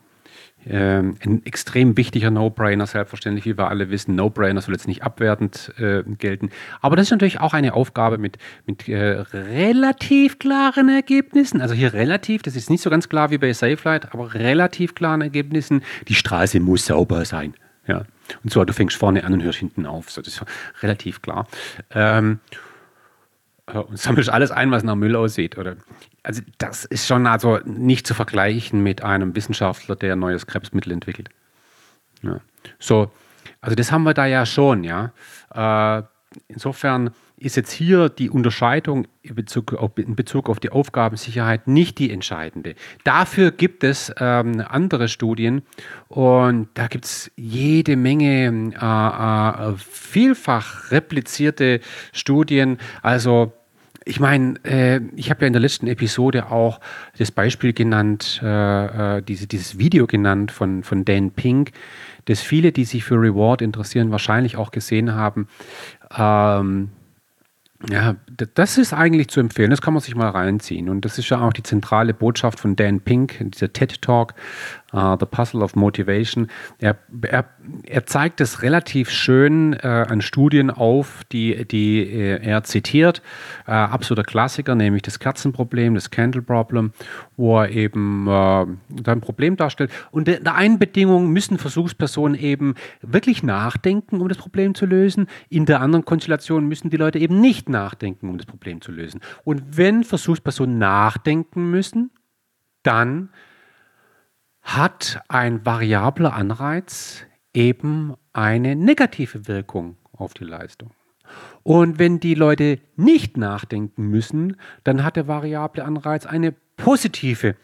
Ähm, 0.67 1.15
ein 1.23 1.45
extrem 1.45 1.95
wichtiger 1.95 2.31
No-Brainer, 2.31 2.87
selbstverständlich, 2.87 3.45
wie 3.45 3.57
wir 3.57 3.69
alle 3.69 3.89
wissen. 3.91 4.15
No-Brainer 4.15 4.61
soll 4.61 4.73
jetzt 4.73 4.87
nicht 4.87 5.03
abwertend 5.03 5.71
äh, 5.77 6.03
gelten. 6.03 6.49
Aber 6.81 6.95
das 6.95 7.07
ist 7.07 7.11
natürlich 7.11 7.39
auch 7.39 7.53
eine 7.53 7.73
Aufgabe 7.73 8.17
mit, 8.17 8.37
mit 8.65 8.87
äh, 8.87 9.23
relativ 9.33 10.39
klaren 10.39 10.89
Ergebnissen. 10.89 11.61
Also 11.61 11.75
hier 11.75 11.93
relativ, 11.93 12.41
das 12.41 12.55
ist 12.55 12.69
nicht 12.69 12.81
so 12.81 12.89
ganz 12.89 13.09
klar 13.09 13.29
wie 13.29 13.37
bei 13.37 13.53
SafeLight, 13.53 14.13
aber 14.13 14.33
relativ 14.33 14.95
klaren 14.95 15.21
Ergebnissen. 15.21 15.83
Die 16.07 16.15
Straße 16.15 16.59
muss 16.59 16.87
sauber 16.87 17.25
sein. 17.25 17.53
Ja. 17.87 18.05
Und 18.43 18.51
zwar, 18.51 18.65
du 18.65 18.73
fängst 18.73 18.97
vorne 18.97 19.23
an 19.23 19.33
und 19.33 19.43
hörst 19.43 19.59
hinten 19.59 19.85
auf. 19.85 20.09
So, 20.09 20.21
das 20.21 20.33
ist 20.35 20.45
relativ 20.81 21.21
klar. 21.21 21.47
Ähm, 21.91 22.39
äh, 23.67 23.77
und 23.77 23.99
sammelst 23.99 24.29
alles 24.29 24.51
ein, 24.51 24.71
was 24.71 24.83
nach 24.83 24.95
Müll 24.95 25.15
aussieht. 25.15 25.57
Oder 25.57 25.75
also 26.25 26.41
das 26.57 26.85
ist 26.85 27.07
schon 27.07 27.27
also 27.27 27.59
nicht 27.65 28.07
zu 28.07 28.13
vergleichen 28.13 28.81
mit 28.81 29.03
einem 29.03 29.35
Wissenschaftler, 29.35 29.95
der 29.95 30.13
ein 30.13 30.19
neues 30.19 30.47
Krebsmittel 30.47 30.91
entwickelt. 30.91 31.29
Ja. 32.23 32.41
So, 32.79 33.11
also 33.61 33.75
das 33.75 33.91
haben 33.91 34.03
wir 34.03 34.13
da 34.13 34.25
ja 34.25 34.45
schon, 34.45 34.83
ja. 34.83 35.11
Äh, 35.53 36.03
insofern 36.47 37.11
ist 37.37 37.57
jetzt 37.57 37.71
hier 37.71 38.09
die 38.09 38.29
Unterscheidung 38.29 39.07
in 39.21 39.35
Bezug 39.35 39.73
auf, 39.73 39.91
in 39.97 40.15
Bezug 40.15 40.49
auf 40.49 40.59
die 40.59 40.69
Aufgabensicherheit 40.69 41.67
nicht 41.67 41.99
die 41.99 42.09
entscheidende. 42.09 42.75
Dafür 43.03 43.51
gibt 43.51 43.83
es 43.83 44.11
ähm, 44.19 44.63
andere 44.67 45.09
Studien 45.09 45.61
und 46.07 46.69
da 46.73 46.87
gibt 46.87 47.05
es 47.05 47.31
jede 47.35 47.97
Menge 47.97 48.73
äh, 48.73 49.71
äh, 49.71 49.75
vielfach 49.77 50.91
replizierte 50.91 51.81
Studien. 52.13 52.79
Also 53.01 53.53
ich 54.05 54.19
meine, 54.19 54.63
äh, 54.63 55.01
ich 55.15 55.31
habe 55.31 55.41
ja 55.41 55.47
in 55.47 55.53
der 55.53 55.61
letzten 55.61 55.87
Episode 55.87 56.51
auch 56.51 56.79
das 57.17 57.31
Beispiel 57.31 57.73
genannt, 57.73 58.39
äh, 58.43 59.17
äh, 59.17 59.21
diese, 59.23 59.47
dieses 59.47 59.79
Video 59.79 60.05
genannt 60.05 60.51
von, 60.51 60.83
von 60.83 61.03
Dan 61.05 61.31
Pink, 61.31 61.71
das 62.25 62.41
viele, 62.41 62.71
die 62.71 62.85
sich 62.85 63.03
für 63.03 63.15
Reward 63.15 63.63
interessieren, 63.63 64.11
wahrscheinlich 64.11 64.57
auch 64.57 64.69
gesehen 64.69 65.15
haben. 65.15 65.47
Ähm, 66.15 66.89
ja, 67.89 68.15
das 68.53 68.77
ist 68.77 68.93
eigentlich 68.93 69.27
zu 69.27 69.39
empfehlen. 69.39 69.69
Das 69.69 69.81
kann 69.81 69.93
man 69.93 70.01
sich 70.01 70.15
mal 70.15 70.29
reinziehen. 70.29 70.87
Und 70.89 71.03
das 71.03 71.17
ist 71.17 71.29
ja 71.29 71.41
auch 71.41 71.53
die 71.53 71.63
zentrale 71.63 72.13
Botschaft 72.13 72.59
von 72.59 72.75
Dan 72.75 73.01
Pink, 73.01 73.37
dieser 73.51 73.73
TED 73.73 74.01
Talk, 74.01 74.33
uh, 74.95 75.17
The 75.19 75.25
Puzzle 75.25 75.61
of 75.61 75.75
Motivation. 75.75 76.47
Er, 76.79 76.97
er, 77.21 77.45
er 77.83 78.05
zeigt 78.05 78.41
es 78.41 78.61
relativ 78.61 79.09
schön 79.09 79.73
äh, 79.73 79.87
an 79.87 80.21
Studien 80.21 80.71
auf, 80.71 81.23
die, 81.31 81.65
die 81.65 82.01
äh, 82.01 82.41
er 82.41 82.63
zitiert. 82.63 83.21
Äh, 83.67 83.71
absoluter 83.71 84.23
Klassiker, 84.23 84.75
nämlich 84.75 85.01
das 85.01 85.19
Kerzenproblem, 85.19 85.95
das 85.95 86.09
Candle 86.09 86.41
Problem, 86.41 86.93
wo 87.35 87.59
er 87.59 87.69
eben 87.69 88.27
äh, 88.27 88.65
ein 89.09 89.21
Problem 89.21 89.57
darstellt. 89.57 89.91
Und 90.11 90.27
in 90.27 90.43
der 90.43 90.55
einen 90.55 90.79
Bedingung 90.79 91.31
müssen 91.31 91.57
Versuchspersonen 91.57 92.39
eben 92.39 92.75
wirklich 93.01 93.43
nachdenken, 93.43 94.21
um 94.21 94.29
das 94.29 94.37
Problem 94.37 94.75
zu 94.75 94.85
lösen. 94.85 95.27
In 95.49 95.65
der 95.65 95.81
anderen 95.81 96.05
Konstellation 96.05 96.67
müssen 96.67 96.89
die 96.89 96.97
Leute 96.97 97.19
eben 97.19 97.41
nicht 97.41 97.69
nachdenken, 97.69 98.29
um 98.29 98.37
das 98.37 98.45
Problem 98.45 98.81
zu 98.81 98.91
lösen. 98.91 99.21
Und 99.43 99.77
wenn 99.77 100.03
Versuchspersonen 100.03 100.77
nachdenken 100.77 101.69
müssen, 101.69 102.11
dann 102.83 103.29
hat 104.65 105.21
ein 105.29 105.65
variabler 105.65 106.33
Anreiz 106.33 107.23
eben 107.53 108.15
eine 108.33 108.75
negative 108.75 109.47
Wirkung 109.47 109.95
auf 110.11 110.33
die 110.33 110.43
Leistung. 110.43 110.91
Und 111.63 111.99
wenn 111.99 112.19
die 112.19 112.35
Leute 112.35 112.79
nicht 112.95 113.37
nachdenken 113.37 114.09
müssen, 114.09 114.57
dann 114.83 115.03
hat 115.03 115.15
der 115.15 115.27
variable 115.27 115.85
Anreiz 115.85 116.25
eine 116.25 116.53
positive 116.77 117.55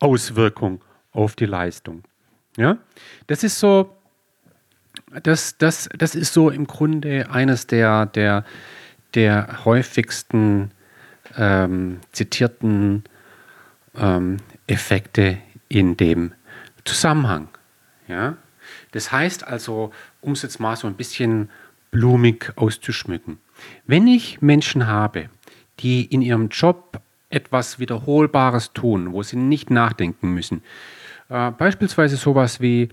Auswirkung 0.00 0.82
auf 1.12 1.36
die 1.36 1.46
Leistung. 1.46 2.02
Ja? 2.56 2.78
Das 3.26 3.44
ist 3.44 3.58
so, 3.58 3.96
das, 5.22 5.58
das, 5.58 5.88
das 5.96 6.14
ist 6.14 6.32
so 6.32 6.50
im 6.50 6.66
Grunde 6.66 7.30
eines 7.30 7.66
der, 7.66 8.06
der, 8.06 8.44
der 9.14 9.64
häufigsten 9.64 10.72
ähm, 11.36 12.00
zitierten 12.12 13.04
ähm, 13.96 14.38
Effekte 14.66 15.38
in 15.68 15.96
dem 15.96 16.32
Zusammenhang. 16.84 17.48
Ja? 18.06 18.36
Das 18.92 19.12
heißt 19.12 19.46
also, 19.46 19.92
um 20.20 20.32
es 20.32 20.42
jetzt 20.42 20.60
mal 20.60 20.76
so 20.76 20.86
ein 20.86 20.94
bisschen 20.94 21.50
blumig 21.90 22.52
auszuschmücken, 22.56 23.38
wenn 23.86 24.06
ich 24.06 24.42
Menschen 24.42 24.86
habe, 24.86 25.30
die 25.80 26.04
in 26.04 26.22
ihrem 26.22 26.48
Job 26.48 27.00
etwas 27.30 27.78
Wiederholbares 27.78 28.72
tun, 28.72 29.12
wo 29.12 29.22
sie 29.22 29.36
nicht 29.36 29.70
nachdenken 29.70 30.32
müssen, 30.32 30.62
äh, 31.28 31.50
beispielsweise 31.50 32.16
sowas 32.16 32.60
wie 32.60 32.88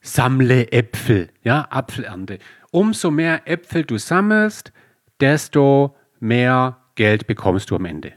sammle 0.00 0.72
Äpfel, 0.72 1.28
ja, 1.42 1.66
Apfelernte. 1.70 2.38
Umso 2.70 3.10
mehr 3.10 3.46
Äpfel 3.48 3.84
du 3.84 3.98
sammelst, 3.98 4.72
desto 5.20 5.96
mehr 6.20 6.78
Geld 6.94 7.26
bekommst 7.26 7.70
du 7.70 7.76
am 7.76 7.84
Ende 7.84 8.12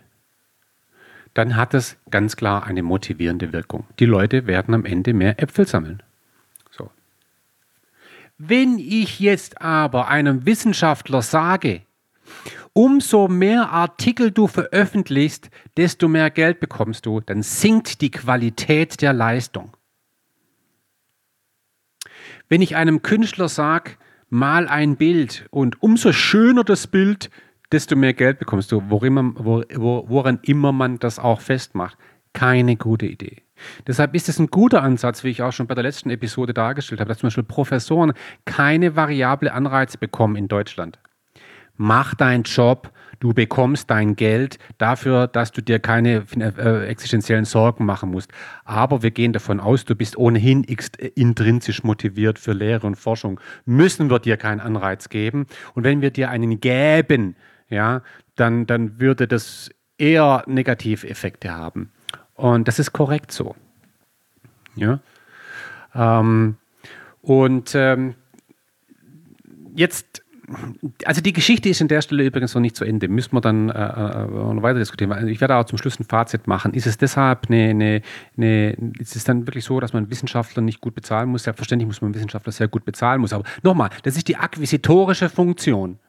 dann 1.34 1.56
hat 1.56 1.74
das 1.74 1.98
ganz 2.10 2.36
klar 2.36 2.66
eine 2.66 2.84
motivierende 2.84 3.54
Wirkung. 3.54 3.86
Die 4.00 4.06
Leute 4.06 4.48
werden 4.48 4.74
am 4.74 4.86
Ende 4.86 5.14
mehr 5.14 5.42
Äpfel 5.42 5.68
sammeln. 5.68 6.04
So. 6.70 6.90
Wenn 8.38 8.78
ich 8.78 9.20
jetzt 9.20 9.62
aber 9.62 10.08
einem 10.10 10.46
Wissenschaftler 10.46 11.22
sage, 11.22 11.82
umso 12.74 13.28
mehr 13.28 13.70
Artikel 13.70 14.32
du 14.32 14.48
veröffentlichst, 14.48 15.50
desto 15.78 16.08
mehr 16.08 16.30
Geld 16.30 16.60
bekommst 16.60 17.06
du, 17.06 17.22
dann 17.22 17.44
sinkt 17.44 18.02
die 18.02 18.12
Qualität 18.12 19.02
der 19.02 19.14
Leistung. 19.14 19.76
Wenn 22.50 22.62
ich 22.62 22.76
einem 22.76 23.02
Künstler 23.02 23.48
sage, 23.48 23.92
mal 24.30 24.68
ein 24.68 24.98
Bild 24.98 25.46
und 25.52 25.82
umso 25.82 26.12
schöner 26.12 26.64
das 26.64 26.88
Bild, 26.88 27.30
desto 27.72 27.96
mehr 27.96 28.14
Geld 28.14 28.40
bekommst 28.40 28.72
du, 28.72 28.82
woran, 28.88 29.36
woran 29.38 30.40
immer 30.44 30.72
man 30.72 31.00
das 31.00 31.20
auch 31.20 31.42
festmacht. 31.42 31.98
Keine 32.34 32.78
gute 32.78 33.06
Idee. 33.08 33.44
Deshalb 33.88 34.16
ist 34.16 34.30
es 34.30 34.40
ein 34.40 34.48
guter 34.48 34.82
Ansatz, 34.82 35.24
wie 35.24 35.30
ich 35.30 35.42
auch 35.42 35.52
schon 35.52 35.68
bei 35.68 35.76
der 35.76 35.84
letzten 35.84 36.10
Episode 36.10 36.54
dargestellt 36.54 37.00
habe, 37.00 37.10
dass 37.10 37.20
zum 37.20 37.28
Beispiel 37.28 37.44
Professoren 37.44 38.14
keine 38.46 38.96
variable 38.96 39.54
Anreize 39.54 39.98
bekommen 39.98 40.36
in 40.36 40.48
Deutschland. 40.48 41.00
Mach 41.78 42.14
deinen 42.14 42.44
Job, 42.44 42.92
du 43.20 43.34
bekommst 43.34 43.90
dein 43.90 44.16
Geld 44.16 44.60
dafür, 44.78 45.28
dass 45.28 45.52
du 45.52 45.62
dir 45.62 45.80
keine 45.80 46.26
äh, 46.38 46.88
existenziellen 46.88 47.46
Sorgen 47.46 47.86
machen 47.86 48.12
musst. 48.12 48.32
Aber 48.66 49.04
wir 49.04 49.12
gehen 49.12 49.34
davon 49.34 49.60
aus, 49.60 49.86
du 49.86 49.96
bist 49.96 50.18
ohnehin 50.18 50.64
intrinsisch 50.64 51.84
motiviert 51.84 52.40
für 52.40 52.54
Lehre 52.54 52.86
und 52.86 52.96
Forschung. 52.96 53.40
Müssen 53.66 54.10
wir 54.10 54.20
dir 54.20 54.38
keinen 54.38 54.60
Anreiz 54.60 55.10
geben. 55.10 55.48
Und 55.74 55.84
wenn 55.84 56.02
wir 56.02 56.12
dir 56.12 56.30
einen 56.30 56.60
gäben, 56.60 57.36
ja, 57.72 58.04
dann, 58.36 58.68
dann 58.68 59.00
würde 59.00 59.28
das 59.28 59.72
eher 59.98 60.44
Negativeffekte 60.46 61.52
haben. 61.52 61.92
Und 62.36 62.68
das 62.68 62.80
ist 62.80 62.92
korrekt 62.92 63.32
so. 63.32 63.56
Ja. 64.76 65.00
Ähm, 65.96 66.58
und 67.22 67.76
ähm, 67.76 68.16
jetzt, 69.76 70.24
also 71.06 71.22
die 71.22 71.34
Geschichte 71.34 71.70
ist 71.70 71.82
an 71.82 71.88
der 71.88 72.02
Stelle 72.02 72.26
übrigens 72.26 72.56
noch 72.56 72.62
nicht 72.62 72.76
zu 72.76 72.84
Ende. 72.84 73.08
Müssen 73.08 73.34
wir 73.34 73.42
dann 73.42 73.70
äh, 73.70 73.74
äh 73.74 74.26
noch 74.26 74.64
weiter 74.64 74.80
diskutieren. 74.80 75.28
Ich 75.28 75.40
werde 75.40 75.56
auch 75.56 75.66
zum 75.66 75.78
Schluss 75.78 76.00
ein 76.00 76.06
Fazit 76.06 76.48
machen. 76.48 76.74
Ist 76.74 76.88
es 76.88 76.98
deshalb 76.98 77.50
eine, 77.50 77.70
eine, 77.70 78.02
eine, 78.38 78.72
ist 79.00 79.16
es 79.16 79.24
dann 79.24 79.48
wirklich 79.48 79.64
so, 79.64 79.80
dass 79.80 79.94
man 79.94 80.10
Wissenschaftler 80.10 80.62
nicht 80.62 80.82
gut 80.82 80.96
bezahlen 80.96 81.30
muss? 81.30 81.44
Selbstverständlich 81.44 81.88
muss 81.88 82.02
man 82.02 82.14
Wissenschaftler 82.16 82.52
sehr 82.52 82.68
gut 82.68 82.86
bezahlen 82.86 83.22
muss. 83.22 83.34
Aber 83.34 83.44
nochmal, 83.62 83.92
das 84.04 84.18
ist 84.18 84.28
die 84.28 84.38
akquisitorische 84.38 85.30
Funktion. 85.30 86.00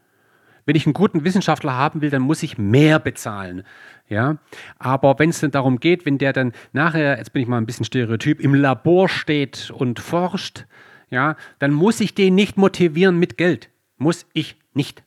Wenn 0.64 0.76
ich 0.76 0.86
einen 0.86 0.94
guten 0.94 1.24
Wissenschaftler 1.24 1.76
haben 1.76 2.00
will, 2.00 2.10
dann 2.10 2.22
muss 2.22 2.42
ich 2.42 2.58
mehr 2.58 2.98
bezahlen. 2.98 3.64
Ja, 4.08 4.38
aber 4.78 5.18
wenn 5.18 5.30
es 5.30 5.40
dann 5.40 5.50
darum 5.50 5.80
geht, 5.80 6.04
wenn 6.04 6.18
der 6.18 6.32
dann 6.32 6.52
nachher, 6.72 7.18
jetzt 7.18 7.32
bin 7.32 7.42
ich 7.42 7.48
mal 7.48 7.58
ein 7.58 7.66
bisschen 7.66 7.84
stereotyp, 7.84 8.40
im 8.40 8.54
Labor 8.54 9.08
steht 9.08 9.70
und 9.70 10.00
forscht, 10.00 10.66
ja, 11.08 11.36
dann 11.58 11.72
muss 11.72 12.00
ich 12.00 12.14
den 12.14 12.34
nicht 12.34 12.56
motivieren 12.56 13.18
mit 13.18 13.38
Geld. 13.38 13.70
Muss 13.96 14.26
ich 14.32 14.56
nicht. 14.74 15.02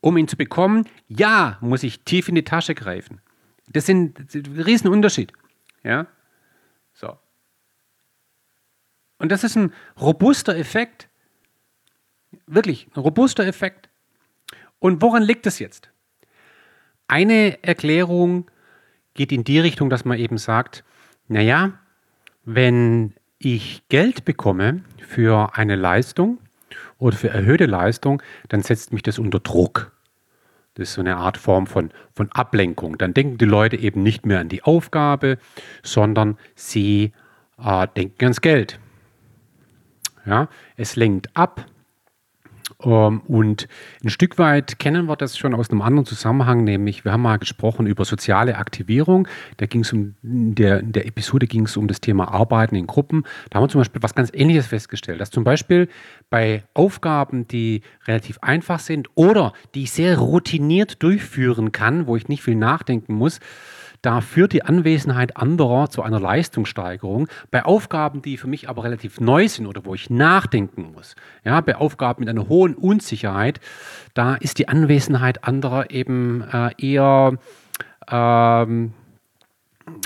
Um 0.00 0.16
ihn 0.16 0.28
zu 0.28 0.36
bekommen, 0.36 0.86
ja, 1.08 1.58
muss 1.60 1.82
ich 1.82 2.00
tief 2.04 2.28
in 2.28 2.34
die 2.34 2.44
Tasche 2.44 2.74
greifen. 2.74 3.20
Das 3.68 3.86
sind 3.86 4.18
ein 4.18 4.56
Riesenunterschied. 4.56 5.32
Ja, 5.84 6.06
so. 6.92 7.16
Und 9.18 9.30
das 9.30 9.44
ist 9.44 9.56
ein 9.56 9.72
robuster 10.00 10.56
Effekt. 10.56 11.08
Wirklich 12.46 12.88
ein 12.94 13.00
robuster 13.00 13.46
Effekt. 13.46 13.88
Und 14.78 15.02
woran 15.02 15.22
liegt 15.22 15.46
es 15.46 15.58
jetzt? 15.58 15.90
Eine 17.08 17.62
Erklärung 17.62 18.50
geht 19.14 19.32
in 19.32 19.44
die 19.44 19.58
Richtung, 19.58 19.90
dass 19.90 20.04
man 20.04 20.18
eben 20.18 20.38
sagt, 20.38 20.84
naja, 21.28 21.72
wenn 22.44 23.14
ich 23.38 23.82
Geld 23.88 24.24
bekomme 24.24 24.82
für 24.98 25.56
eine 25.56 25.76
Leistung 25.76 26.38
oder 26.98 27.16
für 27.16 27.28
erhöhte 27.28 27.66
Leistung, 27.66 28.22
dann 28.48 28.62
setzt 28.62 28.92
mich 28.92 29.02
das 29.02 29.18
unter 29.18 29.40
Druck. 29.40 29.92
Das 30.74 30.88
ist 30.88 30.94
so 30.94 31.00
eine 31.02 31.16
Art 31.16 31.36
Form 31.36 31.66
von, 31.66 31.90
von 32.14 32.32
Ablenkung. 32.32 32.96
Dann 32.96 33.12
denken 33.12 33.36
die 33.36 33.44
Leute 33.44 33.76
eben 33.76 34.02
nicht 34.02 34.24
mehr 34.24 34.40
an 34.40 34.48
die 34.48 34.62
Aufgabe, 34.62 35.38
sondern 35.82 36.38
sie 36.54 37.12
äh, 37.62 37.86
denken 37.94 38.24
ans 38.24 38.40
Geld. 38.40 38.78
Ja, 40.24 40.48
es 40.76 40.96
lenkt 40.96 41.36
ab 41.36 41.66
und 42.84 43.68
ein 44.02 44.10
Stück 44.10 44.38
weit 44.38 44.78
kennen 44.78 45.06
wir 45.06 45.16
das 45.16 45.38
schon 45.38 45.54
aus 45.54 45.70
einem 45.70 45.82
anderen 45.82 46.06
Zusammenhang, 46.06 46.64
nämlich 46.64 47.04
wir 47.04 47.12
haben 47.12 47.22
mal 47.22 47.38
gesprochen 47.38 47.86
über 47.86 48.04
soziale 48.04 48.56
Aktivierung. 48.56 49.28
Da 49.58 49.66
ging 49.66 49.82
es 49.82 49.92
um, 49.92 50.14
der, 50.22 50.80
in 50.80 50.92
der 50.92 51.06
Episode 51.06 51.46
ging 51.46 51.66
es 51.66 51.76
um 51.76 51.88
das 51.88 52.00
Thema 52.00 52.32
Arbeiten 52.32 52.74
in 52.74 52.86
Gruppen. 52.86 53.24
Da 53.50 53.56
haben 53.56 53.64
wir 53.64 53.68
zum 53.68 53.80
Beispiel 53.80 54.02
was 54.02 54.14
ganz 54.14 54.30
Ähnliches 54.34 54.66
festgestellt, 54.66 55.20
dass 55.20 55.30
zum 55.30 55.44
Beispiel 55.44 55.88
bei 56.30 56.64
Aufgaben, 56.74 57.46
die 57.46 57.82
relativ 58.06 58.38
einfach 58.40 58.80
sind 58.80 59.08
oder 59.14 59.52
die 59.74 59.84
ich 59.84 59.92
sehr 59.92 60.18
routiniert 60.18 61.02
durchführen 61.02 61.72
kann, 61.72 62.06
wo 62.06 62.16
ich 62.16 62.28
nicht 62.28 62.42
viel 62.42 62.56
nachdenken 62.56 63.14
muss, 63.14 63.38
da 64.02 64.20
führt 64.20 64.52
die 64.52 64.64
Anwesenheit 64.64 65.36
anderer 65.36 65.88
zu 65.88 66.02
einer 66.02 66.20
Leistungssteigerung. 66.20 67.28
Bei 67.50 67.64
Aufgaben, 67.64 68.20
die 68.20 68.36
für 68.36 68.48
mich 68.48 68.68
aber 68.68 68.84
relativ 68.84 69.20
neu 69.20 69.48
sind 69.48 69.66
oder 69.66 69.84
wo 69.84 69.94
ich 69.94 70.10
nachdenken 70.10 70.92
muss, 70.92 71.14
ja, 71.44 71.60
bei 71.60 71.76
Aufgaben 71.76 72.20
mit 72.20 72.28
einer 72.28 72.48
hohen 72.48 72.74
Unsicherheit, 72.74 73.60
da 74.14 74.34
ist 74.34 74.58
die 74.58 74.68
Anwesenheit 74.68 75.44
anderer 75.44 75.90
eben 75.90 76.42
äh, 76.52 76.70
eher 76.78 77.38
ähm, 78.10 78.92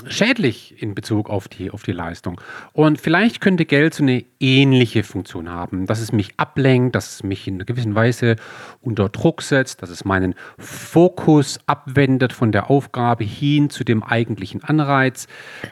schädlich 0.09 0.81
in 0.81 0.95
Bezug 0.95 1.29
auf 1.29 1.47
die, 1.47 1.71
auf 1.71 1.83
die 1.83 1.91
Leistung. 1.91 2.39
Und 2.73 2.99
vielleicht 2.99 3.41
könnte 3.41 3.65
Geld 3.65 3.93
so 3.93 4.03
eine 4.03 4.23
ähnliche 4.39 5.03
Funktion 5.03 5.49
haben, 5.49 5.85
dass 5.85 5.99
es 5.99 6.11
mich 6.11 6.33
ablenkt, 6.37 6.95
dass 6.95 7.15
es 7.15 7.23
mich 7.23 7.47
in 7.47 7.55
einer 7.55 7.65
gewissen 7.65 7.95
Weise 7.95 8.35
unter 8.81 9.09
Druck 9.09 9.41
setzt, 9.41 9.81
dass 9.81 9.89
es 9.89 10.05
meinen 10.05 10.35
Fokus 10.57 11.59
abwendet 11.65 12.33
von 12.33 12.51
der 12.51 12.69
Aufgabe 12.69 13.23
hin 13.23 13.69
zu 13.69 13.83
dem 13.83 14.03
eigentlichen 14.03 14.63
Anreiz. 14.63 15.27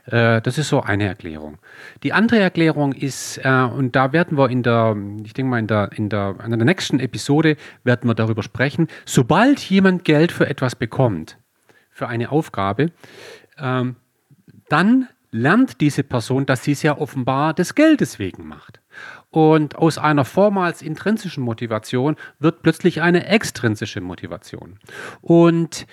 Äh, 0.05 0.41
das 0.41 0.57
ist 0.57 0.69
so 0.69 0.81
eine 0.81 1.05
Erklärung. 1.05 1.57
Die 2.03 2.13
andere 2.13 2.39
Erklärung 2.39 2.93
ist, 2.93 3.39
äh, 3.43 3.49
und 3.49 3.95
da 3.95 4.13
werden 4.13 4.37
wir 4.37 4.49
in 4.49 4.63
der, 4.63 4.95
ich 5.23 5.33
denke 5.33 5.49
mal, 5.49 5.59
in 5.59 5.67
der, 5.67 5.91
in 5.93 6.09
der, 6.09 6.35
in 6.43 6.51
der 6.51 6.65
nächsten 6.65 6.99
Episode 6.99 7.57
werden 7.83 8.09
wir 8.09 8.15
darüber 8.15 8.43
sprechen, 8.43 8.87
sobald 9.05 9.59
jemand 9.59 10.03
Geld 10.05 10.31
für 10.31 10.47
etwas 10.49 10.75
bekommt, 10.75 11.37
für 11.91 12.07
eine 12.07 12.31
Aufgabe, 12.31 12.91
ähm, 13.57 13.95
dann 14.69 15.07
lernt 15.31 15.81
diese 15.81 16.03
Person, 16.03 16.45
dass 16.45 16.63
sie 16.63 16.71
es 16.71 16.81
ja 16.81 16.97
offenbar 16.97 17.53
des 17.53 17.75
Geldes 17.75 18.19
wegen 18.19 18.47
macht. 18.47 18.79
Und 19.29 19.75
aus 19.75 19.97
einer 19.97 20.23
vormals 20.23 20.81
intrinsischen 20.81 21.43
Motivation 21.43 22.15
wird 22.39 22.61
plötzlich 22.61 23.01
eine 23.01 23.25
extrinsische 23.25 23.99
Motivation. 23.99 24.79
Und 25.21 25.87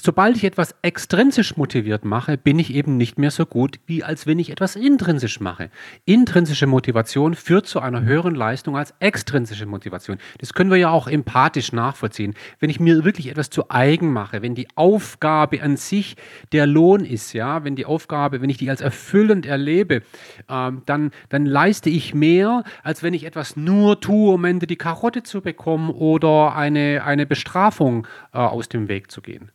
sobald 0.00 0.36
ich 0.36 0.44
etwas 0.44 0.74
extrinsisch 0.82 1.56
motiviert 1.56 2.04
mache, 2.04 2.36
bin 2.36 2.58
ich 2.58 2.74
eben 2.74 2.96
nicht 2.96 3.18
mehr 3.18 3.30
so 3.30 3.46
gut, 3.46 3.80
wie 3.86 4.04
als 4.04 4.26
wenn 4.26 4.38
ich 4.38 4.50
etwas 4.50 4.76
intrinsisch 4.76 5.40
mache. 5.40 5.70
Intrinsische 6.04 6.66
Motivation 6.66 7.34
führt 7.34 7.66
zu 7.66 7.80
einer 7.80 8.02
höheren 8.02 8.34
Leistung 8.34 8.76
als 8.76 8.94
extrinsische 9.00 9.66
Motivation. 9.66 10.18
Das 10.38 10.54
können 10.54 10.70
wir 10.70 10.78
ja 10.78 10.90
auch 10.90 11.08
empathisch 11.08 11.72
nachvollziehen. 11.72 12.34
Wenn 12.58 12.70
ich 12.70 12.80
mir 12.80 13.04
wirklich 13.04 13.28
etwas 13.28 13.50
zu 13.50 13.70
eigen 13.70 14.12
mache, 14.12 14.42
wenn 14.42 14.54
die 14.54 14.68
Aufgabe 14.74 15.62
an 15.62 15.76
sich 15.76 16.16
der 16.52 16.66
Lohn 16.66 17.04
ist, 17.04 17.32
ja, 17.32 17.64
wenn 17.64 17.76
die 17.76 17.86
Aufgabe, 17.86 18.40
wenn 18.40 18.50
ich 18.50 18.58
die 18.58 18.70
als 18.70 18.80
erfüllend 18.80 19.46
erlebe, 19.46 20.02
ähm, 20.48 20.82
dann, 20.86 21.10
dann 21.28 21.46
leiste 21.46 21.90
ich 21.90 22.14
mehr, 22.14 22.64
als 22.82 23.02
wenn 23.02 23.14
ich 23.14 23.24
etwas 23.24 23.56
nur 23.56 24.00
tue, 24.00 24.34
um 24.34 24.44
Ende 24.44 24.66
die 24.66 24.76
Karotte 24.76 25.22
zu 25.22 25.40
bekommen 25.40 25.90
oder 25.90 26.54
eine, 26.54 27.02
eine 27.04 27.26
Bestrafung 27.26 28.06
äh, 28.32 28.38
aus 28.38 28.68
dem 28.68 28.88
Weg 28.88 29.10
zu 29.10 29.20
gehen. 29.20 29.49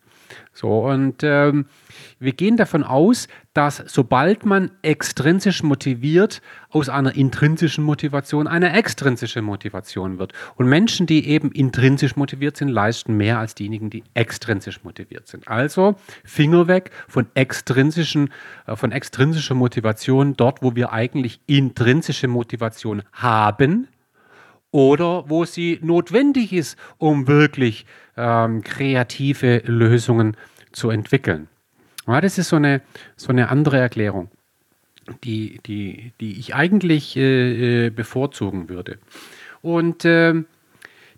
So, 0.54 0.86
und 0.86 1.24
ähm, 1.24 1.66
wir 2.20 2.32
gehen 2.32 2.58
davon 2.58 2.84
aus, 2.84 3.28
dass 3.54 3.84
sobald 3.88 4.46
man 4.46 4.72
extrinsisch 4.82 5.64
motiviert, 5.64 6.42
aus 6.70 6.90
einer 6.90 7.16
intrinsischen 7.16 7.86
Motivation 7.86 8.48
eine 8.48 8.74
extrinsische 8.74 9.42
Motivation 9.42 10.20
wird. 10.20 10.34
Und 10.56 10.68
Menschen, 10.68 11.06
die 11.06 11.28
eben 11.28 11.52
intrinsisch 11.52 12.18
motiviert 12.18 12.58
sind, 12.58 12.68
leisten 12.68 13.16
mehr 13.16 13.40
als 13.40 13.56
diejenigen, 13.56 13.90
die 13.90 14.04
extrinsisch 14.14 14.84
motiviert 14.84 15.28
sind. 15.28 15.48
Also 15.48 15.96
Finger 16.26 16.68
weg 16.68 16.92
von 17.08 17.28
extrinsischen, 17.34 18.30
äh, 18.68 18.76
von 18.76 18.92
extrinsischer 18.92 19.56
Motivation 19.56 20.36
dort, 20.36 20.62
wo 20.62 20.76
wir 20.76 20.92
eigentlich 20.92 21.40
intrinsische 21.48 22.28
Motivation 22.28 23.04
haben, 23.14 23.88
oder 24.76 25.24
wo 25.30 25.46
sie 25.46 25.80
notwendig 25.82 26.52
ist, 26.52 26.78
um 26.98 27.30
wirklich 27.30 27.86
ähm, 28.18 28.62
kreative 28.62 29.62
Lösungen 29.66 30.36
zu 30.74 30.90
entwickeln. 30.90 31.48
Ja, 32.06 32.20
das 32.20 32.38
ist 32.38 32.50
so 32.50 32.58
eine, 32.58 32.82
so 33.16 33.30
eine 33.30 33.48
andere 33.48 33.78
Erklärung, 33.78 34.30
die, 35.24 35.62
die, 35.66 36.12
die 36.20 36.38
ich 36.38 36.56
eigentlich 36.56 37.16
äh, 37.16 37.86
äh 37.86 37.90
bevorzugen 37.90 38.68
würde. 38.68 39.00
Und 39.62 40.04
äh, 40.04 40.44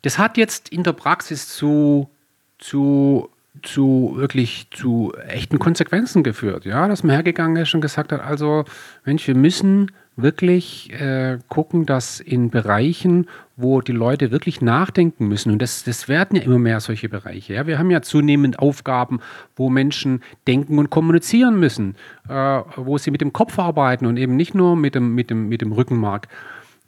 das 0.03 0.19
hat 0.19 0.37
jetzt 0.37 0.69
in 0.69 0.83
der 0.83 0.93
Praxis 0.93 1.49
zu, 1.49 2.11
zu, 2.59 3.31
zu 3.63 4.13
wirklich 4.17 4.67
zu 4.69 5.15
echten 5.27 5.57
Konsequenzen 5.57 6.21
geführt. 6.21 6.63
Ja, 6.65 6.87
dass 6.87 7.01
man 7.01 7.15
hergegangen 7.15 7.63
ist 7.63 7.73
und 7.73 7.81
gesagt 7.81 8.11
hat, 8.11 8.21
also 8.21 8.65
Mensch, 9.03 9.25
wir 9.25 9.35
müssen 9.35 9.91
wirklich 10.17 10.91
äh, 10.99 11.37
gucken, 11.47 11.85
dass 11.85 12.19
in 12.19 12.49
Bereichen, 12.49 13.27
wo 13.55 13.81
die 13.81 13.91
Leute 13.91 14.31
wirklich 14.31 14.61
nachdenken 14.61 15.27
müssen, 15.27 15.51
und 15.51 15.61
das, 15.61 15.83
das 15.83 16.09
werden 16.09 16.35
ja 16.35 16.43
immer 16.43 16.59
mehr 16.59 16.79
solche 16.79 17.07
Bereiche. 17.07 17.53
Ja? 17.53 17.67
Wir 17.67 17.77
haben 17.77 17.91
ja 17.91 18.01
zunehmend 18.01 18.59
Aufgaben, 18.59 19.19
wo 19.55 19.69
Menschen 19.69 20.21
denken 20.47 20.79
und 20.79 20.89
kommunizieren 20.89 21.59
müssen, 21.59 21.95
äh, 22.27 22.33
wo 22.75 22.97
sie 22.97 23.11
mit 23.11 23.21
dem 23.21 23.31
Kopf 23.31 23.57
arbeiten 23.59 24.07
und 24.07 24.17
eben 24.17 24.35
nicht 24.35 24.55
nur 24.55 24.75
mit 24.75 24.95
dem, 24.95 25.13
mit 25.13 25.29
dem, 25.29 25.47
mit 25.47 25.61
dem 25.61 25.71
Rückenmark. 25.71 26.27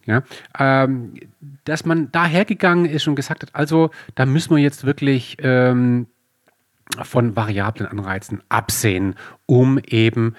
Ja? 0.06 0.24
Ähm, 0.58 1.14
dass 1.66 1.86
man 1.86 2.12
da 2.12 2.26
hergegangen 2.26 2.86
ist 2.86 3.08
und 3.08 3.16
gesagt 3.16 3.44
hat, 3.44 3.54
also 3.54 3.92
da 4.16 4.26
müssen 4.26 4.56
wir 4.56 4.62
jetzt 4.62 4.86
wirklich 4.86 5.38
ähm, 5.42 6.08
von 7.04 7.36
variablen 7.36 7.88
Anreizen 7.88 8.42
absehen, 8.50 9.16
um 9.46 9.80
eben 9.86 10.36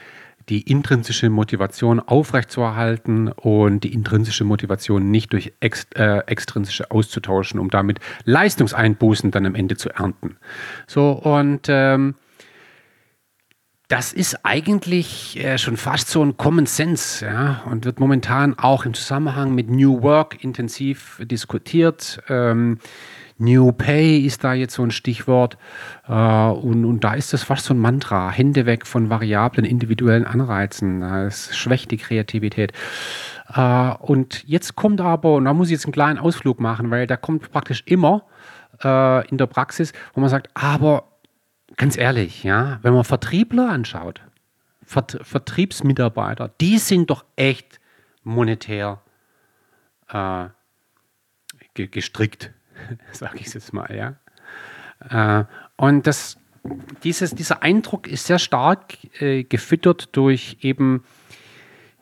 die 0.51 0.63
intrinsische 0.63 1.31
Motivation 1.31 2.01
aufrechtzuerhalten 2.01 3.29
und 3.29 3.85
die 3.85 3.95
intrinsische 3.95 4.45
Motivation 4.45 5.11
nicht 5.11 5.33
durch 5.33 5.53
ex, 5.61 5.87
äh, 5.95 6.19
extrinsische 6.27 6.91
auszutauschen, 6.91 7.61
um 7.61 7.71
damit 7.71 8.01
Leistungseinbußen 8.25 9.31
dann 9.31 9.47
am 9.47 9.55
Ende 9.55 9.77
zu 9.77 9.91
ernten. 9.91 10.37
So 10.87 11.13
und 11.13 11.67
ähm, 11.69 12.17
das 13.87 14.13
ist 14.13 14.45
eigentlich 14.45 15.37
äh, 15.43 15.59
schon 15.59 15.77
fast 15.77 16.09
so 16.09 16.23
ein 16.25 16.37
Common 16.37 16.67
Sense 16.67 17.25
ja, 17.25 17.63
und 17.69 17.85
wird 17.85 17.99
momentan 17.99 18.59
auch 18.59 18.85
im 18.85 18.95
Zusammenhang 18.95 19.55
mit 19.55 19.71
New 19.71 20.03
Work 20.03 20.43
intensiv 20.45 21.21
diskutiert. 21.25 22.23
Ähm, 22.29 22.79
New 23.41 23.73
Pay 23.73 24.19
ist 24.19 24.45
da 24.45 24.53
jetzt 24.53 24.75
so 24.75 24.83
ein 24.83 24.91
Stichwort. 24.91 25.57
Äh, 26.07 26.13
und, 26.13 26.85
und 26.85 27.03
da 27.03 27.15
ist 27.15 27.33
das 27.33 27.43
fast 27.43 27.65
so 27.65 27.75
ein 27.75 27.79
Mantra. 27.79 28.31
Hände 28.31 28.67
weg 28.67 28.87
von 28.87 29.09
variablen 29.09 29.65
individuellen 29.65 30.27
Anreizen. 30.27 31.01
Das 31.01 31.57
schwächt 31.57 31.91
die 31.91 31.97
Kreativität. 31.97 32.73
Äh, 33.55 33.93
und 34.01 34.45
jetzt 34.47 34.77
kommt 34.77 35.01
aber, 35.01 35.35
und 35.35 35.47
da 35.47 35.55
muss 35.55 35.69
ich 35.69 35.73
jetzt 35.73 35.87
einen 35.87 35.93
kleinen 35.93 36.19
Ausflug 36.19 36.61
machen, 36.61 36.91
weil 36.91 37.07
da 37.07 37.17
kommt 37.17 37.51
praktisch 37.51 37.83
immer 37.87 38.25
äh, 38.85 39.27
in 39.29 39.39
der 39.39 39.47
Praxis, 39.47 39.93
wo 40.13 40.21
man 40.21 40.29
sagt, 40.29 40.51
aber 40.55 41.05
ganz 41.77 41.97
ehrlich, 41.97 42.45
ja, 42.45 42.79
wenn 42.83 42.93
man 42.93 43.05
Vertriebler 43.05 43.71
anschaut, 43.71 44.21
Vert 44.85 45.19
Vertriebsmitarbeiter, 45.23 46.51
die 46.61 46.79
sind 46.79 47.11
doch 47.11 47.25
echt 47.37 47.81
monetär 48.23 49.01
äh, 50.09 50.47
gestrickt. 51.75 52.53
sage 53.13 53.39
ich 53.39 53.53
jetzt 53.53 53.73
mal, 53.73 53.95
ja. 53.95 55.41
Äh, 55.41 55.45
und 55.77 56.07
das, 56.07 56.39
dieses, 57.05 57.35
dieser 57.35 57.63
Eindruck 57.63 58.07
ist 58.07 58.27
sehr 58.27 58.39
stark 58.39 58.99
äh, 59.21 59.45
gefüttert 59.45 60.11
durch 60.13 60.59
eben 60.61 61.05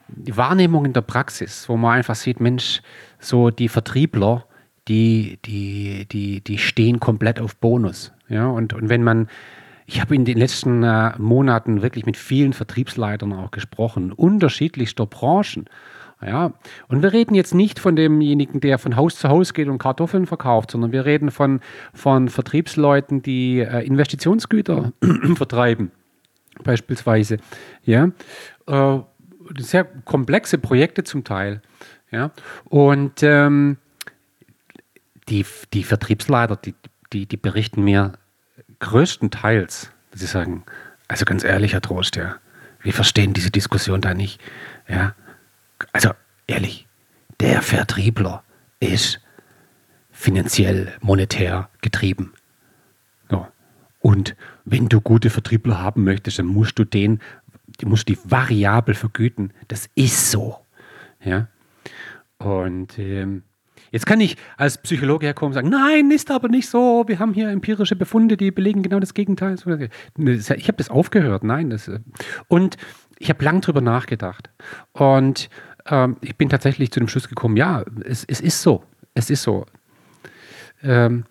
die 0.08 0.36
Wahrnehmung 0.36 0.84
in 0.84 0.92
der 0.92 1.02
Praxis, 1.02 1.68
wo 1.68 1.76
man 1.76 1.98
einfach 1.98 2.14
sieht, 2.14 2.40
Mensch, 2.40 2.82
so 3.18 3.50
die 3.50 3.68
Vertriebler, 3.68 4.46
die, 4.88 5.38
die, 5.44 6.06
die, 6.10 6.40
die 6.40 6.58
stehen 6.58 6.98
komplett 6.98 7.40
auf 7.40 7.56
Bonus. 7.56 8.12
Ja? 8.28 8.46
Und, 8.46 8.72
und 8.72 8.88
wenn 8.88 9.04
man, 9.04 9.28
ich 9.86 10.00
habe 10.00 10.14
in 10.14 10.24
den 10.24 10.38
letzten 10.38 10.82
äh, 10.82 11.12
Monaten 11.18 11.82
wirklich 11.82 12.06
mit 12.06 12.16
vielen 12.16 12.52
Vertriebsleitern 12.52 13.32
auch 13.34 13.50
gesprochen, 13.50 14.12
unterschiedlichster 14.12 15.06
Branchen. 15.06 15.66
Ja, 16.20 16.52
und 16.88 17.02
wir 17.02 17.12
reden 17.12 17.36
jetzt 17.36 17.54
nicht 17.54 17.78
von 17.78 17.94
demjenigen, 17.94 18.60
der 18.60 18.78
von 18.78 18.96
Haus 18.96 19.16
zu 19.16 19.28
Haus 19.28 19.54
geht 19.54 19.68
und 19.68 19.78
Kartoffeln 19.78 20.26
verkauft, 20.26 20.72
sondern 20.72 20.90
wir 20.90 21.04
reden 21.04 21.30
von, 21.30 21.60
von 21.94 22.28
Vertriebsleuten, 22.28 23.22
die 23.22 23.60
äh, 23.60 23.86
Investitionsgüter 23.86 24.92
vertreiben, 25.36 25.92
beispielsweise. 26.64 27.36
Ja, 27.84 28.10
äh, 28.66 28.98
sehr 29.58 29.84
komplexe 29.84 30.58
Projekte 30.58 31.04
zum 31.04 31.22
Teil. 31.22 31.62
Ja, 32.10 32.32
und 32.64 33.22
ähm, 33.22 33.76
die, 35.28 35.46
die 35.72 35.84
Vertriebsleiter, 35.84 36.56
die, 36.56 36.74
die, 37.12 37.26
die 37.26 37.36
berichten 37.36 37.84
mir 37.84 38.14
größtenteils, 38.80 39.92
dass 40.10 40.20
sie 40.20 40.26
sagen, 40.26 40.64
also 41.06 41.24
ganz 41.24 41.44
ehrlich, 41.44 41.74
Herr 41.74 41.80
Trost, 41.80 42.16
ja, 42.16 42.36
wir 42.82 42.92
verstehen 42.92 43.34
diese 43.34 43.50
Diskussion 43.50 44.00
da 44.00 44.14
nicht. 44.14 44.40
Ja, 44.88 45.14
also 45.92 46.10
ehrlich, 46.46 46.86
der 47.40 47.62
Vertriebler 47.62 48.42
ist 48.80 49.20
finanziell, 50.10 50.92
monetär 51.00 51.68
getrieben. 51.80 52.32
Ja. 53.30 53.52
Und 54.00 54.34
wenn 54.64 54.88
du 54.88 55.00
gute 55.00 55.30
Vertriebler 55.30 55.80
haben 55.80 56.04
möchtest, 56.04 56.38
dann 56.38 56.46
musst 56.46 56.78
du 56.78 56.84
den, 56.84 57.20
musst 57.84 58.08
die 58.08 58.18
variabel 58.24 58.94
vergüten. 58.94 59.52
Das 59.68 59.88
ist 59.94 60.30
so. 60.30 60.58
Ja. 61.24 61.48
Und 62.38 62.98
ähm, 62.98 63.42
jetzt 63.90 64.06
kann 64.06 64.20
ich 64.20 64.36
als 64.56 64.78
Psychologe 64.78 65.26
herkommen 65.26 65.50
und 65.50 65.54
sagen, 65.54 65.70
nein, 65.70 66.10
ist 66.10 66.30
aber 66.30 66.48
nicht 66.48 66.68
so. 66.68 67.04
Wir 67.06 67.18
haben 67.18 67.34
hier 67.34 67.50
empirische 67.50 67.96
Befunde, 67.96 68.36
die 68.36 68.50
belegen 68.50 68.82
genau 68.82 69.00
das 69.00 69.14
Gegenteil. 69.14 69.54
Ich 69.54 70.68
habe 70.68 70.76
das 70.76 70.90
aufgehört. 70.90 71.44
Nein, 71.44 71.70
das, 71.70 71.88
äh, 71.88 72.00
und 72.48 72.76
ich 73.18 73.30
habe 73.30 73.44
lang 73.44 73.60
drüber 73.60 73.80
nachgedacht. 73.80 74.50
Und 74.92 75.48
ähm, 75.90 76.16
ich 76.20 76.36
bin 76.36 76.48
tatsächlich 76.48 76.90
zu 76.90 77.00
dem 77.00 77.08
Schluss 77.08 77.28
gekommen, 77.28 77.56
ja, 77.56 77.84
es, 78.04 78.24
es 78.24 78.40
ist 78.40 78.62
so. 78.62 78.82
Es 79.14 79.30
ist 79.30 79.42
so. 79.42 79.66
Ähm, 80.82 81.24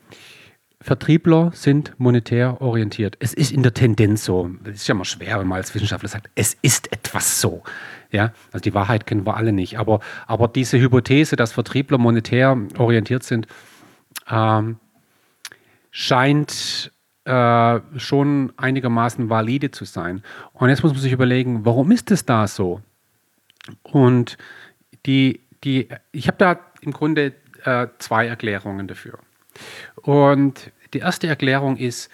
Vertriebler 0.80 1.52
sind 1.54 1.94
monetär 1.98 2.62
orientiert. 2.62 3.18
Es 3.20 3.34
ist 3.34 3.52
in 3.52 3.64
der 3.64 3.74
Tendenz 3.74 4.24
so. 4.24 4.50
Es 4.64 4.76
ist 4.76 4.88
ja 4.88 4.96
immer 4.96 5.06
schwer, 5.06 5.40
wenn 5.40 5.48
man 5.48 5.58
als 5.58 5.74
Wissenschaftler 5.74 6.08
sagt, 6.08 6.30
es 6.36 6.56
ist 6.62 6.92
etwas 6.94 7.42
so. 7.42 7.64
Ja, 8.12 8.32
also 8.52 8.62
die 8.62 8.74
Wahrheit 8.74 9.06
kennen 9.06 9.26
wir 9.26 9.36
alle 9.36 9.52
nicht. 9.52 9.80
Aber, 9.80 10.00
aber 10.28 10.48
diese 10.48 10.80
Hypothese, 10.80 11.36
dass 11.36 11.52
Vertriebler 11.52 11.98
monetär 11.98 12.58
orientiert 12.78 13.24
sind, 13.24 13.48
ähm, 14.30 14.78
scheint 15.92 16.92
äh, 17.26 17.80
schon 17.98 18.54
einigermaßen 18.56 19.30
valide 19.30 19.72
zu 19.72 19.84
sein. 19.84 20.22
Und 20.54 20.70
jetzt 20.70 20.84
muss 20.84 20.94
man 20.94 21.02
sich 21.02 21.12
überlegen, 21.12 21.66
warum 21.66 21.92
ist 21.92 22.12
es 22.12 22.26
da 22.26 22.48
so? 22.48 22.82
Und 23.84 24.38
die, 25.06 25.42
die, 25.64 25.90
ich 26.12 26.28
habe 26.28 26.38
da 26.38 26.60
im 26.82 26.92
Grunde 26.92 27.34
äh, 27.64 27.88
zwei 28.00 28.28
Erklärungen 28.28 28.88
dafür. 28.88 29.20
Und 29.96 30.72
die 30.94 31.00
erste 31.00 31.28
Erklärung 31.28 31.78
ist, 31.78 32.10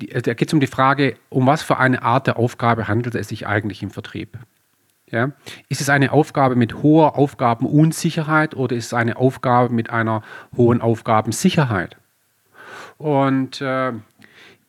die, 0.00 0.10
äh, 0.10 0.22
da 0.22 0.34
geht 0.34 0.48
es 0.48 0.54
um 0.54 0.60
die 0.60 0.66
Frage, 0.66 1.16
um 1.28 1.46
was 1.46 1.62
für 1.62 1.78
eine 1.78 2.02
Art 2.02 2.26
der 2.26 2.38
Aufgabe 2.38 2.88
handelt 2.88 3.14
es 3.14 3.28
sich 3.28 3.46
eigentlich 3.46 3.82
im 3.82 3.90
Vertrieb? 3.90 4.38
Ja? 5.10 5.32
Ist 5.68 5.80
es 5.80 5.88
eine 5.88 6.12
Aufgabe 6.12 6.56
mit 6.56 6.82
hoher 6.82 7.16
Aufgabenunsicherheit 7.16 8.54
oder 8.54 8.76
ist 8.76 8.86
es 8.86 8.94
eine 8.94 9.16
Aufgabe 9.16 9.72
mit 9.72 9.90
einer 9.90 10.22
hohen 10.56 10.80
Aufgabensicherheit? 10.80 11.96
Und 12.98 13.60
äh, 13.60 13.92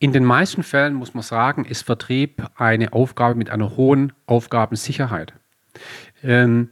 in 0.01 0.13
den 0.13 0.25
meisten 0.25 0.63
Fällen 0.63 0.95
muss 0.95 1.13
man 1.13 1.21
sagen, 1.21 1.63
ist 1.63 1.83
Vertrieb 1.83 2.43
eine 2.55 2.91
Aufgabe 2.91 3.35
mit 3.35 3.51
einer 3.51 3.77
hohen 3.77 4.13
Aufgabensicherheit. 4.25 5.33
Ähm, 6.23 6.71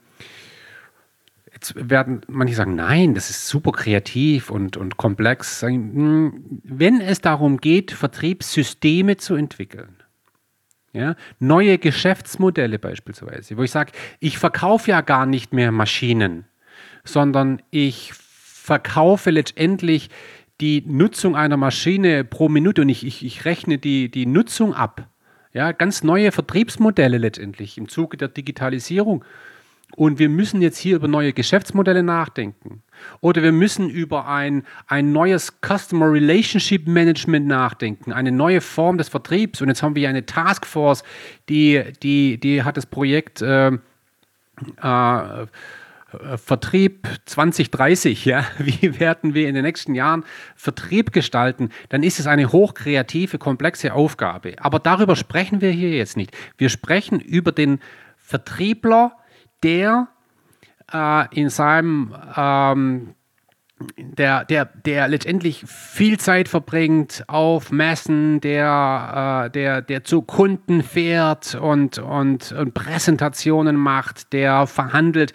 jetzt 1.53 1.75
werden 1.75 2.21
manche 2.27 2.55
sagen, 2.55 2.73
nein, 2.73 3.13
das 3.13 3.29
ist 3.29 3.47
super 3.47 3.71
kreativ 3.71 4.49
und, 4.49 4.77
und 4.77 4.97
komplex. 4.97 5.61
Hm, 5.61 6.59
wenn 6.63 7.01
es 7.01 7.21
darum 7.21 7.57
geht, 7.57 7.91
Vertriebssysteme 7.91 9.17
zu 9.17 9.35
entwickeln, 9.35 9.97
ja, 10.91 11.15
neue 11.37 11.77
Geschäftsmodelle 11.77 12.79
beispielsweise, 12.79 13.57
wo 13.57 13.61
ich 13.61 13.69
sage, 13.69 13.91
ich 14.19 14.39
verkaufe 14.39 14.89
ja 14.89 15.01
gar 15.01 15.27
nicht 15.27 15.53
mehr 15.53 15.71
Maschinen, 15.71 16.45
sondern 17.03 17.61
ich 17.69 18.11
verkaufe 18.11 19.29
letztendlich 19.29 20.09
die 20.61 20.83
Nutzung 20.85 21.35
einer 21.35 21.57
Maschine 21.57 22.23
pro 22.23 22.49
Minute 22.49 22.81
und 22.81 22.89
ich, 22.89 23.05
ich, 23.05 23.25
ich 23.25 23.45
rechne 23.45 23.77
die, 23.77 24.09
die 24.09 24.25
Nutzung 24.25 24.73
ab. 24.73 25.07
Ja, 25.53 25.71
ganz 25.71 26.03
neue 26.03 26.31
Vertriebsmodelle 26.31 27.17
letztendlich 27.17 27.77
im 27.77 27.87
Zuge 27.87 28.17
der 28.17 28.27
Digitalisierung. 28.27 29.23
Und 29.95 30.19
wir 30.19 30.29
müssen 30.29 30.61
jetzt 30.61 30.77
hier 30.77 30.97
über 30.97 31.07
neue 31.07 31.33
Geschäftsmodelle 31.33 32.03
nachdenken. 32.03 32.83
Oder 33.21 33.41
wir 33.41 33.51
müssen 33.51 33.89
über 33.89 34.27
ein, 34.27 34.63
ein 34.85 35.11
neues 35.11 35.59
Customer 35.65 36.11
Relationship 36.11 36.87
Management 36.87 37.47
nachdenken, 37.47 38.13
eine 38.13 38.31
neue 38.31 38.61
Form 38.61 38.99
des 38.99 39.09
Vertriebs. 39.09 39.61
Und 39.61 39.69
jetzt 39.69 39.81
haben 39.81 39.95
wir 39.95 40.07
eine 40.07 40.27
Taskforce, 40.27 41.03
die, 41.49 41.83
die, 42.03 42.39
die 42.39 42.61
hat 42.61 42.77
das 42.77 42.85
Projekt 42.85 43.41
äh, 43.41 43.71
äh, 44.81 45.47
Vertrieb 46.37 47.07
2030, 47.25 48.25
ja, 48.25 48.45
wie 48.57 48.99
werden 48.99 49.33
wir 49.33 49.47
in 49.47 49.55
den 49.55 49.63
nächsten 49.63 49.93
Jahren 49.93 50.25
Vertrieb 50.55 51.11
gestalten, 51.11 51.69
dann 51.89 52.03
ist 52.03 52.19
es 52.19 52.27
eine 52.27 52.51
hochkreative, 52.51 53.37
komplexe 53.37 53.93
Aufgabe. 53.93 54.55
Aber 54.59 54.79
darüber 54.79 55.15
sprechen 55.15 55.61
wir 55.61 55.71
hier 55.71 55.91
jetzt 55.91 56.17
nicht. 56.17 56.35
Wir 56.57 56.69
sprechen 56.69 57.19
über 57.19 57.51
den 57.51 57.79
Vertriebler, 58.17 59.13
der 59.63 60.07
äh, 60.91 61.25
in 61.35 61.49
seinem 61.49 62.15
ähm, 62.35 63.15
der, 63.97 64.45
der, 64.45 64.65
der 64.65 65.07
letztendlich 65.07 65.63
viel 65.65 66.19
Zeit 66.19 66.49
verbringt 66.49 67.23
auf 67.27 67.71
Messen, 67.71 68.41
der, 68.41 69.45
äh, 69.45 69.49
der, 69.51 69.81
der 69.81 70.03
zu 70.03 70.21
Kunden 70.21 70.83
fährt 70.83 71.55
und, 71.55 71.97
und, 71.97 72.51
und 72.51 72.73
Präsentationen 72.73 73.75
macht, 73.75 74.33
der 74.33 74.67
verhandelt. 74.67 75.33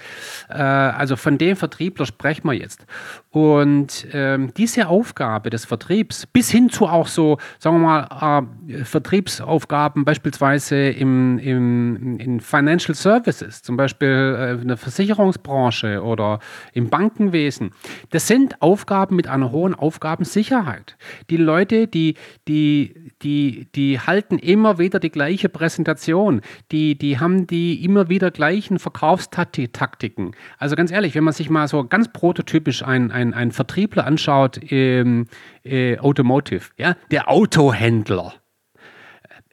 Äh, 0.49 0.55
also 0.55 1.16
von 1.16 1.38
dem 1.38 1.57
Vertriebler 1.57 2.07
sprechen 2.07 2.47
wir 2.47 2.55
jetzt. 2.55 2.86
Und 3.35 4.07
ähm, 4.12 4.55
diese 4.57 4.87
Aufgabe 4.87 5.51
des 5.51 5.64
Vertriebs, 5.64 6.24
bis 6.24 6.53
hin 6.53 6.70
zu 6.70 6.87
auch 6.87 7.09
so, 7.09 7.39
sagen 7.59 7.80
wir 7.80 8.07
mal, 8.09 8.47
äh, 8.68 8.85
Vertriebsaufgaben 8.85 10.05
beispielsweise 10.05 10.91
im, 10.91 11.41
im, 11.41 12.20
in 12.20 12.39
Financial 12.39 12.95
Services, 12.95 13.62
zum 13.62 13.76
Beispiel 13.76 14.37
äh, 14.39 14.62
in 14.62 14.68
der 14.68 14.76
Versicherungsbranche 14.76 16.01
oder 16.01 16.39
im 16.74 16.91
Bankenwesen, 16.91 17.72
das 18.11 18.28
sind 18.28 18.62
Aufgaben 18.62 19.16
mit 19.16 19.26
einer 19.26 19.51
hohen 19.51 19.74
Aufgabensicherheit. 19.74 20.97
Die 21.28 21.37
Leute, 21.37 21.89
die, 21.89 22.14
die, 22.47 22.95
die, 23.22 23.66
die 23.74 23.99
halten 23.99 24.39
immer 24.39 24.78
wieder 24.78 25.01
die 25.01 25.11
gleiche 25.11 25.49
Präsentation, 25.49 26.41
die, 26.70 26.97
die 26.97 27.18
haben 27.18 27.49
die 27.49 27.85
immer 27.85 28.09
wieder 28.09 28.30
gleichen 28.30 28.78
Verkaufstaktiken. 28.78 30.37
Also 30.59 30.76
ganz 30.76 30.93
ehrlich, 30.93 31.16
wenn 31.16 31.24
man 31.24 31.35
sich 31.35 31.51
mal 31.51 31.66
so 31.66 31.82
ganz 31.82 32.07
prototypisch 32.12 32.85
ein, 32.85 33.11
ein 33.11 33.23
ein, 33.24 33.34
ein 33.34 33.52
Vertriebler 33.52 34.06
anschaut 34.06 34.58
im 34.58 35.26
äh, 35.64 35.98
Automotive, 35.98 36.70
ja, 36.76 36.96
der 37.10 37.28
Autohändler, 37.28 38.34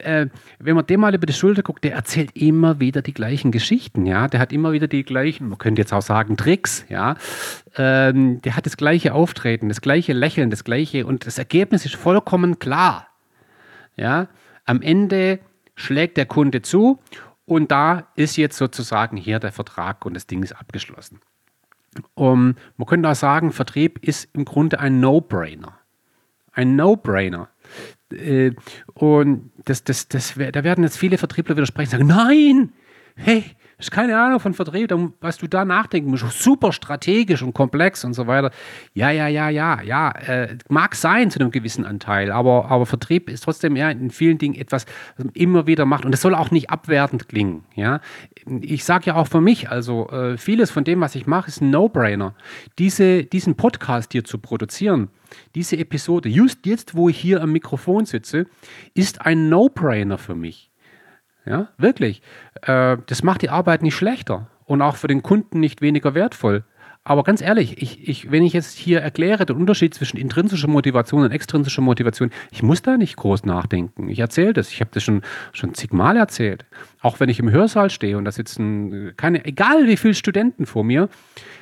äh, 0.02 0.26
wenn 0.58 0.76
man 0.76 0.86
dem 0.86 1.00
mal 1.00 1.14
über 1.14 1.26
die 1.26 1.32
Schulter 1.32 1.62
guckt, 1.62 1.84
der 1.84 1.94
erzählt 1.94 2.36
immer 2.36 2.80
wieder 2.80 3.02
die 3.02 3.14
gleichen 3.14 3.52
Geschichten, 3.52 4.06
ja. 4.06 4.28
Der 4.28 4.40
hat 4.40 4.52
immer 4.52 4.72
wieder 4.72 4.88
die 4.88 5.04
gleichen, 5.04 5.48
man 5.48 5.58
könnte 5.58 5.82
jetzt 5.82 5.92
auch 5.92 6.02
sagen, 6.02 6.36
Tricks, 6.36 6.84
ja. 6.88 7.16
Ähm, 7.76 8.40
der 8.42 8.56
hat 8.56 8.66
das 8.66 8.76
gleiche 8.76 9.14
Auftreten, 9.14 9.68
das 9.68 9.80
gleiche 9.80 10.12
Lächeln, 10.12 10.50
das 10.50 10.64
gleiche 10.64 11.06
und 11.06 11.26
das 11.26 11.38
Ergebnis 11.38 11.84
ist 11.84 11.94
vollkommen 11.94 12.58
klar. 12.58 13.08
Ja. 13.96 14.28
Am 14.64 14.82
Ende 14.82 15.38
schlägt 15.74 16.16
der 16.16 16.26
Kunde 16.26 16.62
zu 16.62 16.98
und 17.44 17.70
da 17.70 18.08
ist 18.16 18.36
jetzt 18.36 18.56
sozusagen 18.56 19.16
hier 19.16 19.38
der 19.38 19.52
Vertrag 19.52 20.04
und 20.04 20.14
das 20.14 20.26
Ding 20.26 20.42
ist 20.42 20.52
abgeschlossen. 20.52 21.20
Um, 22.14 22.56
man 22.76 22.86
könnte 22.86 23.08
auch 23.08 23.14
sagen, 23.14 23.52
Vertrieb 23.52 23.98
ist 24.02 24.28
im 24.32 24.44
Grunde 24.44 24.80
ein 24.80 25.00
No-Brainer. 25.00 25.78
Ein 26.52 26.76
No-Brainer. 26.76 27.48
Äh, 28.10 28.52
und 28.94 29.50
das, 29.64 29.84
das, 29.84 30.08
das, 30.08 30.34
da 30.34 30.64
werden 30.64 30.84
jetzt 30.84 30.96
viele 30.96 31.18
Vertriebler 31.18 31.56
widersprechen 31.56 32.00
und 32.00 32.08
sagen, 32.08 32.26
nein, 32.26 32.72
hey, 33.16 33.44
hast 33.82 33.90
keine 33.90 34.18
Ahnung 34.18 34.40
von 34.40 34.54
Vertrieb, 34.54 34.94
was 35.20 35.38
du 35.38 35.46
da 35.46 35.64
nachdenken 35.64 36.10
musst, 36.10 36.24
super 36.30 36.72
strategisch 36.72 37.42
und 37.42 37.52
komplex 37.52 38.04
und 38.04 38.14
so 38.14 38.26
weiter. 38.26 38.50
Ja, 38.94 39.10
ja, 39.10 39.28
ja, 39.28 39.48
ja, 39.48 39.82
ja, 39.82 40.10
äh, 40.10 40.56
mag 40.68 40.94
sein 40.94 41.30
zu 41.30 41.40
einem 41.40 41.50
gewissen 41.50 41.84
Anteil, 41.84 42.30
aber, 42.30 42.70
aber 42.70 42.86
Vertrieb 42.86 43.28
ist 43.28 43.44
trotzdem 43.44 43.76
ja 43.76 43.90
in 43.90 44.10
vielen 44.10 44.38
Dingen 44.38 44.54
etwas, 44.54 44.86
was 45.16 45.24
man 45.24 45.34
immer 45.34 45.66
wieder 45.66 45.84
macht 45.84 46.04
und 46.04 46.14
es 46.14 46.20
soll 46.20 46.34
auch 46.34 46.50
nicht 46.50 46.70
abwertend 46.70 47.28
klingen. 47.28 47.64
Ja? 47.74 48.00
Ich 48.60 48.84
sage 48.84 49.06
ja 49.06 49.14
auch 49.16 49.28
für 49.28 49.40
mich, 49.40 49.70
also 49.70 50.08
äh, 50.10 50.36
vieles 50.36 50.70
von 50.70 50.84
dem, 50.84 51.00
was 51.00 51.14
ich 51.14 51.26
mache, 51.26 51.48
ist 51.48 51.60
ein 51.60 51.70
No-Brainer. 51.70 52.34
Diese, 52.78 53.24
diesen 53.24 53.56
Podcast 53.56 54.12
hier 54.12 54.24
zu 54.24 54.38
produzieren, 54.38 55.08
diese 55.54 55.76
Episode, 55.78 56.28
just 56.28 56.66
jetzt, 56.66 56.94
wo 56.94 57.08
ich 57.08 57.18
hier 57.18 57.42
am 57.42 57.52
Mikrofon 57.52 58.06
sitze, 58.06 58.46
ist 58.94 59.24
ein 59.24 59.48
No-Brainer 59.48 60.18
für 60.18 60.34
mich. 60.34 60.71
Ja, 61.44 61.68
wirklich. 61.76 62.22
Äh, 62.62 62.98
das 63.06 63.22
macht 63.22 63.42
die 63.42 63.50
Arbeit 63.50 63.82
nicht 63.82 63.96
schlechter 63.96 64.48
und 64.64 64.82
auch 64.82 64.96
für 64.96 65.08
den 65.08 65.22
Kunden 65.22 65.60
nicht 65.60 65.82
weniger 65.82 66.14
wertvoll. 66.14 66.64
Aber 67.04 67.24
ganz 67.24 67.40
ehrlich, 67.40 67.82
ich, 67.82 68.08
ich, 68.08 68.30
wenn 68.30 68.44
ich 68.44 68.52
jetzt 68.52 68.76
hier 68.78 69.00
erkläre 69.00 69.44
den 69.44 69.56
Unterschied 69.56 69.92
zwischen 69.92 70.18
intrinsischer 70.18 70.68
Motivation 70.68 71.24
und 71.24 71.32
extrinsischer 71.32 71.82
Motivation, 71.82 72.30
ich 72.52 72.62
muss 72.62 72.80
da 72.80 72.96
nicht 72.96 73.16
groß 73.16 73.44
nachdenken. 73.44 74.08
Ich 74.08 74.20
erzähle 74.20 74.52
das. 74.52 74.70
Ich 74.70 74.80
habe 74.80 74.90
das 74.94 75.02
schon, 75.02 75.22
schon 75.52 75.74
zigmal 75.74 76.16
erzählt. 76.16 76.64
Auch 77.00 77.18
wenn 77.18 77.28
ich 77.28 77.40
im 77.40 77.50
Hörsaal 77.50 77.90
stehe 77.90 78.16
und 78.16 78.24
da 78.24 78.30
sitzen 78.30 79.14
keine, 79.16 79.44
egal 79.44 79.88
wie 79.88 79.96
viele 79.96 80.14
Studenten 80.14 80.64
vor 80.64 80.84
mir, 80.84 81.08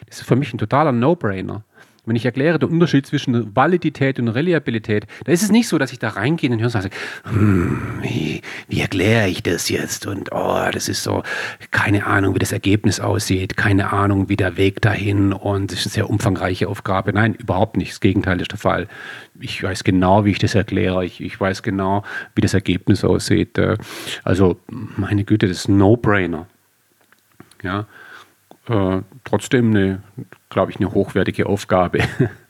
das 0.07 0.21
ist 0.21 0.29
für 0.29 0.37
mich 0.37 0.53
ein 0.53 0.59
totaler 0.59 0.93
No-Brainer. 0.93 1.65
Wenn 2.11 2.17
ich 2.17 2.25
erkläre 2.25 2.59
den 2.59 2.71
Unterschied 2.71 3.07
zwischen 3.07 3.55
Validität 3.55 4.19
und 4.19 4.27
Reliabilität, 4.27 5.07
da 5.23 5.31
ist 5.31 5.45
es 5.45 5.53
nicht 5.53 5.69
so, 5.69 5.79
dass 5.79 5.93
ich 5.93 6.01
da 6.01 6.09
reingehe 6.09 6.51
und 6.51 6.59
höre 6.59 6.65
und 6.65 6.73
sage, 6.73 6.91
hm, 7.23 8.01
wie, 8.03 8.43
wie 8.67 8.81
erkläre 8.81 9.29
ich 9.29 9.45
das 9.45 9.69
jetzt? 9.69 10.09
Und 10.09 10.33
oh, 10.33 10.67
das 10.73 10.89
ist 10.89 11.05
so, 11.05 11.23
keine 11.71 12.07
Ahnung, 12.07 12.35
wie 12.35 12.41
das 12.41 12.51
Ergebnis 12.51 12.99
aussieht, 12.99 13.57
keine 13.57 13.93
Ahnung, 13.93 14.29
wie 14.29 14.35
der 14.35 14.57
Weg 14.57 14.83
dahin 14.83 15.33
und 15.33 15.71
es 15.71 15.79
ist 15.79 15.87
eine 15.87 15.93
sehr 15.93 16.11
umfangreiche 16.11 16.67
Aufgabe. 16.67 17.13
Nein, 17.13 17.35
überhaupt 17.35 17.77
nicht. 17.77 17.93
Das 17.93 18.01
Gegenteil 18.01 18.41
ist 18.41 18.51
der 18.51 18.59
Fall. 18.59 18.89
Ich 19.39 19.63
weiß 19.63 19.85
genau, 19.85 20.25
wie 20.25 20.33
ich 20.33 20.41
das 20.41 20.57
erkläre. 20.57 21.05
Ich, 21.05 21.21
ich 21.21 21.41
weiß 21.41 21.63
genau, 21.63 22.03
wie 22.35 22.41
das 22.41 22.55
Ergebnis 22.55 23.05
aussieht. 23.05 23.57
Also, 24.25 24.59
meine 24.69 25.23
Güte, 25.23 25.47
das 25.47 25.59
ist 25.59 25.69
ein 25.69 25.77
No-Brainer. 25.77 26.49
Ja, 27.63 27.87
äh, 28.69 29.03
trotzdem 29.23 29.71
eine, 29.71 30.03
glaube 30.51 30.73
ich, 30.73 30.77
eine 30.77 30.93
hochwertige 30.93 31.47
Aufgabe. 31.47 32.01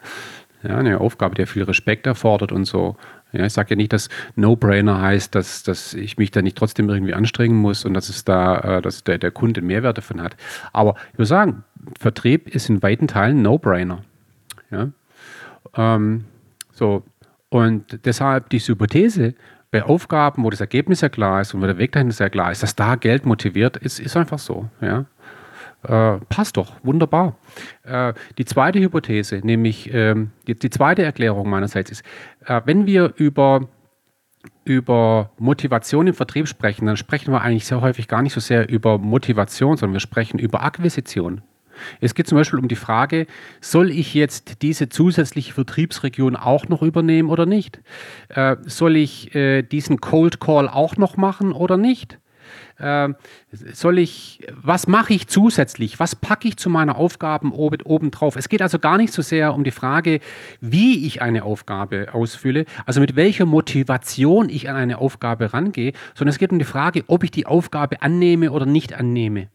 ja, 0.62 0.76
eine 0.76 1.00
Aufgabe, 1.00 1.34
die 1.34 1.46
viel 1.46 1.62
Respekt 1.62 2.06
erfordert 2.06 2.50
und 2.50 2.64
so. 2.64 2.96
Ja, 3.32 3.46
ich 3.46 3.52
sage 3.52 3.70
ja 3.70 3.76
nicht, 3.76 3.92
dass 3.92 4.08
No-Brainer 4.34 5.00
heißt, 5.00 5.34
dass, 5.34 5.62
dass 5.62 5.94
ich 5.94 6.18
mich 6.18 6.32
da 6.32 6.42
nicht 6.42 6.58
trotzdem 6.58 6.88
irgendwie 6.88 7.14
anstrengen 7.14 7.56
muss 7.56 7.84
und 7.84 7.94
dass 7.94 8.08
es 8.08 8.24
da, 8.24 8.78
äh, 8.78 8.82
dass 8.82 9.04
der, 9.04 9.18
der 9.18 9.30
Kunde 9.30 9.62
Mehrwert 9.62 9.98
davon 9.98 10.20
hat. 10.20 10.36
Aber 10.72 10.96
ich 11.12 11.18
würde 11.18 11.26
sagen, 11.26 11.64
Vertrieb 11.98 12.52
ist 12.52 12.68
in 12.68 12.82
weiten 12.82 13.06
Teilen 13.06 13.42
No-Brainer. 13.42 14.02
Ja? 14.70 14.88
Ähm, 15.76 16.24
so. 16.72 17.04
Und 17.50 18.04
deshalb 18.04 18.48
diese 18.50 18.72
Hypothese, 18.72 19.34
bei 19.70 19.84
Aufgaben, 19.84 20.42
wo 20.42 20.50
das 20.50 20.60
Ergebnis 20.60 21.00
ja 21.00 21.08
klar 21.08 21.40
ist 21.40 21.54
und 21.54 21.62
wo 21.62 21.66
der 21.66 21.78
Weg 21.78 21.92
dahin 21.92 22.10
sehr 22.10 22.30
klar 22.30 22.50
ist, 22.50 22.62
dass 22.62 22.74
da 22.74 22.96
Geld 22.96 23.24
motiviert 23.24 23.76
ist, 23.76 24.00
ist 24.00 24.16
einfach 24.16 24.38
so. 24.38 24.68
Ja? 24.80 25.04
Äh, 25.82 26.18
passt 26.28 26.56
doch, 26.56 26.74
wunderbar. 26.82 27.36
Äh, 27.84 28.12
die 28.36 28.44
zweite 28.44 28.80
Hypothese, 28.80 29.40
nämlich 29.42 29.92
äh, 29.92 30.14
die, 30.46 30.54
die, 30.54 30.70
zweite 30.70 31.02
Erklärung 31.02 31.48
meinerseits 31.48 31.90
ist, 31.90 32.04
äh, 32.44 32.60
wenn 32.66 32.86
wir 32.86 33.14
über, 33.16 33.68
über 34.64 35.30
Motivation 35.38 36.06
im 36.06 36.14
Vertrieb 36.14 36.48
sprechen, 36.48 36.86
dann 36.86 36.98
sprechen 36.98 37.32
wir 37.32 37.40
eigentlich 37.40 37.64
sehr 37.64 37.80
häufig 37.80 38.08
gar 38.08 38.20
nicht 38.20 38.34
so 38.34 38.40
sehr 38.40 38.68
über 38.68 38.98
Motivation, 38.98 39.78
sondern 39.78 39.94
wir 39.94 40.00
sprechen 40.00 40.38
über 40.38 40.62
Akquisition. 40.62 41.42
Es 42.00 42.14
geht 42.14 42.26
zum 42.26 42.36
Beispiel 42.36 42.58
um 42.58 42.68
die 42.68 42.76
Frage, 42.76 43.26
soll 43.62 43.90
ich 43.90 44.12
jetzt 44.12 44.60
diese 44.60 44.90
zusätzliche 44.90 45.54
Vertriebsregion 45.54 46.36
auch 46.36 46.68
noch 46.68 46.82
übernehmen 46.82 47.30
oder 47.30 47.46
nicht? 47.46 47.80
Äh, 48.28 48.56
soll 48.66 48.96
ich 48.96 49.34
äh, 49.34 49.62
diesen 49.62 50.00
Cold 50.00 50.40
Call 50.40 50.68
auch 50.68 50.96
noch 50.96 51.16
machen 51.16 51.52
oder 51.52 51.78
nicht? 51.78 52.18
Äh, 52.80 53.14
soll 53.72 53.98
ich, 53.98 54.40
was 54.52 54.86
mache 54.86 55.12
ich 55.12 55.28
zusätzlich? 55.28 56.00
Was 56.00 56.16
packe 56.16 56.48
ich 56.48 56.56
zu 56.56 56.70
meiner 56.70 56.96
Aufgaben 56.96 57.52
oben, 57.52 57.82
oben 57.82 58.10
drauf? 58.10 58.36
Es 58.36 58.48
geht 58.48 58.62
also 58.62 58.78
gar 58.78 58.96
nicht 58.96 59.12
so 59.12 59.22
sehr 59.22 59.54
um 59.54 59.64
die 59.64 59.70
Frage, 59.70 60.20
wie 60.60 61.06
ich 61.06 61.22
eine 61.22 61.44
Aufgabe 61.44 62.08
ausfülle, 62.12 62.64
also 62.86 63.00
mit 63.00 63.16
welcher 63.16 63.46
Motivation 63.46 64.48
ich 64.48 64.68
an 64.70 64.76
eine 64.76 64.98
Aufgabe 64.98 65.52
rangehe, 65.52 65.92
sondern 66.14 66.30
es 66.30 66.38
geht 66.38 66.52
um 66.52 66.58
die 66.58 66.64
Frage, 66.64 67.04
ob 67.06 67.24
ich 67.24 67.30
die 67.30 67.46
Aufgabe 67.46 68.02
annehme 68.02 68.50
oder 68.52 68.66
nicht 68.66 68.94
annehme. 68.94 69.48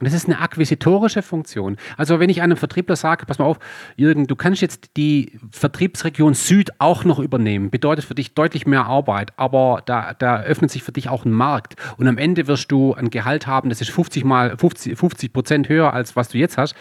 Und 0.00 0.06
das 0.06 0.14
ist 0.14 0.26
eine 0.26 0.40
akquisitorische 0.40 1.22
Funktion. 1.22 1.76
Also 1.96 2.18
wenn 2.18 2.30
ich 2.30 2.42
einem 2.42 2.56
Vertriebler 2.56 2.96
sage, 2.96 3.26
pass 3.26 3.38
mal 3.38 3.44
auf, 3.44 3.58
Jürgen, 3.96 4.26
du 4.26 4.36
kannst 4.36 4.60
jetzt 4.60 4.96
die 4.96 5.38
Vertriebsregion 5.50 6.34
Süd 6.34 6.70
auch 6.78 7.04
noch 7.04 7.18
übernehmen, 7.18 7.70
bedeutet 7.70 8.04
für 8.04 8.14
dich 8.14 8.34
deutlich 8.34 8.66
mehr 8.66 8.86
Arbeit, 8.86 9.32
aber 9.36 9.82
da, 9.86 10.14
da 10.14 10.40
öffnet 10.40 10.70
sich 10.70 10.82
für 10.82 10.92
dich 10.92 11.08
auch 11.08 11.24
ein 11.24 11.32
Markt. 11.32 11.76
Und 11.96 12.08
am 12.08 12.18
Ende 12.18 12.46
wirst 12.46 12.72
du 12.72 12.94
ein 12.94 13.10
Gehalt 13.10 13.46
haben, 13.46 13.68
das 13.68 13.80
ist 13.80 13.90
50 13.90 14.24
mal 14.24 14.56
50, 14.56 14.98
50 14.98 15.32
Prozent 15.32 15.68
höher, 15.68 15.92
als 15.92 16.16
was 16.16 16.28
du 16.28 16.38
jetzt 16.38 16.58
hast 16.58 16.74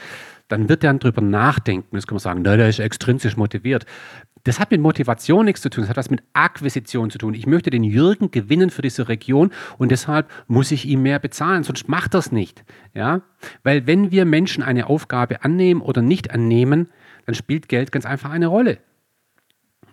dann 0.50 0.70
wird 0.70 0.84
er 0.84 0.94
drüber 0.94 1.22
nachdenken. 1.22 1.96
Das 1.96 2.06
kann 2.06 2.16
man 2.16 2.20
sagen, 2.20 2.42
na, 2.44 2.56
der 2.58 2.70
ist 2.70 2.80
extrinsisch 2.80 3.38
motiviert. 3.38 3.86
Das 4.44 4.60
hat 4.60 4.72
mit 4.72 4.82
Motivation 4.82 5.46
nichts 5.46 5.62
zu 5.62 5.70
tun, 5.70 5.84
das 5.84 5.90
hat 5.90 5.98
was 5.98 6.10
mit 6.10 6.22
Akquisition 6.34 7.10
zu 7.10 7.18
tun. 7.18 7.34
Ich 7.34 7.48
möchte 7.48 7.70
den 7.70 7.84
Jürgen 7.84 8.30
gewinnen 8.30 8.70
für 8.70 8.82
diese 8.82 9.08
Region 9.08 9.52
und 9.78 9.90
deshalb 9.90 10.30
muss 10.48 10.72
ich 10.72 10.86
ihm 10.86 11.02
mehr 11.02 11.20
bezahlen, 11.20 11.64
sonst 11.64 11.88
macht 11.88 12.14
es 12.14 12.32
nicht. 12.32 12.66
Ja? 12.94 13.22
Weil 13.64 13.88
wenn 13.88 14.12
wir 14.12 14.26
Menschen 14.26 14.62
eine 14.62 14.88
Aufgabe 14.88 15.44
annehmen 15.44 15.82
oder 15.82 16.02
nicht 16.02 16.32
annehmen, 16.32 16.90
dann 17.26 17.36
spielt 17.36 17.70
Geld 17.70 17.94
ganz 17.94 18.06
einfach 18.06 18.32
eine 18.32 18.48
Rolle. 18.48 18.80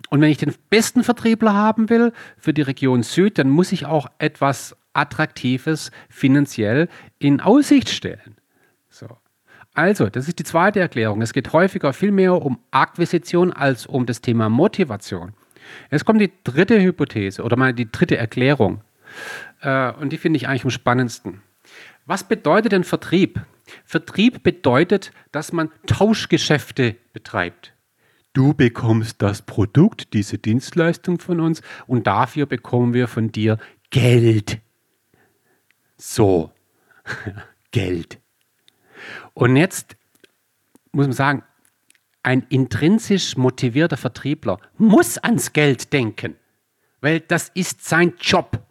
Und 0.09 0.19
wenn 0.19 0.31
ich 0.31 0.37
den 0.37 0.53
besten 0.69 1.05
Vertriebler 1.05 1.53
haben 1.53 1.89
will 1.89 2.11
für 2.37 2.53
die 2.53 2.63
Region 2.63 3.03
Süd, 3.03 3.37
dann 3.37 3.49
muss 3.49 3.71
ich 3.71 3.85
auch 3.85 4.07
etwas 4.19 4.75
Attraktives 4.91 5.91
finanziell 6.09 6.89
in 7.17 7.39
Aussicht 7.39 7.87
stellen. 7.87 8.35
So. 9.73 9.81
Also, 9.81 10.09
das 10.09 10.27
ist 10.27 10.39
die 10.39 10.43
zweite 10.43 10.79
Erklärung. 10.79 11.21
Es 11.21 11.33
geht 11.33 11.53
häufiger 11.53 11.93
viel 11.93 12.11
mehr 12.11 12.41
um 12.41 12.59
Akquisition 12.71 13.53
als 13.53 13.85
um 13.85 14.05
das 14.05 14.21
Thema 14.21 14.49
Motivation. 14.49 15.33
Jetzt 15.89 16.05
kommt 16.05 16.21
die 16.21 16.31
dritte 16.43 16.81
Hypothese 16.81 17.43
oder 17.43 17.55
mal 17.55 17.73
die 17.73 17.89
dritte 17.89 18.17
Erklärung. 18.17 18.81
Äh, 19.61 19.91
und 19.93 20.11
die 20.11 20.17
finde 20.17 20.37
ich 20.37 20.47
eigentlich 20.47 20.65
am 20.65 20.71
spannendsten. 20.71 21.41
Was 22.05 22.23
bedeutet 22.27 22.71
denn 22.71 22.83
Vertrieb? 22.83 23.41
Vertrieb 23.85 24.43
bedeutet, 24.43 25.11
dass 25.31 25.53
man 25.53 25.69
Tauschgeschäfte 25.85 26.95
betreibt. 27.13 27.73
Du 28.33 28.53
bekommst 28.53 29.21
das 29.21 29.41
Produkt, 29.41 30.13
diese 30.13 30.37
Dienstleistung 30.37 31.19
von 31.19 31.39
uns 31.39 31.61
und 31.87 32.07
dafür 32.07 32.45
bekommen 32.45 32.93
wir 32.93 33.07
von 33.07 33.31
dir 33.31 33.57
Geld. 33.89 34.59
So, 35.97 36.51
Geld. 37.71 38.20
Und 39.33 39.55
jetzt 39.55 39.95
muss 40.91 41.07
man 41.07 41.13
sagen, 41.13 41.43
ein 42.23 42.45
intrinsisch 42.49 43.37
motivierter 43.37 43.97
Vertriebler 43.97 44.59
muss 44.77 45.17
ans 45.17 45.53
Geld 45.53 45.91
denken, 45.93 46.35
weil 46.99 47.19
das 47.19 47.49
ist 47.49 47.83
sein 47.83 48.13
Job. 48.19 48.61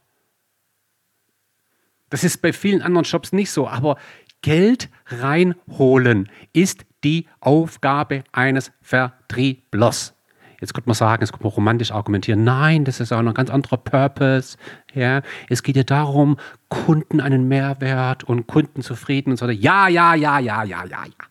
Das 2.11 2.25
ist 2.25 2.43
bei 2.43 2.53
vielen 2.53 2.83
anderen 2.83 3.05
Jobs 3.05 3.33
nicht 3.33 3.51
so, 3.51 3.69
aber 3.69 3.97
Geld 4.43 4.89
reinholen 5.07 6.31
ist 6.53 6.85
die 7.05 7.29
Aufgabe 7.41 8.25
eines 8.33 8.73
Vertrieblers. 8.81 10.15
Jetzt 10.61 10.75
könnte 10.75 10.89
man 10.89 10.95
sagen, 10.95 11.23
es 11.23 11.33
könnte 11.33 11.45
man 11.45 11.53
romantisch 11.53 11.91
argumentieren. 11.91 12.45
Nein, 12.45 12.85
das 12.85 13.01
ist 13.01 13.13
auch 13.13 13.23
noch 13.23 13.33
ein 13.33 13.35
ganz 13.35 13.51
anderer 13.51 13.79
Purpose. 13.79 14.59
Ja, 14.95 15.23
es 15.49 15.63
geht 15.63 15.77
ja 15.77 15.85
darum, 15.85 16.37
Kunden 16.69 17.21
einen 17.21 17.49
Mehrwert 17.49 18.25
und 18.25 18.47
Kunden 18.47 18.83
zufrieden 18.83 19.31
und 19.31 19.37
so. 19.39 19.49
Ja, 19.49 19.89
ja, 19.89 20.15
ja, 20.15 20.39
ja, 20.39 20.63
ja, 20.63 20.85
ja, 20.85 21.05
ja. 21.07 21.27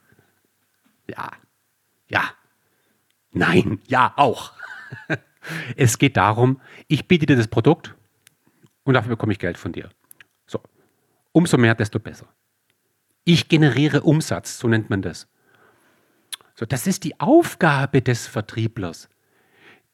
Ja, 1.08 1.32
ja. 2.08 2.24
Nein, 3.32 3.80
ja, 3.88 4.14
auch. 4.16 4.54
Es 5.76 5.98
geht 5.98 6.18
darum, 6.18 6.60
ich 6.88 7.08
biete 7.08 7.26
dir 7.26 7.36
das 7.36 7.48
Produkt 7.48 7.96
und 8.84 8.94
dafür 8.94 9.12
bekomme 9.12 9.32
ich 9.32 9.40
Geld 9.40 9.58
von 9.58 9.72
dir. 9.72 9.90
So. 10.46 10.62
Umso 11.32 11.58
mehr, 11.58 11.74
desto 11.74 11.98
besser. 11.98 12.28
Ich 13.24 13.48
generiere 13.48 14.02
Umsatz, 14.02 14.60
so 14.60 14.68
nennt 14.68 14.90
man 14.90 15.02
das. 15.02 15.28
So, 16.56 16.66
das 16.66 16.88
ist 16.88 17.04
die 17.04 17.20
Aufgabe 17.20 18.02
des 18.02 18.28
Vertrieblers. 18.28 19.10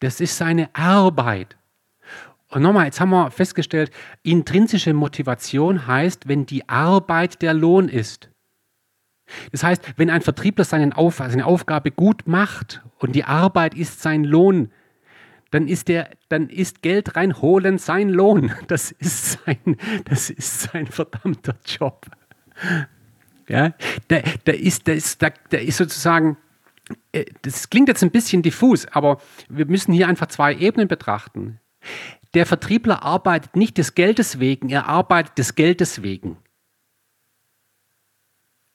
Das 0.05 0.21
ist 0.21 0.37
seine 0.37 0.69
Arbeit. 0.75 1.57
Und 2.49 2.61
nochmal, 2.61 2.85
jetzt 2.85 2.99
haben 2.99 3.09
wir 3.09 3.31
festgestellt, 3.31 3.89
intrinsische 4.21 4.93
Motivation 4.93 5.87
heißt, 5.87 6.27
wenn 6.27 6.45
die 6.45 6.69
Arbeit 6.69 7.41
der 7.41 7.55
Lohn 7.55 7.89
ist. 7.89 8.29
Das 9.51 9.63
heißt, 9.63 9.93
wenn 9.97 10.11
ein 10.11 10.21
Vertriebler 10.21 10.63
seine, 10.63 10.95
Auf 10.95 11.15
seine 11.15 11.43
Aufgabe 11.43 11.89
gut 11.89 12.27
macht 12.27 12.83
und 12.99 13.15
die 13.15 13.23
Arbeit 13.23 13.73
ist 13.73 14.03
sein 14.03 14.23
Lohn, 14.23 14.71
dann 15.49 15.67
ist, 15.67 15.87
der, 15.87 16.11
dann 16.29 16.49
ist 16.49 16.83
Geld 16.83 17.15
reinholen 17.15 17.79
sein 17.79 18.09
Lohn. 18.09 18.51
Das 18.67 18.91
ist 18.91 19.39
sein, 19.43 19.77
das 20.05 20.29
ist 20.29 20.61
sein 20.71 20.85
verdammter 20.85 21.55
Job. 21.65 22.05
Ja, 23.49 23.73
da, 24.07 24.19
da, 24.43 24.51
ist, 24.51 24.87
da, 24.87 24.91
ist, 24.91 25.23
da, 25.23 25.31
da 25.49 25.57
ist 25.57 25.77
sozusagen 25.77 26.37
das 27.41 27.69
klingt 27.69 27.87
jetzt 27.87 28.03
ein 28.03 28.11
bisschen 28.11 28.41
diffus, 28.41 28.85
aber 28.87 29.19
wir 29.49 29.65
müssen 29.65 29.93
hier 29.93 30.07
einfach 30.07 30.27
zwei 30.27 30.53
Ebenen 30.53 30.87
betrachten. 30.87 31.59
Der 32.33 32.45
Vertriebler 32.45 33.03
arbeitet 33.03 33.55
nicht 33.55 33.77
des 33.77 33.95
Geldes 33.95 34.39
wegen, 34.39 34.69
er 34.69 34.87
arbeitet 34.87 35.37
des 35.37 35.55
Geldes 35.55 36.01
wegen. 36.01 36.37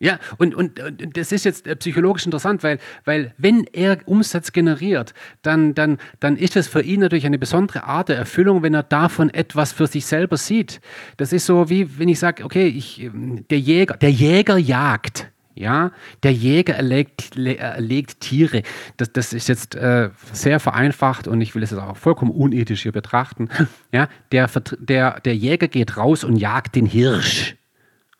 Ja, 0.02 0.18
und, 0.38 0.54
und, 0.54 0.80
und 0.80 1.14
das 1.14 1.30
ist 1.30 1.44
jetzt 1.44 1.66
äh, 1.66 1.76
psychologisch 1.76 2.24
interessant, 2.24 2.62
weil, 2.62 2.78
weil 3.04 3.34
wenn 3.36 3.64
er 3.64 3.98
Umsatz 4.06 4.50
generiert, 4.52 5.12
dann, 5.42 5.74
dann, 5.74 5.98
dann 6.20 6.38
ist 6.38 6.56
es 6.56 6.68
für 6.68 6.80
ihn 6.80 7.00
natürlich 7.00 7.26
eine 7.26 7.38
besondere 7.38 7.84
Art 7.84 8.08
der 8.08 8.16
Erfüllung, 8.16 8.62
wenn 8.62 8.72
er 8.72 8.82
davon 8.82 9.28
etwas 9.28 9.72
für 9.72 9.86
sich 9.86 10.06
selber 10.06 10.38
sieht. 10.38 10.80
Das 11.18 11.34
ist 11.34 11.44
so 11.44 11.68
wie 11.68 11.98
wenn 11.98 12.08
ich 12.08 12.18
sage, 12.18 12.46
okay, 12.46 12.66
ich, 12.66 13.02
ähm, 13.02 13.46
der 13.50 13.60
Jäger, 13.60 13.98
der 13.98 14.10
Jäger 14.10 14.56
jagt. 14.56 15.30
Ja, 15.60 15.92
der 16.22 16.32
Jäger 16.32 16.74
erlegt, 16.74 17.36
erlegt 17.36 18.20
Tiere. 18.20 18.62
Das, 18.96 19.12
das 19.12 19.34
ist 19.34 19.46
jetzt 19.46 19.74
äh, 19.74 20.08
sehr 20.32 20.58
vereinfacht 20.58 21.28
und 21.28 21.42
ich 21.42 21.54
will 21.54 21.62
es 21.62 21.74
auch 21.74 21.98
vollkommen 21.98 22.30
unethisch 22.30 22.82
hier 22.82 22.92
betrachten. 22.92 23.48
Ja, 23.92 24.08
der, 24.30 24.48
der, 24.78 25.20
der 25.20 25.34
Jäger 25.34 25.66
geht 25.66 25.96
raus 25.96 26.22
und 26.22 26.36
jagt 26.36 26.76
den 26.76 26.86
Hirsch. 26.86 27.56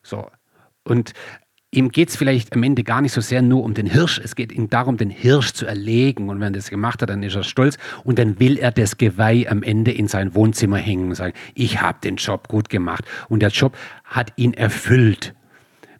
So. 0.03 0.29
Und 0.83 1.13
ihm 1.71 1.91
geht 1.91 2.09
es 2.09 2.17
vielleicht 2.17 2.53
am 2.55 2.63
Ende 2.65 2.83
gar 2.83 3.01
nicht 3.01 3.13
so 3.13 3.21
sehr 3.21 3.41
nur 3.41 3.63
um 3.63 3.73
den 3.75 3.87
Hirsch, 3.87 4.21
es 4.23 4.35
geht 4.35 4.51
ihm 4.51 4.69
darum, 4.69 4.97
den 4.97 5.11
Hirsch 5.11 5.53
zu 5.53 5.65
erlegen. 5.65 6.29
Und 6.29 6.41
wenn 6.41 6.53
er 6.53 6.59
das 6.59 6.71
gemacht 6.71 7.03
hat, 7.03 7.11
dann 7.11 7.23
ist 7.23 7.37
er 7.37 7.45
stolz 7.45 7.79
und 8.03 8.19
dann 8.19 8.41
will 8.41 8.59
er 8.59 8.73
das 8.73 8.99
Geweih 8.99 9.47
am 9.49 9.63
Ende 9.63 9.93
in 9.93 10.09
sein 10.09 10.35
Wohnzimmer 10.35 10.79
hängen 10.79 11.11
und 11.11 11.15
sagen, 11.15 11.35
ich 11.55 11.81
habe 11.81 11.99
den 12.03 12.17
Job 12.17 12.49
gut 12.49 12.69
gemacht. 12.69 13.05
Und 13.29 13.41
der 13.41 13.51
Job 13.51 13.77
hat 14.05 14.33
ihn 14.37 14.53
erfüllt. 14.55 15.35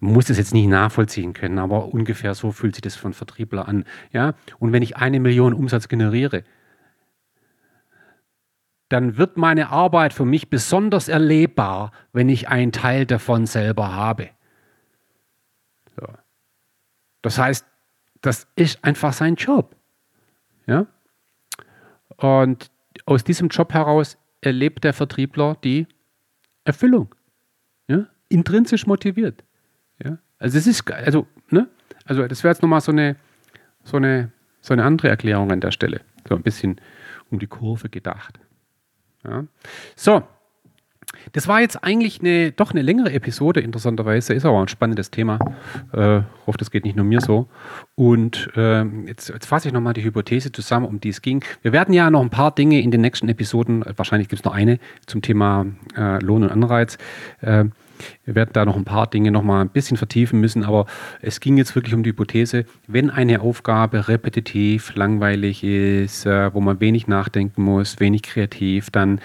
Muss 0.03 0.27
das 0.27 0.39
jetzt 0.39 0.55
nicht 0.55 0.67
nachvollziehen 0.67 1.35
können, 1.35 1.59
aber 1.59 1.93
ungefähr 1.93 2.35
so 2.35 2.53
fühlt 2.53 2.75
sich 2.75 2.81
das 2.83 2.97
von 2.97 3.13
Vertriebler 3.13 3.69
an. 3.69 3.85
Ja? 4.13 4.35
Und 4.59 4.73
wenn 4.73 4.83
ich 4.83 4.97
eine 4.97 5.21
Million 5.21 5.53
Umsatz 5.53 5.89
generiere, 5.89 6.43
dann 8.89 9.19
wird 9.19 9.37
meine 9.37 9.69
Arbeit 9.69 10.15
für 10.15 10.25
mich 10.25 10.49
besonders 10.49 11.09
erlebbar, 11.09 11.93
wenn 12.13 12.31
ich 12.31 12.49
einen 12.49 12.73
Teil 12.73 13.05
davon 13.05 13.47
selber 13.47 13.95
habe. 13.95 14.31
So. 15.97 16.07
Das 17.21 17.39
heißt, 17.39 17.67
das 18.23 18.49
ist 18.57 18.83
einfach 18.83 19.13
sein 19.13 19.35
Job. 19.35 19.77
Ja? 20.67 20.87
Und 22.17 22.71
aus 23.05 23.23
diesem 23.23 23.49
Job 23.49 23.75
heraus 23.75 24.17
erlebt 24.41 24.83
der 24.83 24.95
Vertriebler 24.95 25.57
die 25.63 25.87
Erfüllung. 26.65 27.15
Ja? 27.87 28.07
Intrinsisch 28.31 28.87
motiviert. 28.87 29.45
Ja? 30.03 30.19
Also 30.39 30.59
es 30.59 30.67
ist, 30.67 30.91
also, 30.91 31.27
ne? 31.51 31.69
Also 32.05 32.27
das 32.27 32.43
wäre 32.43 32.53
jetzt 32.53 32.63
nochmal 32.63 32.81
so 32.81 32.93
eine, 32.93 33.17
so, 33.85 33.97
eine, 33.97 34.33
so 34.61 34.73
eine 34.73 34.85
andere 34.85 35.09
Erklärung 35.09 35.53
an 35.53 35.61
der 35.61 35.71
Stelle. 35.71 36.01
So 36.29 36.35
ein 36.35 36.43
bisschen 36.43 36.81
um 37.31 37.39
die 37.39 37.47
Kurve 37.47 37.89
gedacht. 37.89 38.41
Ja? 39.25 39.45
So, 39.97 40.23
das 41.33 41.49
war 41.49 41.61
jetzt 41.61 41.83
eigentlich 41.83 42.21
eine, 42.21 42.53
doch 42.53 42.71
eine 42.71 42.83
längere 42.83 43.13
Episode, 43.13 43.61
interessanterweise. 43.61 44.33
Ist 44.35 44.45
aber 44.45 44.61
ein 44.61 44.69
spannendes 44.69 45.11
Thema. 45.11 45.39
Äh, 45.93 46.23
hoffe, 46.47 46.59
das 46.59 46.71
geht 46.71 46.85
nicht 46.85 46.97
nur 46.97 47.05
mir 47.05 47.21
so. 47.21 47.49
Und 47.95 48.51
äh, 48.57 48.85
jetzt, 49.07 49.29
jetzt 49.29 49.47
fasse 49.47 49.69
ich 49.69 49.75
nochmal 49.75 49.93
die 49.93 50.05
Hypothese 50.05 50.53
zusammen, 50.53 50.87
um 50.87 51.01
die 51.01 51.09
es 51.09 51.23
ging. 51.23 51.45
Wir 51.63 51.73
werden 51.73 51.93
ja 51.93 52.11
noch 52.11 52.21
ein 52.21 52.31
paar 52.31 52.55
Dinge 52.55 52.81
in 52.81 52.91
den 52.91 53.01
nächsten 53.01 53.29
Episoden, 53.29 53.85
wahrscheinlich 53.97 54.29
gibt 54.29 54.41
es 54.41 54.45
noch 54.45 54.55
eine 54.55 54.79
zum 55.07 55.23
Thema 55.23 55.67
äh, 55.97 56.23
Lohn 56.23 56.45
und 56.45 56.51
Anreiz. 56.51 56.97
Äh, 57.41 57.67
wir 58.25 58.35
werden 58.35 58.51
da 58.53 58.65
noch 58.65 58.77
ein 58.77 58.85
paar 58.85 59.07
Dinge 59.07 59.31
noch 59.31 59.43
mal 59.43 59.61
ein 59.61 59.69
bisschen 59.69 59.97
vertiefen 59.97 60.41
müssen, 60.41 60.65
aber 60.65 60.87
es 61.23 61.41
ging 61.41 61.57
jetzt 61.57 61.75
wirklich 61.75 61.95
um 61.95 62.03
die 62.03 62.11
Hypothese, 62.11 62.65
wenn 62.87 63.11
eine 63.11 63.41
Aufgabe 63.41 64.09
repetitiv, 64.09 64.95
langweilig 64.95 65.65
ist, 65.65 66.27
äh, 66.27 66.53
wo 66.55 66.61
man 66.61 66.81
wenig 66.81 67.07
nachdenken 67.07 67.63
muss, 67.63 68.01
wenig 68.01 68.23
kreativ, 68.23 68.91
dann 68.91 69.21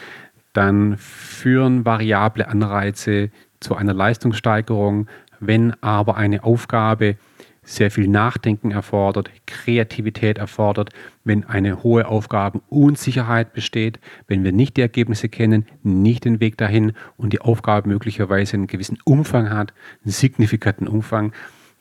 dann 0.56 0.98
führen 0.98 1.86
variable 1.86 2.48
Anreize 2.48 3.30
zu 3.60 3.76
einer 3.76 3.94
Leistungssteigerung. 3.94 5.08
Wenn 5.42 5.74
aber 5.82 6.16
eine 6.16 6.44
Aufgabe 6.44 7.18
sehr 7.66 7.92
viel 7.92 8.08
Nachdenken 8.08 8.72
erfordert, 8.72 9.30
Kreativität 9.48 10.38
erfordert, 10.38 10.92
wenn 11.24 11.44
eine 11.44 11.84
hohe 11.84 12.08
Aufgabenunsicherheit 12.08 13.54
besteht, 13.54 14.00
wenn 14.28 14.44
wir 14.44 14.52
nicht 14.52 14.78
die 14.78 14.82
Ergebnisse 14.82 15.28
kennen, 15.28 15.66
nicht 15.84 16.26
den 16.26 16.40
Weg 16.40 16.58
dahin 16.58 16.94
und 17.18 17.34
die 17.34 17.42
Aufgabe 17.42 17.90
möglicherweise 17.90 18.54
einen 18.54 18.68
gewissen 18.68 19.00
Umfang 19.04 19.50
hat, 19.50 19.74
einen 20.04 20.12
signifikanten 20.12 20.88
Umfang, 20.88 21.34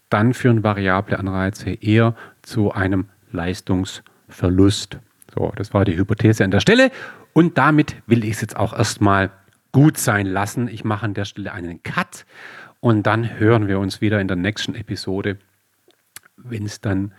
dann 0.08 0.34
führen 0.34 0.64
variable 0.64 1.18
Anreize 1.18 1.70
eher 1.70 2.14
zu 2.42 2.72
einem 2.72 3.06
Leistungsverlust. 3.30 4.98
So, 5.34 5.52
das 5.56 5.74
war 5.74 5.84
die 5.84 5.96
Hypothese 5.96 6.44
an 6.44 6.50
der 6.50 6.60
Stelle 6.60 6.90
und 7.34 7.58
damit 7.58 7.96
will 8.06 8.24
ich 8.24 8.32
es 8.32 8.40
jetzt 8.40 8.56
auch 8.56 8.72
erstmal 8.72 9.30
gut 9.72 9.98
sein 9.98 10.26
lassen. 10.26 10.68
Ich 10.68 10.84
mache 10.84 11.04
an 11.04 11.14
der 11.14 11.24
Stelle 11.24 11.52
einen 11.52 11.82
Cut 11.82 12.24
und 12.80 13.06
dann 13.06 13.38
hören 13.38 13.68
wir 13.68 13.78
uns 13.80 14.00
wieder 14.00 14.20
in 14.20 14.28
der 14.28 14.36
nächsten 14.36 14.74
Episode 14.74 15.38
wenn 16.36 16.64
es 16.64 16.80
dann 16.80 17.12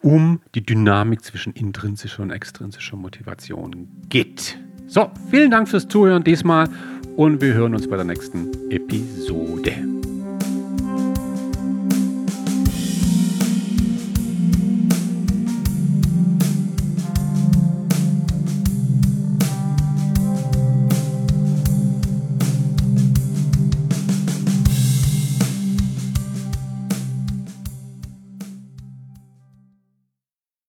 um 0.00 0.40
die 0.54 0.64
Dynamik 0.64 1.24
zwischen 1.24 1.52
intrinsischer 1.52 2.22
und 2.22 2.30
extrinsischer 2.30 2.96
Motivation 2.96 3.88
geht. 4.08 4.58
So, 4.86 5.10
vielen 5.30 5.50
Dank 5.50 5.68
fürs 5.68 5.88
Zuhören 5.88 6.24
diesmal 6.24 6.68
und 7.16 7.40
wir 7.40 7.54
hören 7.54 7.74
uns 7.74 7.88
bei 7.88 7.96
der 7.96 8.04
nächsten 8.04 8.50
Episode. 8.70 10.01